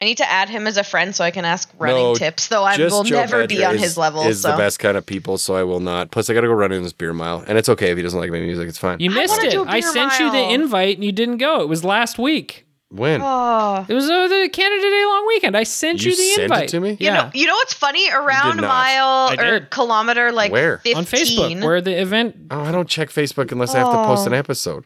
I 0.00 0.04
need 0.04 0.18
to 0.18 0.30
add 0.30 0.48
him 0.48 0.68
as 0.68 0.76
a 0.76 0.84
friend 0.84 1.12
so 1.12 1.24
I 1.24 1.32
can 1.32 1.44
ask 1.44 1.68
running 1.76 1.96
No, 1.96 2.14
tips. 2.14 2.46
Though 2.46 2.62
I 2.62 2.76
will 2.76 3.02
Joe 3.02 3.16
never 3.16 3.48
be 3.48 3.64
on 3.64 3.74
is- 3.74 3.82
his 3.82 3.96
level. 3.98 4.22
Is 4.22 4.42
so 4.42 4.52
the 4.52 4.56
best 4.56 4.78
kind 4.78 4.96
of 4.96 5.04
people, 5.04 5.38
so 5.38 5.56
I 5.56 5.64
will 5.64 5.80
not. 5.80 6.12
Plus, 6.12 6.30
I 6.30 6.34
got 6.34 6.42
to 6.42 6.46
go 6.46 6.52
run 6.52 6.70
in 6.70 6.84
this 6.84 6.92
beer 6.92 7.12
mile, 7.12 7.42
and 7.48 7.58
it's 7.58 7.68
okay 7.68 7.90
if 7.90 7.96
he 7.96 8.02
doesn't 8.04 8.20
like 8.20 8.30
my 8.30 8.38
music. 8.38 8.68
It's 8.68 8.78
fine. 8.78 9.00
You 9.00 9.10
missed 9.10 9.36
wanna 9.38 9.48
it. 9.48 9.50
do 9.52 9.62
a 9.64 9.66
I 9.66 9.80
beer 9.80 9.90
sent 9.92 10.20
you 10.20 10.30
the 10.30 10.38
invite 10.52 10.96
and 10.98 11.04
you 11.04 11.10
didn't 11.10 11.38
go. 11.38 11.62
It 11.62 11.68
was 11.68 11.82
last 11.82 12.16
week. 12.16 12.64
When? 12.90 13.20
Oh. 13.22 13.84
It 13.88 13.92
was 13.94 14.08
uh, 14.08 14.28
the 14.28 14.48
Canada 14.52 14.82
Day 14.82 15.04
long 15.04 15.26
weekend. 15.28 15.56
I 15.56 15.62
sent 15.64 16.02
you, 16.04 16.10
You 16.10 16.16
the 16.16 16.22
sent 16.22 16.38
it 16.38 16.44
invite 16.44 16.68
to 16.70 16.80
me? 16.80 16.90
You 16.92 16.96
Yeah, 17.00 17.14
know, 17.14 17.30
you 17.34 17.46
know 17.46 17.54
what's 17.54 17.74
funny? 17.74 18.10
Around 18.10 18.58
not. 18.58 18.68
mile 18.68 19.38
or 19.38 19.60
kilometer 19.60 20.32
like 20.32 20.52
Where? 20.52 20.78
15. 20.78 20.96
on 20.96 21.04
Facebook 21.04 21.64
where 21.64 21.80
the 21.80 22.00
event. 22.00 22.36
Oh, 22.50 22.60
I 22.60 22.72
don't 22.72 22.88
check 22.88 23.10
Facebook 23.10 23.52
unless 23.52 23.74
I 23.74 23.78
have 23.78 23.88
to 23.92 24.04
post 24.04 24.26
an 24.26 24.32
Oh. 24.34 24.36
episode. 24.38 24.84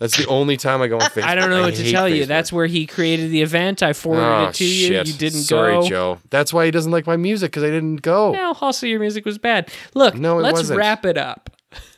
That's 0.00 0.16
the 0.16 0.26
only 0.28 0.56
time 0.56 0.80
I 0.80 0.86
go 0.86 0.96
on 0.96 1.00
Facebook. 1.10 1.24
I 1.24 1.34
don't 1.34 1.50
know 1.50 1.62
what 1.62 1.74
to 1.74 1.82
hate 1.82 1.90
tell 1.90 2.08
you. 2.08 2.24
That's 2.24 2.52
where 2.52 2.66
he 2.66 2.86
created 2.86 3.30
the 3.32 3.42
event. 3.42 3.82
I 3.82 3.92
forwarded 3.92 4.28
oh, 4.28 4.48
it 4.50 4.54
to 4.54 4.64
you. 4.64 4.86
shit. 4.88 5.06
You 5.08 5.12
didn't 5.14 5.40
Sorry, 5.40 5.72
go. 5.74 5.88
Joe. 5.88 6.18
That's 6.30 6.52
why 6.52 6.64
he 6.66 6.70
doesn't 6.70 6.92
like 6.92 7.06
my 7.06 7.16
music 7.16 7.50
because 7.50 7.64
I 7.64 7.70
didn't 7.70 7.96
go. 8.02 8.30
Well, 8.30 8.56
also 8.60 8.86
your 8.86 9.00
music 9.00 9.24
was 9.24 9.38
bad. 9.38 9.70
Look, 9.94 10.14
No, 10.14 10.38
it 10.38 10.42
let's 10.42 10.58
wasn't. 10.58 10.78
wrap 10.78 11.04
it 11.04 11.18
up. 11.18 11.50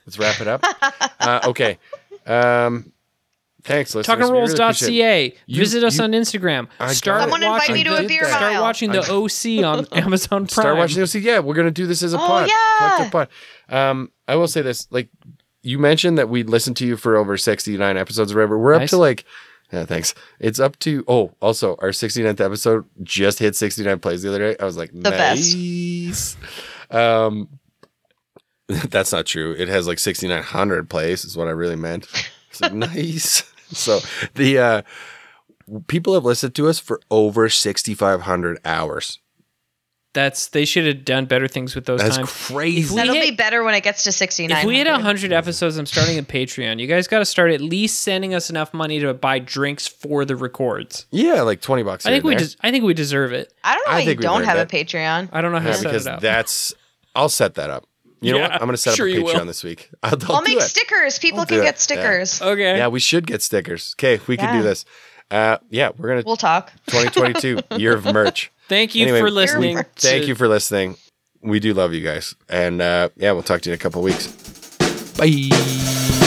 Let's 0.06 0.18
wrap 0.18 0.40
it 0.40 0.48
up. 0.48 0.64
uh, 1.20 1.40
okay. 1.48 1.78
Um, 2.26 2.90
thanks, 3.64 3.94
listeners. 3.94 4.18
We 4.18 4.38
really 4.38 4.52
appreciate 4.52 5.38
You- 5.46 5.58
Visit 5.60 5.84
us 5.84 5.98
you- 5.98 6.04
on 6.04 6.12
Instagram. 6.12 6.68
I 6.78 6.92
Start 6.92 7.04
got 7.04 7.18
it. 7.18 7.22
Someone 7.22 7.42
invite 7.42 7.60
watching, 7.60 7.74
me 7.74 7.84
to 7.84 7.96
a 8.04 8.08
beer 8.08 8.22
that. 8.22 8.36
Start 8.36 8.52
mile. 8.54 8.62
watching 8.62 8.92
the 8.92 9.00
OC 9.10 9.64
on 9.64 9.86
Amazon 9.92 10.46
Prime. 10.46 10.48
Start 10.48 10.76
watching 10.76 10.96
the 10.96 11.02
OC. 11.02 11.14
Yeah, 11.22 11.38
we're 11.40 11.54
gonna 11.54 11.70
do 11.70 11.86
this 11.86 12.02
as 12.02 12.12
a 12.14 12.16
Oh, 12.16 12.20
pod. 12.20 12.48
yeah. 12.48 13.08
Pod. 13.10 13.28
Um, 13.68 14.10
I 14.28 14.36
will 14.36 14.48
say 14.48 14.62
this: 14.62 14.86
like 14.90 15.08
you 15.62 15.78
mentioned 15.78 16.18
that 16.18 16.28
we'd 16.28 16.48
listened 16.48 16.76
to 16.78 16.86
you 16.86 16.96
for 16.96 17.16
over 17.16 17.36
sixty 17.36 17.76
nine 17.76 17.96
episodes 17.96 18.32
or 18.32 18.36
whatever. 18.36 18.58
We're 18.58 18.74
up 18.74 18.80
Nice. 18.80 18.90
to 18.90 18.96
like. 18.98 19.24
Yeah, 19.72 19.84
thanks. 19.84 20.14
It's 20.40 20.58
up 20.58 20.76
to 20.80 21.04
oh, 21.06 21.32
also 21.40 21.76
our 21.78 21.90
69th 21.90 22.40
episode 22.40 22.86
just 23.04 23.38
hit 23.38 23.54
69 23.54 24.00
plays 24.00 24.20
the 24.22 24.28
other 24.30 24.38
day. 24.40 24.56
I 24.60 24.64
was 24.64 24.76
like, 24.76 24.90
The 24.92 25.10
best. 25.12 25.54
nice. 25.56 26.36
Um, 26.90 27.48
that's 28.66 29.12
not 29.12 29.26
true. 29.26 29.54
It 29.56 29.68
has 29.68 29.86
like 29.86 30.00
6,900 30.00 30.90
plays, 30.90 31.24
is 31.24 31.36
what 31.36 31.46
I 31.46 31.52
really 31.52 31.76
meant. 31.76 32.08
It's 32.50 32.60
like 32.60 32.72
nice. 32.74 33.44
So 33.76 34.00
the 34.34 34.58
uh, 34.58 34.82
people 35.86 36.14
have 36.14 36.24
listened 36.24 36.54
to 36.56 36.68
us 36.68 36.78
for 36.78 37.00
over 37.10 37.48
6,500 37.48 38.58
hours. 38.64 39.18
That's 40.12 40.48
they 40.48 40.64
should 40.64 40.86
have 40.86 41.04
done 41.04 41.26
better 41.26 41.46
things 41.46 41.76
with 41.76 41.84
those 41.84 42.00
That's 42.00 42.16
times. 42.16 42.32
crazy. 42.32 42.96
That'll 42.96 43.14
hit- 43.14 43.30
be 43.30 43.36
better 43.36 43.62
when 43.62 43.74
it 43.76 43.84
gets 43.84 44.02
to 44.04 44.10
69. 44.12 44.58
If 44.58 44.64
we 44.64 44.74
hit 44.78 44.88
100 44.88 45.32
episodes, 45.32 45.76
I'm 45.76 45.86
starting 45.86 46.18
a 46.18 46.24
Patreon. 46.24 46.80
You 46.80 46.88
guys 46.88 47.06
got 47.06 47.20
to 47.20 47.24
start 47.24 47.52
at 47.52 47.60
least 47.60 48.00
sending 48.00 48.34
us 48.34 48.50
enough 48.50 48.74
money 48.74 48.98
to 48.98 49.14
buy 49.14 49.38
drinks 49.38 49.86
for 49.86 50.24
the 50.24 50.34
records. 50.34 51.06
Yeah, 51.12 51.42
like 51.42 51.60
20 51.60 51.84
bucks. 51.84 52.06
I 52.06 52.10
think 52.10 52.24
we 52.24 52.34
there. 52.34 52.44
des- 52.44 52.56
I 52.60 52.72
think 52.72 52.82
we 52.82 52.92
deserve 52.92 53.32
it. 53.32 53.52
I 53.62 53.76
don't 53.76 53.86
know 53.86 53.92
I 53.92 53.94
why 53.94 54.00
you 54.00 54.06
think 54.06 54.18
we've 54.18 54.24
don't 54.24 54.38
earned 54.40 54.46
have 54.50 54.58
a. 54.58 54.66
Patreon. 54.66 55.28
I 55.32 55.40
don't 55.42 55.52
know 55.52 55.60
how 55.60 55.66
Yeah, 55.68 55.72
to 55.74 55.78
set 55.78 55.88
because 55.92 56.06
it 56.08 56.12
up. 56.14 56.20
that's. 56.20 56.74
I'll 57.14 57.28
set 57.28 57.54
that 57.54 57.70
up. 57.70 57.86
You 58.20 58.32
know 58.32 58.38
Yeah, 58.38 58.42
what? 58.44 58.52
I'm 58.54 58.58
going 58.60 58.70
to 58.72 58.76
set 58.76 58.94
sure 58.96 59.08
up 59.08 59.14
a 59.14 59.16
you 59.18 59.24
will. 59.24 59.34
Patreon 59.34 59.46
this 59.46 59.64
week. 59.64 59.90
I'll, 60.02 60.10
I'll, 60.24 60.32
I'll 60.36 60.42
do 60.42 60.54
make 60.54 60.58
it. 60.62 60.66
stickers. 60.66 61.18
People 61.18 61.40
I'll 61.40 61.46
can 61.46 61.62
get 61.62 61.78
stickers. 61.78 62.40
okay. 62.42 62.76
Yeah, 62.76 62.88
we 62.88 63.00
should 63.00 63.26
get 63.26 63.42
stickers. 63.42 63.94
Okay, 63.98 64.20
we 64.26 64.36
can 64.36 64.56
do 64.56 64.62
this. 64.62 64.84
Uh, 65.30 65.58
yeah, 65.70 65.90
we're 65.96 66.08
gonna 66.08 66.22
We'll 66.26 66.36
talk. 66.36 66.72
2022 66.88 67.60
year 67.78 67.94
of 67.94 68.04
merch. 68.04 68.50
Thank 68.68 68.94
you 68.94 69.02
Anyway, 69.04 69.20
for 69.20 69.24
we- 69.26 69.30
listening. 69.30 69.78
Thank 69.96 70.26
you 70.26 70.34
for 70.34 70.48
listening. 70.48 70.96
We 71.42 71.60
do 71.60 71.72
love 71.72 71.94
you 71.94 72.02
guys, 72.02 72.34
and 72.48 72.82
uh, 72.82 73.08
yeah, 73.16 73.32
we'll 73.32 73.42
talk 73.42 73.62
to 73.62 73.70
you 73.70 73.74
in 73.74 73.78
a 73.78 73.82
couple 73.82 74.02
weeks. 74.02 74.26
Bye. 75.16 76.19